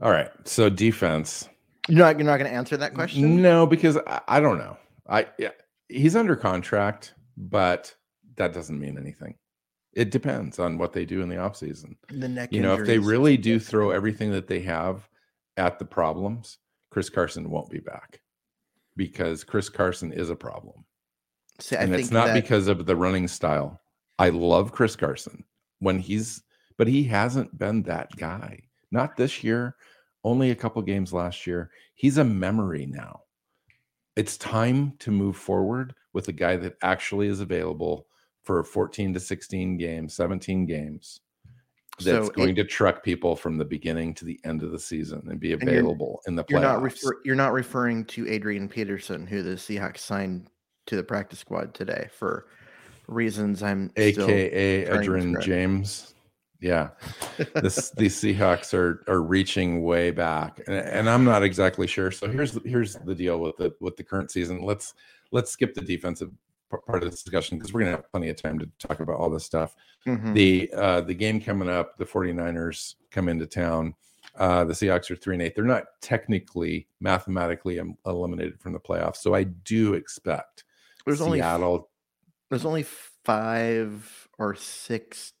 All 0.00 0.10
right, 0.10 0.30
so 0.44 0.70
defense. 0.70 1.50
You're 1.88 1.98
not 1.98 2.18
you're 2.18 2.26
not 2.26 2.38
going 2.38 2.50
to 2.50 2.56
answer 2.56 2.76
that 2.76 2.94
question. 2.94 3.42
No, 3.42 3.66
because 3.66 3.98
I, 4.06 4.20
I 4.28 4.40
don't 4.40 4.58
know. 4.58 4.76
I 5.08 5.26
yeah, 5.38 5.50
he's 5.88 6.16
under 6.16 6.36
contract, 6.36 7.14
but 7.36 7.94
that 8.36 8.52
doesn't 8.52 8.78
mean 8.78 8.98
anything. 8.98 9.34
It 9.92 10.10
depends 10.10 10.58
on 10.58 10.78
what 10.78 10.92
they 10.92 11.04
do 11.04 11.22
in 11.22 11.28
the 11.28 11.36
offseason. 11.36 11.96
The 12.08 12.28
neck. 12.28 12.52
You 12.52 12.62
know, 12.62 12.74
if 12.74 12.86
they 12.86 12.98
really 12.98 13.36
do 13.36 13.60
throw 13.60 13.90
everything 13.90 14.32
that 14.32 14.48
they 14.48 14.60
have 14.60 15.08
at 15.56 15.78
the 15.78 15.84
problems, 15.84 16.58
Chris 16.90 17.10
Carson 17.10 17.50
won't 17.50 17.70
be 17.70 17.78
back 17.78 18.20
because 18.96 19.44
Chris 19.44 19.68
Carson 19.68 20.12
is 20.12 20.30
a 20.30 20.36
problem. 20.36 20.84
See, 21.60 21.76
and 21.76 21.94
it's 21.94 22.10
not 22.10 22.28
that, 22.28 22.34
because 22.34 22.66
of 22.66 22.86
the 22.86 22.96
running 22.96 23.28
style. 23.28 23.80
I 24.18 24.30
love 24.30 24.72
Chris 24.72 24.96
Carson 24.96 25.44
when 25.78 25.98
he's, 25.98 26.42
but 26.76 26.88
he 26.88 27.04
hasn't 27.04 27.56
been 27.56 27.82
that 27.82 28.08
guy. 28.16 28.60
Not 28.90 29.16
this 29.16 29.44
year, 29.44 29.76
only 30.24 30.50
a 30.50 30.54
couple 30.54 30.80
games 30.82 31.12
last 31.12 31.46
year. 31.46 31.70
He's 31.94 32.18
a 32.18 32.24
memory 32.24 32.86
now. 32.86 33.20
It's 34.16 34.36
time 34.36 34.94
to 35.00 35.10
move 35.10 35.36
forward 35.36 35.94
with 36.12 36.28
a 36.28 36.32
guy 36.32 36.56
that 36.56 36.76
actually 36.82 37.28
is 37.28 37.40
available 37.40 38.06
for 38.42 38.62
14 38.62 39.12
to 39.14 39.20
16 39.20 39.76
games, 39.76 40.14
17 40.14 40.66
games. 40.66 41.20
That's 41.98 42.26
So 42.26 42.32
going 42.32 42.50
it- 42.50 42.54
to 42.56 42.64
truck 42.64 43.02
people 43.04 43.36
from 43.36 43.56
the 43.56 43.64
beginning 43.64 44.14
to 44.14 44.24
the 44.24 44.40
end 44.44 44.62
of 44.62 44.72
the 44.72 44.78
season 44.78 45.26
and 45.28 45.38
be 45.38 45.52
available 45.52 46.20
in 46.26 46.34
the 46.34 46.44
you're 46.48 46.60
not 46.60 46.80
playoffs. 46.80 46.82
refer, 46.82 47.20
you're 47.24 47.34
not 47.36 47.52
referring 47.52 48.04
to 48.06 48.28
Adrian 48.28 48.68
Peterson, 48.68 49.26
who 49.26 49.42
the 49.42 49.50
Seahawks 49.56 49.98
signed 49.98 50.48
to 50.86 50.96
the 50.96 51.02
practice 51.04 51.38
squad 51.38 51.72
today 51.74 52.08
for 52.12 52.46
reasons 53.06 53.62
I'm 53.62 53.90
AKA 53.96 54.84
to 54.86 55.40
James. 55.40 56.13
Yeah. 56.64 56.90
this 57.54 57.90
these 57.90 58.16
Seahawks 58.16 58.72
are 58.72 59.04
are 59.06 59.20
reaching 59.20 59.82
way 59.82 60.10
back, 60.10 60.60
and, 60.66 60.74
and 60.74 61.10
I'm 61.10 61.22
not 61.24 61.42
exactly 61.42 61.86
sure. 61.86 62.10
So 62.10 62.26
here's 62.26 62.52
the, 62.52 62.60
here's 62.64 62.94
the 62.94 63.14
deal 63.14 63.38
with 63.38 63.58
the 63.58 63.74
with 63.80 63.96
the 63.98 64.02
current 64.02 64.30
season. 64.30 64.62
Let's 64.62 64.94
let's 65.30 65.50
skip 65.50 65.74
the 65.74 65.82
defensive 65.82 66.30
part 66.86 67.02
of 67.04 67.10
this 67.10 67.22
discussion 67.22 67.58
because 67.58 67.74
we're 67.74 67.80
gonna 67.80 67.90
have 67.92 68.10
plenty 68.10 68.30
of 68.30 68.40
time 68.40 68.58
to 68.60 68.68
talk 68.78 69.00
about 69.00 69.16
all 69.16 69.28
this 69.28 69.44
stuff. 69.44 69.76
Mhm. 70.06 70.32
The 70.32 70.72
uh 70.74 71.00
the 71.02 71.12
game 71.14 71.38
coming 71.38 71.68
up, 71.68 71.98
the 71.98 72.06
49ers 72.06 72.94
come 73.10 73.28
into 73.28 73.46
town. 73.46 73.94
Uh 74.36 74.64
the 74.64 74.72
Seahawks 74.72 75.10
are 75.10 75.16
three 75.16 75.34
and 75.34 75.42
eight. 75.42 75.54
They're 75.54 75.64
not 75.64 75.84
technically 76.00 76.88
mathematically 76.98 77.78
eliminated 78.06 78.58
from 78.58 78.72
the 78.72 78.80
playoffs. 78.80 79.16
So 79.18 79.34
I 79.34 79.42
do 79.44 79.92
expect 79.94 80.64
There's 81.04 81.20
only 81.20 81.40
Seattle. 81.40 81.90
there's 82.48 82.64
only 82.64 82.84
five 83.24 84.28
or 84.38 84.54
six 84.54 85.32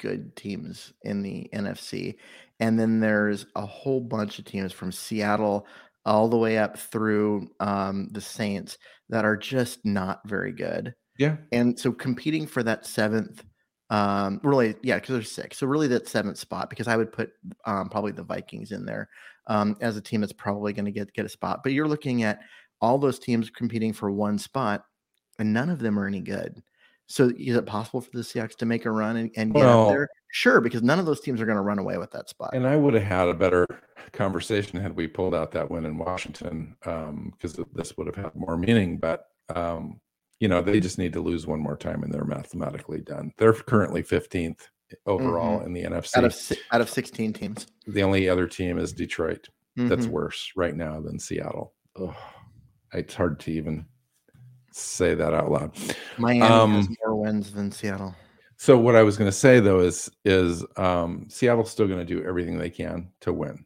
good 0.00 0.36
teams 0.36 0.92
in 1.02 1.22
the 1.22 1.48
NFC, 1.54 2.18
and 2.60 2.78
then 2.80 3.00
there's 3.00 3.46
a 3.56 3.66
whole 3.66 4.00
bunch 4.00 4.38
of 4.38 4.44
teams 4.46 4.72
from 4.72 4.92
Seattle 4.92 5.66
all 6.04 6.28
the 6.28 6.38
way 6.38 6.58
up 6.58 6.78
through 6.78 7.48
um, 7.60 8.08
the 8.12 8.20
Saints 8.20 8.78
that 9.10 9.24
are 9.24 9.36
just 9.36 9.84
not 9.84 10.26
very 10.26 10.52
good. 10.52 10.94
yeah, 11.18 11.36
And 11.52 11.78
so 11.78 11.92
competing 11.92 12.46
for 12.46 12.62
that 12.62 12.86
seventh, 12.86 13.44
um, 13.90 14.40
really, 14.44 14.76
yeah, 14.82 14.96
because 14.96 15.14
there's 15.14 15.32
six. 15.32 15.58
So 15.58 15.66
really 15.66 15.88
that 15.88 16.08
seventh 16.08 16.38
spot, 16.38 16.70
because 16.70 16.88
I 16.88 16.96
would 16.96 17.12
put 17.12 17.32
um, 17.66 17.88
probably 17.88 18.12
the 18.12 18.22
Vikings 18.22 18.72
in 18.72 18.86
there 18.86 19.08
um, 19.48 19.76
as 19.80 19.96
a 19.96 20.00
team 20.00 20.20
that's 20.20 20.32
probably 20.32 20.72
going 20.72 20.84
to 20.84 20.92
get 20.92 21.12
get 21.12 21.26
a 21.26 21.30
spot. 21.30 21.62
But 21.62 21.72
you're 21.72 21.88
looking 21.88 22.22
at 22.22 22.40
all 22.80 22.98
those 22.98 23.18
teams 23.18 23.50
competing 23.50 23.92
for 23.92 24.10
one 24.10 24.38
spot, 24.38 24.84
and 25.38 25.52
none 25.52 25.70
of 25.70 25.80
them 25.80 25.98
are 25.98 26.06
any 26.06 26.20
good. 26.20 26.62
So 27.10 27.32
is 27.36 27.56
it 27.56 27.66
possible 27.66 28.00
for 28.00 28.10
the 28.12 28.20
Seahawks 28.22 28.54
to 28.58 28.66
make 28.66 28.86
a 28.86 28.90
run 28.92 29.16
and, 29.16 29.30
and 29.36 29.52
get 29.52 29.58
Well- 29.60 29.86
up 29.88 29.88
there? 29.90 30.08
Sure, 30.32 30.60
because 30.60 30.80
none 30.80 31.00
of 31.00 31.06
those 31.06 31.20
teams 31.20 31.40
are 31.40 31.44
going 31.44 31.56
to 31.56 31.62
run 31.62 31.80
away 31.80 31.98
with 31.98 32.12
that 32.12 32.28
spot. 32.28 32.50
And 32.54 32.64
I 32.64 32.76
would 32.76 32.94
have 32.94 33.02
had 33.02 33.26
a 33.28 33.34
better 33.34 33.66
conversation 34.12 34.78
had 34.78 34.94
we 34.94 35.08
pulled 35.08 35.34
out 35.34 35.50
that 35.52 35.68
win 35.68 35.84
in 35.84 35.98
Washington, 35.98 36.76
because 36.80 37.58
this 37.74 37.96
would 37.96 38.06
have 38.06 38.14
had 38.14 38.30
more 38.36 38.56
meaning. 38.56 38.98
But 38.98 39.24
um, 39.54 40.00
you 40.38 40.46
know, 40.46 40.62
they 40.62 40.78
just 40.78 40.98
need 40.98 41.12
to 41.14 41.20
lose 41.20 41.48
one 41.48 41.58
more 41.58 41.76
time, 41.76 42.04
and 42.04 42.14
they're 42.14 42.24
mathematically 42.24 43.00
done. 43.00 43.32
They're 43.38 43.52
currently 43.52 44.04
15th 44.04 44.68
overall 45.04 45.62
in 45.64 45.72
the 45.72 45.82
NFC. 45.82 46.16
out 46.16 46.24
of 46.24 46.52
out 46.70 46.80
of 46.80 46.88
16 46.88 47.32
teams. 47.32 47.66
the 47.88 48.02
only 48.04 48.28
other 48.28 48.46
team 48.46 48.78
is 48.78 48.92
Detroit. 48.92 49.48
That's 49.74 50.06
Mhm. 50.06 50.10
worse 50.10 50.52
right 50.54 50.76
now 50.76 51.00
than 51.00 51.18
Seattle. 51.18 51.74
Ugh, 52.00 52.14
it's 52.94 53.14
hard 53.14 53.40
to 53.40 53.50
even 53.52 53.86
say 54.72 55.14
that 55.14 55.34
out 55.34 55.50
loud. 55.50 55.72
Miami 56.18 56.40
has 56.40 56.86
um, 56.86 56.96
more 57.04 57.16
wins 57.16 57.52
than 57.52 57.70
Seattle. 57.70 58.14
So 58.56 58.76
what 58.76 58.94
I 58.94 59.02
was 59.02 59.16
going 59.16 59.30
to 59.30 59.36
say 59.36 59.58
though 59.58 59.80
is 59.80 60.10
is 60.24 60.64
um, 60.76 61.26
Seattle's 61.28 61.70
still 61.70 61.86
going 61.86 61.98
to 61.98 62.04
do 62.04 62.22
everything 62.26 62.58
they 62.58 62.70
can 62.70 63.10
to 63.20 63.32
win, 63.32 63.64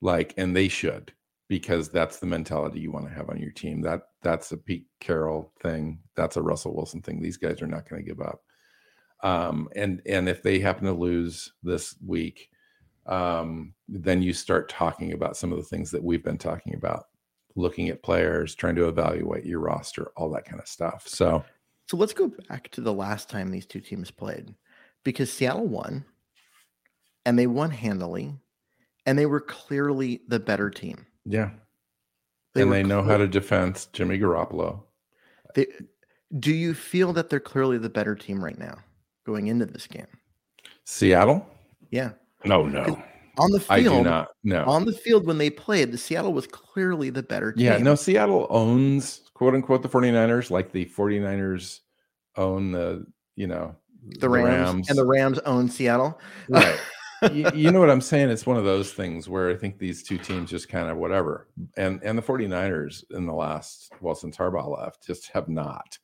like, 0.00 0.34
and 0.36 0.54
they 0.54 0.68
should 0.68 1.12
because 1.48 1.88
that's 1.88 2.18
the 2.18 2.26
mentality 2.26 2.80
you 2.80 2.90
want 2.90 3.06
to 3.06 3.14
have 3.14 3.30
on 3.30 3.38
your 3.38 3.52
team. 3.52 3.80
That 3.80 4.02
that's 4.22 4.52
a 4.52 4.56
Pete 4.56 4.86
Carroll 5.00 5.52
thing. 5.60 6.00
That's 6.16 6.36
a 6.36 6.42
Russell 6.42 6.74
Wilson 6.74 7.02
thing. 7.02 7.22
These 7.22 7.36
guys 7.36 7.62
are 7.62 7.68
not 7.68 7.88
going 7.88 8.02
to 8.02 8.08
give 8.08 8.20
up. 8.20 8.42
Um, 9.22 9.68
and 9.76 10.02
and 10.06 10.28
if 10.28 10.42
they 10.42 10.58
happen 10.58 10.84
to 10.86 10.92
lose 10.92 11.52
this 11.62 11.96
week, 12.04 12.50
um, 13.06 13.74
then 13.88 14.22
you 14.22 14.32
start 14.32 14.68
talking 14.68 15.12
about 15.12 15.36
some 15.36 15.52
of 15.52 15.58
the 15.58 15.64
things 15.64 15.90
that 15.92 16.02
we've 16.02 16.24
been 16.24 16.38
talking 16.38 16.74
about, 16.74 17.06
looking 17.56 17.88
at 17.88 18.02
players, 18.02 18.54
trying 18.54 18.76
to 18.76 18.88
evaluate 18.88 19.44
your 19.44 19.60
roster, 19.60 20.12
all 20.16 20.30
that 20.30 20.44
kind 20.44 20.60
of 20.60 20.68
stuff. 20.68 21.08
So, 21.08 21.44
So 21.90 21.96
let's 21.96 22.12
go 22.12 22.30
back 22.48 22.70
to 22.72 22.80
the 22.80 22.92
last 22.92 23.28
time 23.28 23.50
these 23.50 23.66
two 23.66 23.80
teams 23.80 24.10
played 24.10 24.54
because 25.04 25.32
Seattle 25.32 25.66
won 25.66 26.04
and 27.24 27.38
they 27.38 27.46
won 27.46 27.70
handily 27.70 28.34
and 29.06 29.18
they 29.18 29.26
were 29.26 29.40
clearly 29.40 30.20
the 30.28 30.38
better 30.40 30.68
team. 30.70 31.06
yeah, 31.24 31.50
and 32.54 32.68
were 32.68 32.76
they 32.76 32.82
know 32.82 33.02
how 33.02 33.16
to 33.16 33.26
defend 33.28 33.86
Jimmy 33.92 34.18
Garoppolo. 34.18 34.82
they, 35.54 35.66
do 36.38 36.52
you 36.52 36.74
feel 36.74 37.12
that 37.12 37.30
they're 37.30 37.40
clearly 37.40 37.78
the 37.78 37.88
better 37.88 38.14
team 38.14 38.42
right 38.44 38.58
now 38.58 38.78
going 39.24 39.46
into 39.46 39.64
this 39.66 39.86
game? 39.86 40.06
Seattle? 40.84 41.46
Yeah. 41.90 42.12
No, 42.44 42.66
no, 42.66 43.00
On 43.38 43.50
the 43.50 43.60
field. 43.60 43.70
I 43.70 43.82
do 43.82 44.02
not. 44.02 44.28
No, 44.44 44.64
on 44.64 44.84
the 44.84 44.92
field 44.92 45.26
when 45.26 45.38
they 45.38 45.50
played, 45.50 45.92
the 45.92 45.98
Seattle 45.98 46.32
was 46.32 46.46
clearly 46.46 47.10
the 47.10 47.22
better 47.22 47.52
team. 47.52 47.66
Yeah, 47.66 47.78
no, 47.78 47.94
Seattle 47.94 48.46
owns 48.50 49.30
quote 49.34 49.54
unquote 49.54 49.82
the 49.82 49.88
49ers, 49.88 50.50
like 50.50 50.72
the 50.72 50.86
49ers 50.86 51.80
own 52.36 52.72
the, 52.72 53.06
you 53.34 53.46
know, 53.46 53.74
the 54.18 54.28
Rams, 54.28 54.88
and 54.88 54.96
the 54.96 55.04
Rams 55.04 55.38
own 55.40 55.68
Seattle. 55.68 56.18
right. 56.48 56.78
you, 57.32 57.50
you 57.54 57.70
know 57.70 57.80
what 57.80 57.90
I'm 57.90 58.00
saying? 58.00 58.30
It's 58.30 58.46
one 58.46 58.56
of 58.56 58.64
those 58.64 58.92
things 58.92 59.28
where 59.28 59.50
I 59.50 59.56
think 59.56 59.78
these 59.78 60.02
two 60.02 60.18
teams 60.18 60.50
just 60.50 60.68
kind 60.68 60.88
of 60.88 60.96
whatever. 60.96 61.48
And 61.76 62.02
and 62.02 62.16
the 62.16 62.22
49ers 62.22 63.04
in 63.10 63.26
the 63.26 63.34
last, 63.34 63.92
well, 64.00 64.14
since 64.14 64.36
Harbaugh 64.36 64.78
left, 64.78 65.06
just 65.06 65.28
have 65.30 65.48
not 65.48 65.98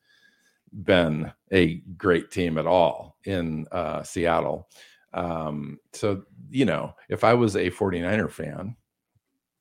been 0.84 1.32
a 1.52 1.76
great 1.96 2.30
team 2.30 2.58
at 2.58 2.66
all 2.66 3.16
in 3.24 3.66
uh, 3.72 4.02
Seattle. 4.02 4.68
Um, 5.14 5.78
so, 5.92 6.24
you 6.50 6.64
know, 6.64 6.94
if 7.08 7.24
I 7.24 7.34
was 7.34 7.56
a 7.56 7.70
49er 7.70 8.30
fan 8.30 8.76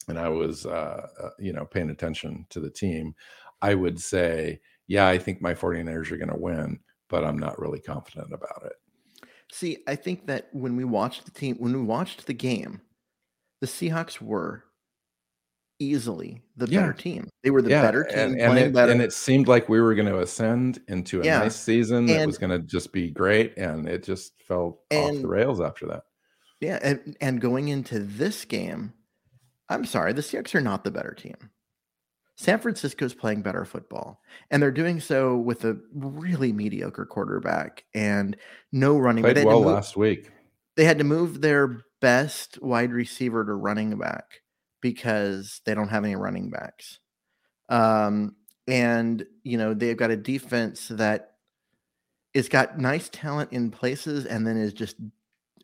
and 0.08 0.18
I 0.18 0.30
was, 0.30 0.66
uh, 0.66 1.08
uh, 1.22 1.30
you 1.39 1.54
know, 1.54 1.66
paying 1.66 1.89
attention 1.89 2.45
to 2.49 2.60
the 2.60 2.70
team, 2.70 3.14
I 3.62 3.76
would 3.76 3.99
say, 3.99 4.60
yeah, 4.88 5.08
I 5.08 5.18
think 5.18 5.41
my 5.41 5.54
49ers 5.54 6.12
are 6.12 6.18
going 6.18 6.30
to 6.30 6.39
win, 6.39 6.80
but 7.10 7.24
I'm 7.24 7.38
not 7.38 7.60
really 7.60 7.80
confident 7.80 8.34
about 8.34 8.64
it. 8.66 8.74
See, 9.52 9.80
I 9.88 9.95
think 9.95 10.28
that 10.28 10.47
when 10.54 10.76
we 10.76 10.86
watched 10.86 11.26
the 11.26 11.32
team, 11.32 11.58
when 11.58 11.74
we 11.74 11.82
watched 11.84 12.26
the 12.26 12.34
game, 12.34 12.82
the 13.60 13.68
Seahawks 13.68 14.22
were 14.22 14.64
easily 15.82 16.41
the 16.55 16.67
Yeah. 16.67 16.82
better 16.82 16.93
team. 16.93 17.29
They 17.43 17.49
were 17.49 17.61
the 17.61 17.69
better 17.69 18.03
team, 18.03 18.17
and, 18.19 18.39
and 18.41 18.51
playing 18.51 18.67
it, 18.69 18.73
better. 18.73 18.91
and 18.91 19.01
it 19.01 19.11
seemed 19.13 19.47
like 19.47 19.67
we 19.69 19.82
were 19.82 19.95
going 19.95 20.07
to 20.07 20.19
ascend 20.19 20.79
into 20.88 21.21
a 21.21 21.25
Yeah, 21.25 21.39
nice 21.39 21.55
season 21.55 22.05
that 22.05 22.17
and- 22.21 22.27
was 22.27 22.38
going 22.38 22.51
to 22.51 22.59
just 22.59 22.91
be 22.93 23.09
great, 23.09 23.57
and 23.57 23.88
it 23.89 24.03
just 24.03 24.34
fell 24.47 24.82
off 24.91 25.13
the 25.21 25.27
rails 25.27 25.59
after 25.59 25.88
that. 25.88 26.03
yeah, 26.59 26.77
and, 26.84 27.17
and 27.21 27.41
going 27.41 27.69
into 27.69 27.99
this 27.99 28.45
game, 28.45 28.93
I'm 29.69 29.86
sorry, 29.86 30.13
the 30.13 30.21
Seahawks 30.21 30.53
are 30.53 30.61
not 30.61 30.84
the 30.84 30.91
better 30.91 31.13
team. 31.13 31.36
San 32.36 32.59
Francisco 32.59 33.05
is 33.05 33.13
playing 33.13 33.41
better 33.43 33.65
football, 33.65 34.19
and 34.49 34.61
they're 34.63 34.71
doing 34.71 34.99
so 34.99 35.38
with 35.38 35.63
a 35.65 35.77
really 35.93 36.51
mediocre 36.53 37.05
quarterback 37.05 37.84
and 37.93 38.36
no 38.71 38.97
running. 38.97 39.23
Played 39.23 39.38
they, 39.38 39.45
well 39.45 39.59
move, 39.63 39.73
last 39.73 39.95
week. 39.95 40.32
they 40.75 40.86
had 40.86 40.97
to 40.97 41.03
move 41.03 41.41
their 41.41 41.82
best 41.99 42.59
wide 42.61 42.91
receiver 42.93 43.45
to 43.45 43.53
running 43.53 43.95
back 43.97 44.41
because 44.82 45.61
they 45.65 45.73
don't 45.73 45.89
have 45.89 46.03
any 46.03 46.15
running 46.15 46.49
backs. 46.49 46.99
Um, 47.69 48.36
and 48.67 49.25
you 49.43 49.57
know 49.57 49.73
they've 49.73 49.97
got 49.97 50.11
a 50.11 50.17
defense 50.17 50.89
that 50.89 51.34
it's 52.34 52.49
got 52.49 52.77
nice 52.77 53.09
talent 53.09 53.51
in 53.51 53.71
places 53.71 54.25
and 54.25 54.45
then 54.45 54.55
is 54.55 54.71
just 54.71 54.95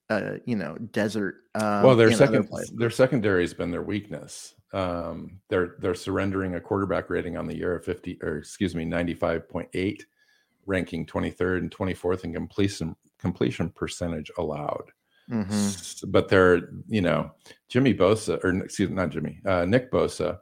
uh 0.10 0.34
you 0.46 0.56
know 0.56 0.76
desert 0.92 1.36
um, 1.58 1.84
well, 1.84 1.96
their 1.96 2.12
second 2.12 2.48
their 2.76 2.92
secondary 2.92 3.42
has 3.42 3.54
been 3.54 3.72
their 3.72 3.82
weakness. 3.82 4.54
Um, 4.74 5.40
they're 5.50 5.76
they're 5.80 5.96
surrendering 5.96 6.54
a 6.56 6.62
quarterback 6.62 7.10
rating 7.10 7.36
on 7.36 7.48
the 7.48 7.56
year 7.56 7.76
of 7.76 7.84
fifty 7.84 8.20
or 8.22 8.38
excuse 8.38 8.76
me 8.76 8.86
ninety 8.86 9.16
five 9.16 9.50
point 9.50 9.70
eight, 9.74 10.06
ranking 10.68 11.06
twenty 11.06 11.32
third 11.32 11.64
and 11.64 11.72
twenty 11.72 11.96
fourth 11.96 12.26
in 12.26 12.34
completion 12.34 12.96
completion 13.18 13.70
percentage 13.70 14.32
allowed. 14.38 14.92
Mhm. 15.30 16.06
But 16.12 16.30
they're 16.30 16.70
you 16.88 17.02
know 17.02 17.32
Jimmy 17.70 17.94
Bosa 17.94 18.44
or 18.44 18.64
excuse 18.64 18.90
me 18.90 18.96
not 18.96 19.10
Jimmy 19.10 19.42
uh, 19.46 19.66
Nick 19.66 19.92
Bosa 19.92 20.40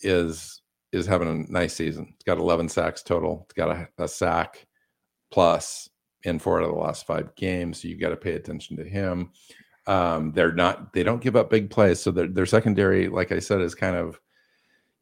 is 0.00 0.62
is 0.92 1.06
having 1.06 1.28
a 1.28 1.52
nice 1.52 1.74
season. 1.74 2.06
He's 2.06 2.24
got 2.24 2.38
11 2.38 2.68
sacks 2.68 3.02
total. 3.02 3.46
He's 3.48 3.62
got 3.62 3.76
a, 3.76 3.88
a 4.02 4.08
sack 4.08 4.66
plus 5.30 5.88
in 6.24 6.38
four 6.38 6.58
out 6.60 6.64
of 6.68 6.74
the 6.74 6.80
last 6.80 7.06
five 7.06 7.34
games. 7.36 7.82
So 7.82 7.88
you 7.88 7.96
got 7.98 8.08
to 8.08 8.16
pay 8.16 8.32
attention 8.32 8.76
to 8.78 8.84
him. 8.84 9.30
Um, 9.86 10.32
they're 10.32 10.52
not 10.52 10.92
they 10.92 11.02
don't 11.02 11.22
give 11.22 11.36
up 11.36 11.50
big 11.50 11.70
plays. 11.70 12.00
So 12.00 12.10
their 12.10 12.26
their 12.26 12.46
secondary, 12.46 13.08
like 13.08 13.32
I 13.32 13.38
said, 13.38 13.60
is 13.60 13.74
kind 13.74 13.96
of 13.96 14.20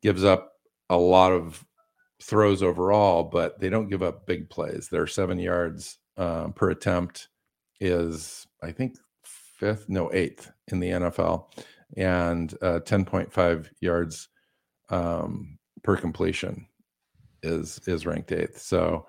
gives 0.02 0.24
up 0.24 0.52
a 0.90 0.96
lot 0.96 1.32
of 1.32 1.64
throws 2.22 2.62
overall, 2.62 3.24
but 3.24 3.58
they 3.60 3.68
don't 3.68 3.88
give 3.88 4.02
up 4.02 4.26
big 4.26 4.48
plays. 4.48 4.88
Their 4.88 5.06
seven 5.06 5.38
yards 5.38 5.98
um, 6.16 6.52
per 6.52 6.70
attempt 6.70 7.28
is 7.80 8.46
I 8.62 8.72
think 8.72 8.96
fifth, 9.56 9.88
no 9.88 10.12
eighth 10.12 10.50
in 10.68 10.80
the 10.80 10.90
NFL, 10.90 11.46
and 11.96 12.54
uh, 12.62 12.80
ten 12.80 13.04
point 13.04 13.32
five 13.32 13.70
yards 13.80 14.28
um, 14.90 15.58
per 15.82 15.96
completion 15.96 16.66
is 17.42 17.80
is 17.86 18.06
ranked 18.06 18.32
eighth. 18.32 18.60
So 18.60 19.06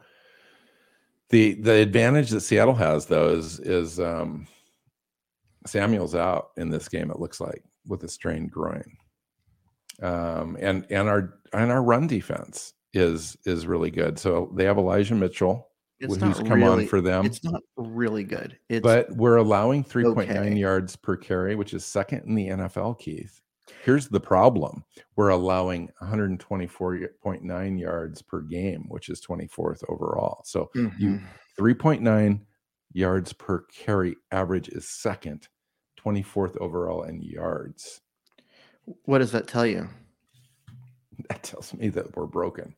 the 1.29 1.55
the 1.55 1.73
advantage 1.73 2.29
that 2.29 2.41
Seattle 2.41 2.75
has 2.75 3.05
though 3.05 3.29
is 3.29 3.59
is 3.59 3.99
um, 3.99 4.47
Samuel's 5.65 6.15
out 6.15 6.51
in 6.57 6.69
this 6.69 6.87
game. 6.87 7.11
It 7.11 7.19
looks 7.19 7.39
like 7.39 7.63
with 7.85 8.03
a 8.03 8.09
strained 8.09 8.51
groin, 8.51 8.97
um, 10.01 10.57
and 10.59 10.85
and 10.89 11.09
our 11.09 11.39
and 11.53 11.71
our 11.71 11.83
run 11.83 12.07
defense 12.07 12.73
is 12.93 13.37
is 13.45 13.67
really 13.67 13.91
good. 13.91 14.17
So 14.17 14.51
they 14.55 14.63
have 14.65 14.77
Elijah 14.77 15.15
Mitchell, 15.15 15.69
It's 15.99 16.13
who's 16.15 16.21
not 16.21 16.45
come 16.47 16.61
really, 16.61 16.83
on 16.83 16.87
for 16.87 17.01
them. 17.01 17.25
It's 17.25 17.43
not 17.43 17.61
really 17.75 18.23
good. 18.23 18.57
It's 18.69 18.83
but 18.83 19.11
we're 19.15 19.37
allowing 19.37 19.83
3.9 19.83 20.29
okay. 20.29 20.53
yards 20.55 20.95
per 20.95 21.15
carry, 21.17 21.55
which 21.55 21.73
is 21.73 21.83
second 21.85 22.23
in 22.25 22.35
the 22.35 22.49
NFL, 22.49 22.99
Keith. 22.99 23.41
Here's 23.83 24.07
the 24.07 24.19
problem. 24.19 24.83
We're 25.15 25.29
allowing 25.29 25.89
124.9 26.01 27.79
yards 27.79 28.21
per 28.21 28.41
game, 28.41 28.85
which 28.89 29.09
is 29.09 29.21
24th 29.21 29.83
overall. 29.89 30.41
So 30.45 30.69
you 30.75 30.89
Mhm. 30.89 31.23
3.9 31.59 32.45
yards 32.93 33.33
per 33.33 33.61
carry 33.63 34.15
average 34.31 34.69
is 34.69 34.87
second, 34.87 35.47
24th 35.97 36.55
overall 36.57 37.03
in 37.03 37.21
yards. 37.21 38.01
what 39.03 39.17
does 39.17 39.31
that 39.33 39.47
tell 39.47 39.65
you? 39.65 39.89
That 41.29 41.43
tells 41.43 41.73
me 41.73 41.89
that 41.89 42.15
we're 42.15 42.25
broken. 42.27 42.73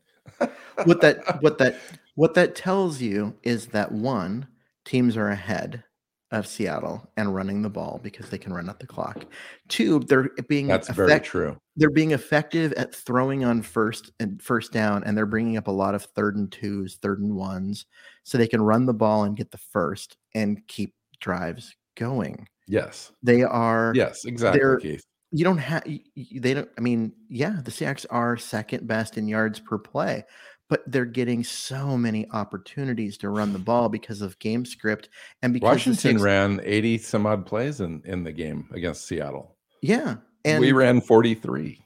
what 0.86 1.02
that 1.02 1.18
what 1.44 1.58
that 1.60 1.76
what 2.20 2.34
that 2.34 2.54
tells 2.54 3.02
you 3.02 3.34
is 3.44 3.68
that 3.68 3.94
one 3.94 4.46
teams 4.84 5.16
are 5.16 5.30
ahead 5.30 5.86
of 6.32 6.46
Seattle 6.46 7.10
and 7.16 7.34
running 7.34 7.62
the 7.62 7.70
ball 7.70 8.02
because 8.04 8.30
they 8.30 8.38
can 8.38 8.52
run 8.52 8.70
out 8.70 8.78
the 8.82 8.86
clock. 8.86 9.24
Two, 9.70 10.00
they're 10.00 10.30
being 10.50 10.68
That's 10.68 10.90
very 10.90 11.18
true. 11.22 11.56
they're 11.78 11.90
being 11.90 12.12
effective 12.12 12.74
at 12.74 12.94
throwing 12.94 13.46
on 13.46 13.62
first 13.62 14.12
and 14.20 14.42
first 14.42 14.74
down 14.74 15.06
and 15.06 15.18
they're 15.18 15.26
bringing 15.26 15.56
up 15.56 15.68
a 15.68 15.72
lot 15.72 15.96
of 15.96 16.04
third 16.04 16.36
and 16.36 16.52
twos, 16.52 16.98
third 17.02 17.22
and 17.22 17.38
ones 17.38 17.86
so 18.26 18.38
they 18.38 18.50
can 18.50 18.62
run 18.62 18.86
the 18.86 18.94
ball 18.94 19.24
and 19.24 19.38
get 19.38 19.50
the 19.50 19.58
first 19.58 20.18
and 20.36 20.62
keep 20.68 20.94
drives 21.22 21.74
going. 21.96 22.50
Yes. 22.68 23.14
They 23.24 23.44
are 23.44 23.94
Yes, 23.96 24.26
exactly, 24.26 25.00
you 25.32 25.44
don't 25.46 25.58
have 25.60 25.84
they 25.86 26.56
don't 26.56 26.70
i 26.78 26.82
mean 26.82 27.14
yeah 27.30 27.58
the 27.64 27.70
Seahawks 27.70 28.06
are 28.10 28.36
second 28.36 28.88
best 28.88 29.16
in 29.16 29.28
yards 29.28 29.60
per 29.60 29.78
play 29.78 30.26
but 30.70 30.84
they're 30.88 31.06
getting 31.06 31.44
so 31.44 31.98
many 31.98 32.28
opportunities 32.32 33.18
to 33.18 33.30
run 33.30 33.54
the 33.54 33.60
ball 33.60 33.90
because 33.90 34.22
of 34.22 34.38
game 34.40 34.66
script 34.66 35.10
and 35.42 35.54
because 35.54 35.68
Washington 35.68 36.18
Seahawks- 36.18 36.22
ran 36.24 36.62
80 36.64 36.98
some 37.00 37.26
odd 37.26 37.46
plays 37.46 37.82
in, 37.82 38.02
in 38.06 38.24
the 38.24 38.32
game 38.32 38.70
against 38.74 39.06
Seattle. 39.08 39.56
yeah 39.82 40.16
and 40.46 40.62
we 40.62 40.72
ran 40.72 41.02
43. 41.02 41.82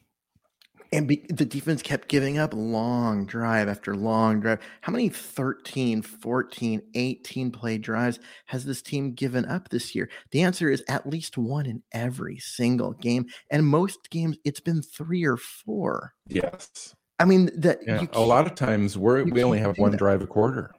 and 0.92 1.08
be, 1.08 1.26
the 1.30 1.46
defense 1.46 1.82
kept 1.82 2.08
giving 2.08 2.38
up 2.38 2.54
long 2.54 3.26
drive 3.26 3.68
after 3.68 3.96
long 3.96 4.40
drive 4.40 4.60
how 4.82 4.92
many 4.92 5.10
13 5.10 6.02
14 6.04 6.82
18 6.94 7.52
play 7.52 7.78
drives 7.80 8.20
has 8.46 8.64
this 8.66 8.82
team 8.84 9.14
given 9.14 9.44
up 9.46 9.70
this 9.70 9.96
year 9.96 10.08
the 10.32 10.42
answer 10.44 10.70
is 10.70 10.84
at 10.88 11.08
least 11.10 11.36
one 11.38 11.66
in 11.66 11.82
every 11.94 12.38
single 12.38 12.92
game 12.94 13.26
and 13.50 13.66
most 13.66 14.10
games 14.12 14.38
it's 14.46 14.60
been 14.60 14.82
three 14.84 15.24
or 15.24 15.38
four 15.38 16.14
Yes. 16.28 16.94
I 17.20 17.26
mean 17.26 17.50
that 17.56 17.80
Yeah. 17.86 18.06
A 18.14 18.20
lot 18.22 18.46
of 18.46 18.56
times 18.56 18.98
we're 18.98 19.24
we 19.24 19.44
only 19.44 19.60
have 19.60 19.78
one 19.78 19.92
that. 19.92 19.98
drive 19.98 20.22
a 20.22 20.28
quarter. 20.28 20.72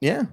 Yeah. 0.00 0.24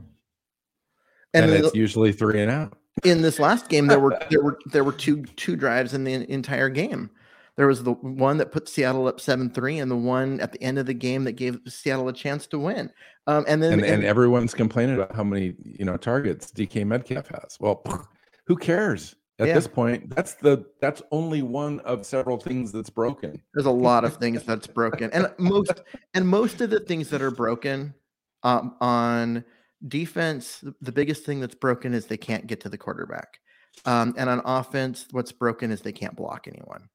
And, 1.34 1.46
And, 1.46 1.52
it's 1.54 1.74
in, 1.74 1.80
usually 1.80 2.12
three 2.12 2.42
and 2.42 2.52
out. 2.52 2.78
in 3.04 3.22
this 3.22 3.40
last 3.40 3.70
game, 3.70 3.88
there 3.88 4.00
were 4.00 4.18
there 4.30 4.42
were 4.42 4.60
there 4.66 4.84
were 4.84 4.92
two 4.92 5.24
two 5.38 5.56
drives 5.56 5.94
in 5.94 6.04
the 6.04 6.30
entire 6.32 6.70
game. 6.70 7.10
There 7.58 7.68
was 7.68 7.84
the 7.84 7.94
one 7.94 8.38
that 8.38 8.52
put 8.52 8.68
Seattle 8.70 9.08
up 9.08 9.20
seven 9.22 9.50
three, 9.50 9.80
and 9.80 9.92
the 9.92 9.96
one 9.98 10.40
at 10.40 10.52
the 10.52 10.62
end 10.64 10.78
of 10.80 10.86
the 10.86 10.94
game 10.94 11.24
that 11.26 11.34
gave 11.34 11.60
Seattle 11.68 12.08
a 12.08 12.14
chance 12.14 12.48
to 12.48 12.60
win. 12.60 12.90
Um, 13.28 13.46
and 13.48 13.62
then 13.62 13.74
And, 13.74 13.82
and 13.84 13.94
and- 13.96 14.04
everyone's 14.04 14.54
complaining 14.54 14.96
about 14.96 15.16
how 15.16 15.24
many, 15.24 15.54
you 15.64 15.86
know, 15.86 15.96
targets 15.98 16.52
DK 16.52 16.86
Metcalf 16.86 17.28
has. 17.28 17.58
Well, 17.60 17.84
who 18.48 18.56
cares? 18.58 19.16
At 19.42 19.48
Yeah. 19.48 19.54
this 19.56 19.68
point, 19.68 20.16
that's 20.16 20.36
the 20.36 20.64
that's 20.82 21.02
only 21.12 21.42
one 21.42 21.80
of 21.80 22.06
several 22.06 22.38
things 22.38 22.72
that's 22.72 22.92
broken. 22.92 23.42
There's 23.56 23.66
a 23.66 23.72
lot 23.72 24.06
of 24.06 24.18
things 24.18 24.44
that's 24.44 24.68
broken, 24.68 25.10
and 25.14 25.34
most 25.40 25.82
and 26.14 26.28
most 26.28 26.62
of 26.62 26.70
the 26.70 26.80
things 26.80 27.10
that 27.10 27.24
are 27.24 27.32
broken 27.32 27.96
um, 28.44 28.76
on 28.82 29.44
defense, 29.88 30.64
the 30.82 30.92
biggest 30.92 31.26
thing 31.26 31.40
that's 31.40 31.56
broken 31.56 31.96
is 31.96 32.06
they 32.06 32.18
can't 32.18 32.46
get 32.46 32.62
to 32.62 32.70
the 32.70 32.78
quarterback, 32.78 33.40
um, 33.86 34.14
and 34.16 34.30
on 34.30 34.44
offense, 34.46 35.08
what's 35.10 35.32
broken 35.32 35.72
is 35.72 35.82
they 35.82 35.92
can't 35.92 36.16
block 36.16 36.48
anyone. 36.48 36.88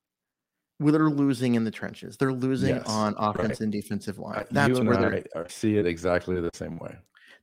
Well, 0.79 0.93
They're 0.93 1.11
losing 1.11 1.57
in 1.57 1.65
the 1.65 1.71
trenches. 1.73 2.17
They're 2.17 2.33
losing 2.33 2.77
Yes, 2.77 2.87
on 2.87 3.15
offense 3.19 3.49
right. 3.49 3.61
and 3.61 3.73
defensive 3.73 4.19
line. 4.21 4.39
Uh, 4.39 4.45
That's 4.53 4.79
where 4.79 5.25
are, 5.35 5.49
see 5.49 5.79
it 5.79 5.87
exactly 5.87 6.41
the 6.41 6.51
same 6.55 6.79
way. 6.79 6.95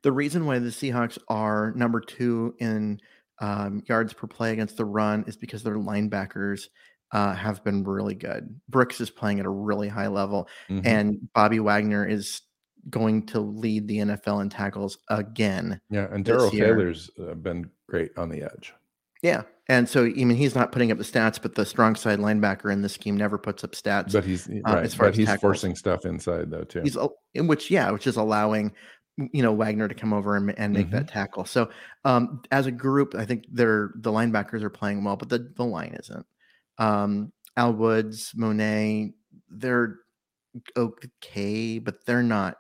the 0.04 0.12
reason 0.14 0.46
why 0.46 0.60
the 0.60 0.70
Seahawks 0.70 1.18
are 1.28 1.74
number 1.76 2.00
two 2.00 2.56
in 2.60 3.02
um, 3.40 3.84
yards 3.88 4.14
per 4.14 4.28
play 4.28 4.54
against 4.54 4.78
the 4.78 4.86
run 4.86 5.24
is 5.28 5.36
because 5.36 5.64
their 5.64 5.76
linebackers 5.76 6.68
uh, 7.12 7.34
have 7.34 7.64
been 7.64 7.84
really 7.84 8.16
good. 8.16 8.60
Brooks 8.70 9.00
is 9.00 9.10
playing 9.10 9.40
at 9.40 9.46
a 9.46 9.50
really 9.50 9.88
high 9.88 10.08
level, 10.08 10.48
Mhm. 10.70 10.82
and 10.86 11.34
Bobby 11.34 11.60
Wagner 11.60 12.06
is 12.08 12.42
going 12.90 13.26
to 13.28 13.40
lead 13.40 13.88
the 13.88 14.00
NFL 14.00 14.42
in 14.42 14.50
tackles 14.50 14.98
again. 15.10 15.80
yeah, 15.90 16.08
and 16.12 16.26
Darrell 16.26 16.50
Taylor's 16.52 17.10
uh, 17.22 17.34
been 17.36 17.70
great 17.88 18.12
on 18.18 18.30
the 18.30 18.42
edge. 18.44 18.74
Yeah. 19.22 19.44
And 19.70 19.88
so, 19.88 20.04
I 20.04 20.10
mean, 20.10 20.32
he's 20.32 20.56
not 20.56 20.74
putting 20.74 20.92
up 20.92 20.98
the 20.98 21.06
stats, 21.06 21.42
but 21.42 21.56
the 21.56 21.66
strong 21.66 21.96
side 21.96 22.20
linebacker 22.20 22.74
in 22.74 22.82
this 22.82 22.94
scheme 22.94 23.16
never 23.16 23.38
puts 23.38 23.64
up 23.64 23.72
stats. 23.72 24.12
But 24.12 24.26
he's 24.26 24.50
uh, 24.50 24.54
right. 24.66 24.84
as 24.84 24.94
far 24.94 25.06
But 25.06 25.12
as 25.14 25.18
he's 25.18 25.28
tackles. 25.28 25.40
forcing 25.42 25.76
stuff 25.78 26.04
inside 26.06 26.52
though 26.52 26.66
too. 26.66 26.82
he's 26.82 26.98
in 27.34 27.48
which 27.48 27.72
yeah 27.72 27.90
which 27.92 28.06
is 28.06 28.18
allowing 28.18 28.74
you 29.18 29.44
know 29.44 29.54
wagner 29.54 29.88
to 29.88 29.96
come 29.96 30.14
over 30.14 30.36
and, 30.36 30.58
and 30.58 30.74
make 30.74 30.90
that 30.90 31.08
tackle 31.08 31.46
so 31.46 31.70
um 32.04 32.42
as 32.52 32.66
a 32.66 32.72
group 32.72 33.14
i 33.16 33.26
think 33.26 33.46
they're 33.52 33.92
the 33.96 34.12
linebackers 34.12 34.64
are 34.64 34.70
playing 34.70 35.04
well 35.04 35.16
but 35.16 35.30
the, 35.30 35.52
the 35.56 35.64
line 35.64 35.96
isn't 36.00 36.26
um 36.80 37.32
al 37.56 37.74
woods 37.74 38.32
Mone 38.36 39.14
they're 39.50 40.00
okay 40.76 41.80
but 41.80 42.06
they're 42.06 42.24
not 42.24 42.58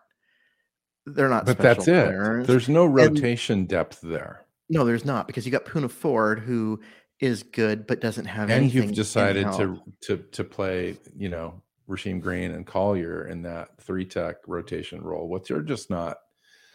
they're 1.06 1.30
not 1.30 1.46
but 1.46 1.58
special 1.58 1.84
that's 1.84 1.88
it. 1.88 2.48
There's 2.48 2.70
no 2.70 2.86
rotation 2.86 3.66
depth 3.66 4.00
there. 4.02 4.46
no 4.70 4.86
there's 4.86 5.06
not 5.06 5.28
because 5.28 5.46
you 5.46 5.52
got 5.52 5.66
Poona 5.66 5.92
Ford 5.92 6.40
who 6.40 6.80
is 7.20 7.44
good 7.44 7.88
but 7.88 8.00
doesn't 8.00 8.26
have 8.26 8.50
any. 8.50 8.66
and 8.66 8.74
you've 8.74 8.94
decided 8.94 9.46
to 9.54 9.80
to 10.02 10.18
to 10.18 10.44
play 10.44 10.98
you 11.18 11.30
know 11.30 11.62
Rasheem 11.90 12.22
Green 12.22 12.52
and 12.52 12.66
Collier 12.66 13.28
in 13.28 13.42
that 13.44 13.78
three 13.82 14.06
tech 14.06 14.38
rotation 14.48 15.02
role, 15.02 15.28
which 15.28 15.52
are 15.52 15.62
just 15.62 15.90
not 15.90 16.18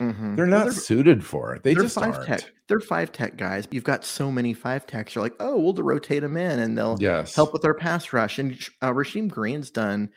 Mhm. 0.00 0.36
they're 0.36 0.46
Well, 0.50 0.64
not 0.64 0.72
suited 0.72 1.24
for 1.24 1.54
it. 1.54 1.62
They 1.62 1.74
they're 1.74 1.84
just 1.84 1.98
five 1.98 2.20
aren't. 2.20 2.20
tech. 2.20 2.52
They're 2.68 2.80
five 2.80 3.12
tech 3.12 3.36
guys. 3.36 3.66
You've 3.70 3.84
got 3.84 4.04
so 4.04 4.30
many 4.30 4.54
five 4.54 4.86
techs. 4.86 5.14
You're 5.14 5.24
like, 5.24 5.36
oh, 5.40 5.58
we'll 5.58 5.74
rotate 5.74 6.22
them 6.22 6.36
in, 6.36 6.58
and 6.60 6.76
they'll 6.78 6.98
Yes, 6.98 7.34
help 7.34 7.52
with 7.52 7.64
our 7.64 7.74
pass 7.74 8.12
rush. 8.12 8.38
And 8.38 8.52
uh, 8.82 8.92
Rasheem 8.92 9.28
Green's 9.28 9.70
done 9.70 10.10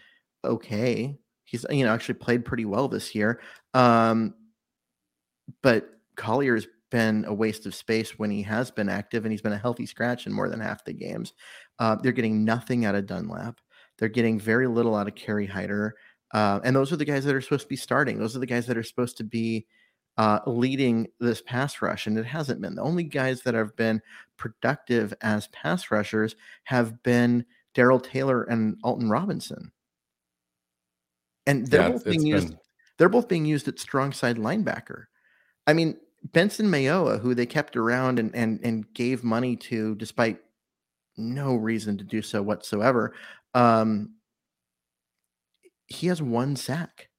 okay. 0.45 1.17
He's 1.45 1.65
you 1.69 1.85
know 1.85 1.93
actually 1.93 2.15
played 2.15 2.45
pretty 2.45 2.65
well 2.65 2.87
this 2.87 3.15
year. 3.15 3.41
Um, 3.73 4.35
but 5.61 5.89
Collier's 6.15 6.67
been 6.89 7.25
a 7.25 7.33
waste 7.33 7.65
of 7.65 7.73
space 7.75 8.19
when 8.19 8.29
he 8.31 8.41
has 8.43 8.71
been 8.71 8.89
active, 8.89 9.25
and 9.25 9.31
he's 9.31 9.41
been 9.41 9.53
a 9.53 9.57
healthy 9.57 9.85
scratch 9.85 10.27
in 10.27 10.33
more 10.33 10.49
than 10.49 10.59
half 10.59 10.83
the 10.85 10.93
games. 10.93 11.33
Uh, 11.79 11.95
they're 11.95 12.11
getting 12.11 12.43
nothing 12.43 12.85
out 12.85 12.95
of 12.95 13.05
Dunlap. 13.05 13.59
They're 13.97 14.09
getting 14.09 14.39
very 14.39 14.67
little 14.67 14.95
out 14.95 15.07
of 15.07 15.15
Kerry 15.15 15.45
Hyder. 15.45 15.95
Uh, 16.33 16.59
and 16.63 16.75
those 16.75 16.91
are 16.91 16.97
the 16.97 17.05
guys 17.05 17.25
that 17.25 17.35
are 17.35 17.41
supposed 17.41 17.63
to 17.63 17.67
be 17.69 17.75
starting. 17.75 18.17
Those 18.17 18.35
are 18.35 18.39
the 18.39 18.45
guys 18.45 18.65
that 18.67 18.77
are 18.77 18.83
supposed 18.83 19.17
to 19.17 19.23
be 19.23 19.65
uh, 20.17 20.39
leading 20.45 21.07
this 21.19 21.41
pass 21.41 21.81
rush, 21.81 22.07
and 22.07 22.17
it 22.17 22.25
hasn't 22.25 22.61
been. 22.61 22.75
The 22.75 22.81
only 22.81 23.03
guys 23.03 23.41
that 23.41 23.53
have 23.53 23.75
been 23.75 24.01
productive 24.37 25.13
as 25.21 25.47
pass 25.47 25.91
rushers 25.91 26.35
have 26.63 27.01
been 27.03 27.45
Darrell 27.73 27.99
Taylor 27.99 28.43
and 28.43 28.77
Alton 28.83 29.09
Robinson, 29.09 29.71
and 31.47 31.67
they're 31.67 31.81
yeah, 31.81 31.89
both 31.89 32.05
being 32.05 32.25
used. 32.25 32.49
been- 32.49 32.59
They're 32.97 33.09
both 33.09 33.27
being 33.27 33.45
used 33.45 33.67
at 33.67 33.79
strong 33.79 34.11
side 34.11 34.37
linebacker. 34.37 35.05
I 35.65 35.73
mean, 35.73 35.97
Benson 36.33 36.67
Mayowa, 36.67 37.19
who 37.19 37.33
they 37.33 37.45
kept 37.45 37.75
around 37.75 38.19
and 38.19 38.35
and 38.35 38.59
and 38.63 38.93
gave 38.93 39.23
money 39.23 39.55
to, 39.57 39.95
despite 39.95 40.39
no 41.17 41.55
reason 41.55 41.97
to 41.97 42.03
do 42.03 42.21
so 42.21 42.41
whatsoever. 42.41 43.13
Um, 43.53 44.13
he 45.91 46.07
has 46.07 46.21
one 46.21 46.55
sack 46.55 47.09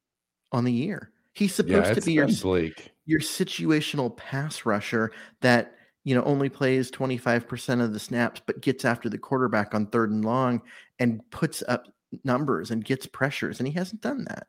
on 0.51 0.65
the 0.65 0.73
year. 0.73 1.11
He's 1.35 1.51
yeah, 1.51 1.83
supposed 1.83 1.95
to 2.01 2.07
be 2.07 2.13
your 2.13 2.29
bleak. 2.29 2.93
your 3.07 3.21
situational 3.21 4.15
pass 4.17 4.67
rusher 4.67 5.13
that 5.41 5.75
you 6.05 6.15
know 6.15 6.23
only 6.25 6.49
plays 6.49 6.91
25% 6.91 7.83
of 7.83 7.93
the 7.93 8.01
snaps 8.01 8.41
but 8.45 8.61
gets 8.61 8.85
after 8.85 9.09
the 9.09 9.19
quarterback 9.19 9.75
on 9.75 9.87
third 9.87 10.11
and 10.11 10.25
long 10.25 10.61
and 10.99 11.23
puts 11.31 11.63
up 11.69 11.89
numbers 12.25 12.71
and 12.71 12.85
gets 12.85 13.07
pressures 13.07 13.59
and 13.59 13.69
he 13.69 13.75
hasn't 13.75 14.03
done 14.03 14.25
that 14.25 14.49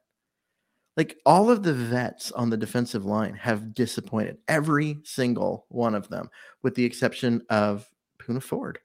like 0.98 1.18
all 1.26 1.50
of 1.50 1.64
the 1.64 1.74
vets 1.74 2.32
on 2.34 2.50
the 2.50 2.58
defensive 2.58 3.06
line 3.06 3.34
have 3.36 3.74
disappointed 3.74 4.38
every 4.48 4.98
single 5.04 5.66
one 5.70 5.96
of 5.96 6.10
them 6.10 6.30
with 6.64 6.76
the 6.76 6.84
exception 6.84 7.42
of 7.50 7.88
Poona 8.20 8.42
Ford 8.44 8.80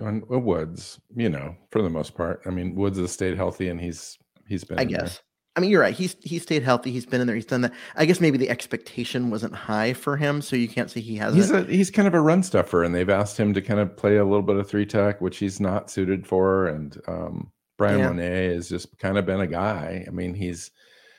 On 0.00 0.22
uh, 0.30 0.38
Woods, 0.38 1.00
you 1.16 1.28
know, 1.28 1.56
for 1.70 1.82
the 1.82 1.90
most 1.90 2.14
part. 2.14 2.42
I 2.46 2.50
mean, 2.50 2.74
Woods 2.74 2.98
has 2.98 3.10
stayed 3.10 3.36
healthy, 3.36 3.68
and 3.68 3.80
he's 3.80 4.16
he's 4.48 4.64
been. 4.64 4.78
I 4.78 4.82
in 4.82 4.88
there. 4.88 5.00
guess. 5.02 5.20
I 5.56 5.60
mean, 5.60 5.70
you're 5.70 5.80
right. 5.80 5.94
He's 5.94 6.14
he 6.20 6.38
stayed 6.38 6.62
healthy. 6.62 6.92
He's 6.92 7.06
been 7.06 7.20
in 7.20 7.26
there. 7.26 7.34
He's 7.34 7.44
done 7.46 7.62
that. 7.62 7.72
I 7.96 8.04
guess 8.04 8.20
maybe 8.20 8.38
the 8.38 8.48
expectation 8.48 9.28
wasn't 9.30 9.54
high 9.54 9.92
for 9.92 10.16
him, 10.16 10.40
so 10.40 10.54
you 10.54 10.68
can't 10.68 10.88
say 10.88 11.00
he 11.00 11.16
hasn't. 11.16 11.36
He's 11.42 11.50
a 11.50 11.64
he's 11.64 11.90
kind 11.90 12.06
of 12.06 12.14
a 12.14 12.20
run 12.20 12.42
stuffer, 12.44 12.84
and 12.84 12.94
they've 12.94 13.08
asked 13.10 13.36
him 13.38 13.52
to 13.54 13.60
kind 13.60 13.80
of 13.80 13.96
play 13.96 14.18
a 14.18 14.24
little 14.24 14.42
bit 14.42 14.56
of 14.56 14.68
three 14.68 14.86
tech, 14.86 15.20
which 15.20 15.38
he's 15.38 15.58
not 15.58 15.90
suited 15.90 16.26
for. 16.28 16.66
And 16.68 16.96
um, 17.08 17.50
Bryan 17.76 17.98
Yeah. 17.98 18.06
Mone 18.08 18.18
has 18.18 18.68
just 18.68 18.96
kind 18.98 19.18
of 19.18 19.26
been 19.26 19.40
a 19.40 19.48
guy. 19.48 20.04
I 20.06 20.10
mean, 20.10 20.34
he's 20.34 20.70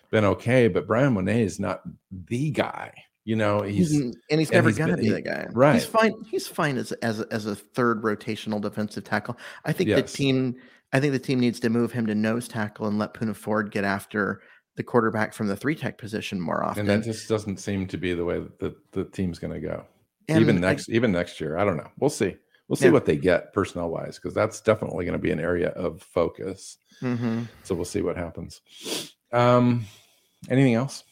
been 0.10 0.24
okay, 0.24 0.70
but 0.70 0.88
Bryan 0.88 1.14
Mone 1.14 1.28
is 1.28 1.60
not 1.60 1.82
the 2.28 2.52
guy. 2.52 2.94
You 3.26 3.36
know, 3.36 3.62
He's, 3.62 3.92
and 3.92 4.16
he's 4.40 4.50
never 4.52 4.72
gonna 4.72 4.98
be 4.98 5.10
the 5.10 5.22
guy. 5.22 5.48
right. 5.52 5.76
He's 5.76 5.86
fine. 5.86 6.14
He's 6.32 6.48
fine 6.48 6.78
as 6.78 6.94
as 6.94 7.20
a, 7.20 7.28
as 7.30 7.46
a 7.46 7.56
third 7.56 8.02
rotational 8.02 8.60
defensive 8.62 9.04
tackle. 9.04 9.38
I 9.66 9.74
think 9.74 9.90
the 9.90 10.02
team. 10.02 10.56
I 10.92 11.00
think 11.00 11.14
the 11.14 11.20
team 11.20 11.40
needs 11.40 11.60
to 11.62 11.70
move 11.70 11.92
him 11.92 12.08
to 12.08 12.16
nose 12.16 12.48
tackle 12.48 12.88
and 12.88 12.98
let 12.98 13.14
Poona 13.14 13.36
Ford 13.36 13.72
get 13.72 13.84
after 13.84 14.42
the 14.76 14.84
quarterback 14.84 15.34
from 15.34 15.48
the 15.48 15.56
three 15.56 15.76
tech 15.76 15.98
position 15.98 16.40
more 16.40 16.64
often. 16.64 16.90
and 16.90 16.90
that 16.90 17.06
just 17.06 17.28
doesn't 17.28 17.58
seem 17.58 17.86
to 17.88 17.98
be 17.98 18.14
the 18.14 18.26
way 18.26 18.40
that 18.60 18.92
the, 18.92 19.04
team's 19.06 19.38
going 19.40 19.54
to 19.54 19.60
go. 19.60 19.86
And 20.28 20.40
even 20.42 20.58
I- 20.58 20.60
next 20.62 20.90
even 20.90 21.12
next 21.12 21.40
year, 21.42 21.58
I 21.58 21.66
don't 21.66 21.78
know. 21.78 21.90
We'll 22.00 22.10
see. 22.10 22.36
We'll 22.68 22.76
see 22.76 22.86
Yeah. 22.86 22.92
what 22.92 23.06
they 23.06 23.18
get 23.18 23.52
personnel 23.54 23.90
wise, 23.90 24.18
because 24.18 24.34
that's 24.34 24.62
definitely 24.62 25.04
going 25.06 25.18
to 25.18 25.22
be 25.22 25.32
an 25.32 25.40
area 25.40 25.70
of 25.70 26.02
focus. 26.02 26.78
Mhm. 27.02 27.48
So 27.64 27.74
we'll 27.76 27.86
see 27.86 28.02
what 28.02 28.16
happens. 28.16 28.62
Um, 29.32 29.86
anything 30.50 30.76
else? 30.76 31.04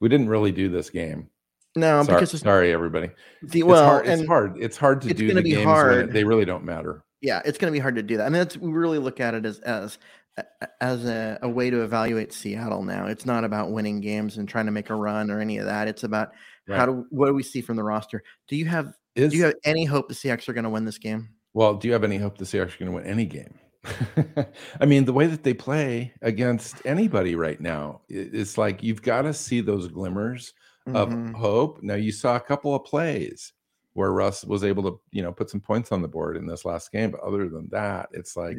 We 0.00 0.08
didn't 0.08 0.28
really 0.28 0.52
do 0.52 0.68
this 0.68 0.90
game. 0.90 1.28
No, 1.74 2.02
sorry, 2.02 2.20
because 2.20 2.38
sorry, 2.40 2.72
everybody. 2.72 3.10
the 3.42 3.60
It's 3.60 3.66
well, 3.66 3.84
hard. 3.86 4.06
It's 4.06 4.20
and 4.20 4.28
hard. 4.28 4.56
It's 4.58 4.76
hard 4.76 5.00
to 5.02 5.08
it's 5.10 5.18
do 5.18 5.32
the 5.32 5.42
games 5.42 5.64
hard. 5.64 5.94
it- 6.08 6.12
they 6.12 6.24
really 6.24 6.44
don't 6.44 6.64
matter. 6.64 7.02
Yeah, 7.22 7.40
it's 7.44 7.56
going 7.58 7.72
to 7.72 7.76
be 7.76 7.80
hard 7.80 7.94
to 7.94 8.02
do 8.02 8.16
that. 8.18 8.26
I 8.26 8.28
mean, 8.28 8.40
that's 8.40 8.56
we 8.56 8.70
really 8.70 8.98
look 8.98 9.20
at 9.20 9.34
it 9.34 9.46
as 9.46 9.58
as 9.60 9.98
as 10.80 11.04
a, 11.04 11.38
a 11.42 11.48
way 11.48 11.70
to 11.70 11.82
evaluate 11.82 12.32
Seattle 12.32 12.82
now. 12.82 13.06
It's 13.06 13.26
not 13.26 13.44
about 13.44 13.70
winning 13.70 14.00
games 14.00 14.38
and 14.38 14.48
trying 14.48 14.66
to 14.66 14.72
make 14.72 14.90
a 14.90 14.94
run 14.94 15.30
or 15.30 15.40
any 15.40 15.58
of 15.58 15.66
that. 15.66 15.88
It's 15.88 16.04
about 16.04 16.32
how 16.68 16.86
do 16.86 17.06
what 17.10 17.26
do 17.26 17.34
we 17.34 17.42
see 17.42 17.60
from 17.60 17.76
the 17.76 17.82
roster? 17.84 18.22
Do 18.48 18.56
you 18.56 18.66
have 18.66 18.94
Is 19.14 19.32
do 19.32 19.38
you 19.38 19.44
have 19.44 19.54
any 19.64 19.84
hope 19.84 20.08
the 20.08 20.14
Seahawks 20.14 20.48
are 20.48 20.52
going 20.52 20.64
to 20.64 20.70
win 20.70 20.84
this 20.84 20.98
game? 20.98 21.28
well? 21.54 21.74
Do 21.74 21.86
you 21.88 21.92
have 21.92 22.04
any 22.04 22.16
hope 22.18 22.38
the 22.38 22.44
Seahawks 22.44 22.74
are 22.74 22.78
going 22.84 22.90
to 22.90 22.92
win 22.92 23.04
any 23.06 23.26
game? 23.26 23.58
I 24.80 24.86
mean, 24.86 25.04
the 25.04 25.12
way 25.12 25.26
that 25.26 25.42
they 25.42 25.52
play 25.54 26.14
against 26.22 26.76
anybody 26.86 27.34
right 27.34 27.60
now, 27.60 28.00
it's 28.08 28.56
like 28.56 28.82
you've 28.82 29.02
got 29.02 29.22
to 29.22 29.34
see 29.34 29.60
those 29.60 29.88
glimmers 29.88 30.54
of 30.86 31.10
Mhm. 31.10 31.34
hope. 31.34 31.82
Now, 31.82 31.94
you 31.96 32.10
saw 32.12 32.36
a 32.36 32.40
couple 32.40 32.74
of 32.74 32.84
plays 32.84 33.52
where 33.94 34.12
Russ 34.12 34.44
was 34.44 34.64
able 34.64 34.82
to, 34.84 35.00
you 35.10 35.22
know, 35.22 35.32
put 35.32 35.50
some 35.50 35.60
points 35.60 35.92
on 35.92 36.02
the 36.02 36.08
board 36.08 36.36
in 36.36 36.46
this 36.46 36.64
last 36.64 36.90
game. 36.92 37.10
But 37.10 37.20
other 37.20 37.48
than 37.48 37.68
that, 37.70 38.08
it's 38.12 38.36
like 38.36 38.56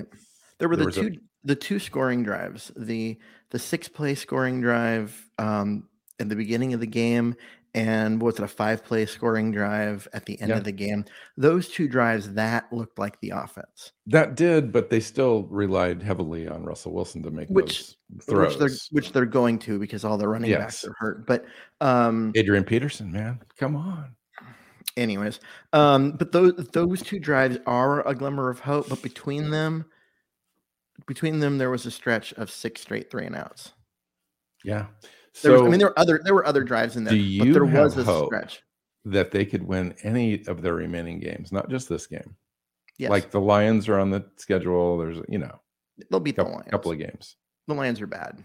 There 0.59 0.69
were 0.69 0.75
there 0.75 0.83
the 0.85 0.87
was 0.87 0.97
a- 0.97 1.09
two 1.11 1.17
the 1.45 1.55
two 1.55 1.79
scoring 1.79 2.23
drives. 2.23 2.71
The 2.77 3.17
the 3.49 3.59
six 3.59 3.87
play 3.89 4.15
scoring 4.15 4.61
drive 4.61 5.29
um 5.39 5.87
in 6.19 6.27
the 6.29 6.35
beginning 6.35 6.73
of 6.73 6.79
the 6.79 6.87
game 6.87 7.35
and 7.75 8.21
what 8.21 8.33
was 8.33 8.39
it 8.39 8.43
a 8.43 8.47
five 8.47 8.83
play 8.85 9.03
scoring 9.07 9.51
drive 9.51 10.07
at 10.13 10.25
the 10.27 10.39
end 10.39 10.49
Yeah. 10.51 10.57
of 10.57 10.63
the 10.63 10.71
game. 10.71 11.05
Those 11.37 11.67
two 11.67 11.87
drives 11.87 12.31
that 12.33 12.71
looked 12.71 12.99
like 12.99 13.19
the 13.19 13.31
offense. 13.31 13.91
that 14.05 14.35
did, 14.35 14.71
but 14.71 14.91
they 14.91 14.99
still 14.99 15.43
relied 15.49 16.03
heavily 16.03 16.47
on 16.47 16.63
Russell 16.63 16.93
Wilson 16.93 17.23
to 17.23 17.31
make 17.31 17.49
Which- 17.49 17.95
those 18.11 18.25
throws. 18.25 18.49
Which 18.51 18.59
they're 18.59 18.77
which 18.91 19.11
they're 19.11 19.25
going 19.25 19.57
to 19.59 19.79
because 19.79 20.05
all 20.05 20.19
the 20.19 20.27
running 20.27 20.51
backs 20.51 20.85
are 20.85 20.93
hurt. 20.99 21.25
But 21.25 21.45
um 21.81 22.31
Adrian 22.35 22.63
Peterson, 22.63 23.11
man, 23.11 23.39
come 23.57 23.75
on. 23.75 24.15
Anyways, 24.97 25.39
um 25.73 26.11
but 26.13 26.31
those 26.31 26.53
those 26.73 27.01
two 27.01 27.19
drives 27.19 27.57
are 27.65 28.07
a 28.07 28.13
glimmer 28.15 28.49
of 28.49 28.59
hope, 28.59 28.89
but 28.89 29.01
between 29.01 29.49
them 29.51 29.85
between 31.07 31.39
them 31.39 31.57
there 31.57 31.69
was 31.69 31.85
a 31.85 31.91
stretch 31.91 32.33
of 32.33 32.49
six 32.51 32.81
straight 32.81 33.09
three 33.11 33.25
and 33.25 33.35
outs. 33.35 33.73
Yeah. 34.63 34.87
There 35.41 35.51
So 35.51 35.53
was, 35.53 35.61
I 35.63 35.69
mean, 35.69 35.79
there 35.79 35.87
were 35.89 35.99
other 35.99 36.21
there 36.23 36.33
were 36.35 36.45
other 36.45 36.63
drives 36.63 36.95
in 36.95 37.03
there, 37.03 37.13
do 37.13 37.39
but 37.39 37.53
there 37.53 37.65
you 37.65 37.71
was 37.71 37.97
a 37.97 38.03
hope? 38.03 38.27
stretch. 38.27 38.61
that 39.05 39.31
they 39.31 39.45
could 39.45 39.63
win 39.63 39.95
any 40.03 40.45
of 40.47 40.61
their 40.61 40.75
remaining 40.75 41.19
games, 41.19 41.51
not 41.51 41.69
just 41.69 41.89
this 41.89 42.07
game. 42.07 42.35
Yes. 42.99 43.09
Like 43.09 43.31
the 43.31 43.41
Lions 43.41 43.89
are 43.89 43.99
on 43.99 44.11
the 44.11 44.23
schedule. 44.37 44.97
There's 44.99 45.17
you 45.27 45.39
know 45.39 45.59
they'll 46.11 46.19
beat 46.19 46.35
the 46.35 46.43
couple, 46.43 46.53
Lions. 46.57 46.71
couple 46.71 46.91
of 46.91 46.99
games. 46.99 47.35
The 47.67 47.73
Lions 47.73 47.99
are 48.01 48.07
bad. 48.07 48.43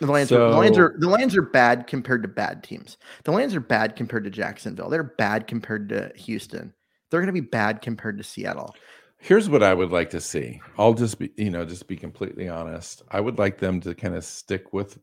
The 0.00 0.06
Lions, 0.06 0.32
are, 0.32 0.50
the 0.50 0.56
Lions 0.56 0.78
are 0.78 0.94
the 0.98 1.08
Lions 1.08 1.36
are 1.36 1.42
bad 1.42 1.86
compared 1.86 2.22
to 2.22 2.28
bad 2.28 2.62
teams. 2.62 2.96
The 3.24 3.32
Lions 3.32 3.54
are 3.54 3.60
bad 3.60 3.96
compared 3.96 4.24
to 4.24 4.30
Jacksonville. 4.30 4.90
They're 4.90 5.02
bad 5.02 5.46
compared 5.46 5.88
to 5.90 6.12
Houston. 6.16 6.72
They're 7.10 7.20
going 7.20 7.34
to 7.34 7.40
be 7.40 7.40
bad 7.40 7.82
compared 7.82 8.18
to 8.18 8.24
Seattle. 8.24 8.74
Here's 9.18 9.48
what 9.48 9.62
I 9.62 9.74
would 9.74 9.92
like 9.92 10.10
to 10.10 10.20
see. 10.20 10.60
I'll 10.78 10.94
just 10.94 11.18
be, 11.18 11.30
you 11.36 11.50
know, 11.50 11.64
just 11.64 11.86
be 11.86 11.96
completely 11.96 12.48
honest. 12.48 13.02
I 13.10 13.20
would 13.20 13.38
like 13.38 13.58
them 13.58 13.80
to 13.82 13.94
kind 13.94 14.16
of 14.16 14.24
stick 14.24 14.72
with 14.72 14.98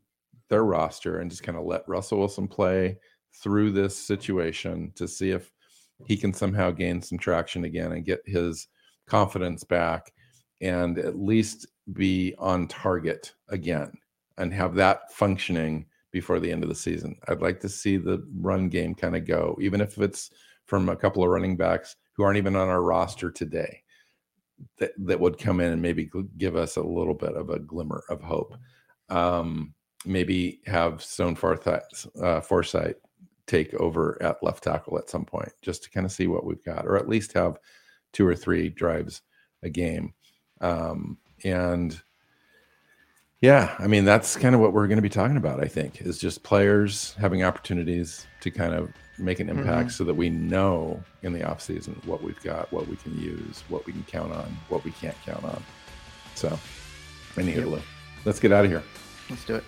their 0.50 0.66
roster 0.66 1.20
and 1.20 1.30
just 1.30 1.44
kind 1.44 1.58
of 1.58 1.64
let 1.64 1.88
Russell 1.88 2.20
Wilson 2.20 2.48
play 2.48 2.98
through 3.42 3.72
this 3.72 3.96
situation 3.96 4.92
to 4.96 5.08
see 5.08 5.32
if 5.32 5.52
he 6.06 6.18
can 6.18 6.34
somehow 6.34 6.72
gain 6.72 7.02
some 7.02 7.18
traction 7.18 7.64
again 7.64 7.94
and 7.94 8.06
get 8.06 8.22
his 8.26 8.68
confidence 9.08 9.64
back 9.64 10.12
and 10.62 10.98
at 10.98 11.18
least 11.18 11.68
be 11.94 12.36
on 12.38 12.68
target 12.68 13.34
again 13.48 13.92
and 14.40 14.54
have 14.54 14.76
that 14.76 15.14
functioning 15.14 15.86
before 16.12 16.40
the 16.40 16.52
end 16.52 16.64
of 16.64 16.70
the 16.70 16.76
season. 16.76 17.16
I'd 17.28 17.42
like 17.42 17.60
to 17.62 17.70
see 17.70 17.98
the 17.98 18.26
run 18.40 18.70
game 18.70 18.96
kind 18.96 19.16
of 19.16 19.28
go, 19.28 19.58
even 19.62 19.82
if 19.82 19.98
it's 20.00 20.32
from 20.66 20.90
a 20.90 20.96
couple 20.96 21.24
of 21.24 21.30
running 21.30 21.56
backs 21.56 21.96
who 22.14 22.24
aren't 22.24 22.38
even 22.38 22.56
on 22.56 22.68
our 22.68 22.82
roster 22.82 23.32
today 23.32 23.84
that, 24.78 24.92
that 24.98 25.20
would 25.20 25.38
come 25.38 25.60
in 25.60 25.72
and 25.72 25.82
maybe 25.82 26.10
give 26.38 26.56
us 26.56 26.76
a 26.76 26.82
little 26.82 27.14
bit 27.14 27.34
of 27.34 27.50
a 27.50 27.60
glimmer 27.60 28.04
of 28.10 28.22
hope. 28.22 28.56
Um, 29.10 29.74
maybe 30.06 30.62
have 30.66 31.04
Stone 31.04 31.36
Forsythe, 31.36 31.82
uh, 32.22 32.42
Foresight 32.42 32.96
take 33.48 33.74
over 33.76 34.22
at 34.22 34.44
left 34.44 34.64
tackle 34.64 34.98
at 34.98 35.10
some 35.10 35.26
point, 35.26 35.52
just 35.62 35.84
to 35.84 35.90
kind 35.90 36.06
of 36.06 36.12
see 36.12 36.28
what 36.28 36.46
we've 36.46 36.64
got, 36.64 36.86
or 36.86 36.98
at 36.98 37.10
least 37.10 37.34
have 37.34 37.58
two 38.14 38.26
or 38.26 38.36
three 38.36 38.70
drives 38.70 39.22
a 39.64 39.70
game. 39.70 40.14
Um, 40.62 41.18
and 41.44 42.02
yeah, 43.42 43.76
I 43.80 43.88
mean 43.88 44.06
that's 44.06 44.36
kind 44.36 44.56
of 44.56 44.62
what 44.62 44.74
we're 44.74 44.88
going 44.88 44.98
to 44.98 45.02
be 45.02 45.10
talking 45.10 45.38
about. 45.38 45.64
I 45.64 45.68
think 45.68 46.02
is 46.02 46.18
just 46.18 46.44
players 46.44 47.14
having 47.20 47.44
opportunities 47.44 48.28
to 48.42 48.52
kind 48.52 48.74
of 48.74 48.92
make 49.18 49.40
an 49.40 49.48
mm-hmm. 49.48 49.60
impact, 49.60 49.92
so 49.92 50.04
that 50.06 50.14
we 50.14 50.30
know 50.30 51.02
in 51.24 51.34
the 51.34 51.44
off 51.44 51.62
season 51.62 52.00
what 52.06 52.24
we've 52.24 52.42
got, 52.42 52.72
what 52.72 52.88
we 52.88 52.96
can 52.96 53.20
use, 53.20 53.64
what 53.70 53.86
we 53.86 53.94
can 53.94 54.04
count 54.04 54.32
on, 54.34 54.58
what 54.70 54.84
we 54.84 54.92
can't 54.92 55.16
count 55.26 55.44
on. 55.44 55.64
So, 56.36 56.58
anywho, 57.36 57.82
let's 58.26 58.40
get 58.40 58.52
out 58.52 58.66
of 58.66 58.72
here. 58.72 58.84
Let's 59.30 59.46
do 59.46 59.56
it. 59.56 59.64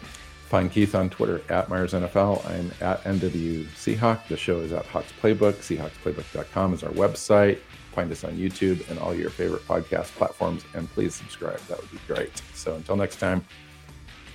Find 0.48 0.70
Keith 0.70 0.96
on 0.96 1.10
Twitter 1.10 1.42
at 1.50 1.70
Myers 1.70 1.94
NFL. 1.94 2.46
I'm 2.50 2.72
at 2.82 3.04
NW 3.04 3.66
Seahawk. 3.68 4.28
The 4.28 4.36
show 4.36 4.60
is 4.60 4.74
at 4.74 4.86
Hawks 4.88 5.14
Playbook. 5.22 5.54
Seahawksplaybook.com 5.54 6.74
is 6.74 6.84
our 6.84 6.92
website. 6.92 7.60
Find 7.92 8.12
us 8.12 8.24
on 8.24 8.38
YouTube 8.38 8.90
and 8.90 8.98
all 9.00 9.14
your 9.14 9.30
favorite 9.30 9.68
podcast 9.68 10.08
platforms. 10.16 10.64
And 10.74 10.90
please 10.90 11.14
subscribe. 11.14 11.60
That 11.68 11.80
would 11.80 11.92
be 11.92 12.00
great. 12.08 12.42
So 12.54 12.76
until 12.76 12.96
next 12.96 13.18
time, 13.18 13.46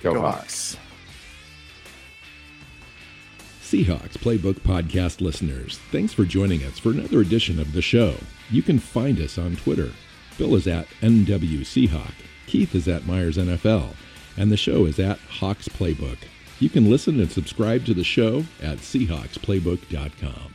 go, 0.01 0.13
Go 0.13 0.21
Hawks. 0.21 0.77
Seahawks 3.61 4.17
Playbook 4.17 4.61
Podcast 4.61 5.19
listeners, 5.19 5.77
thanks 5.91 6.13
for 6.13 6.23
joining 6.23 6.63
us 6.63 6.79
for 6.79 6.91
another 6.91 7.19
edition 7.19 7.59
of 7.59 7.73
the 7.73 7.81
show. 7.81 8.15
You 8.49 8.61
can 8.61 8.79
find 8.79 9.19
us 9.19 9.37
on 9.37 9.57
Twitter. 9.57 9.91
Bill 10.37 10.55
is 10.55 10.67
at 10.67 10.87
NW 11.01 11.61
Seahawk, 11.61 12.13
Keith 12.45 12.73
is 12.73 12.87
at 12.87 13.05
Myers 13.05 13.35
NFL, 13.35 13.93
and 14.37 14.49
the 14.49 14.55
show 14.55 14.85
is 14.85 14.99
at 14.99 15.19
Hawks 15.19 15.67
Playbook. 15.67 16.19
You 16.59 16.69
can 16.69 16.89
listen 16.89 17.19
and 17.19 17.29
subscribe 17.29 17.85
to 17.87 17.93
the 17.93 18.05
show 18.05 18.45
at 18.61 18.77
SeahawksPlaybook.com. 18.77 20.53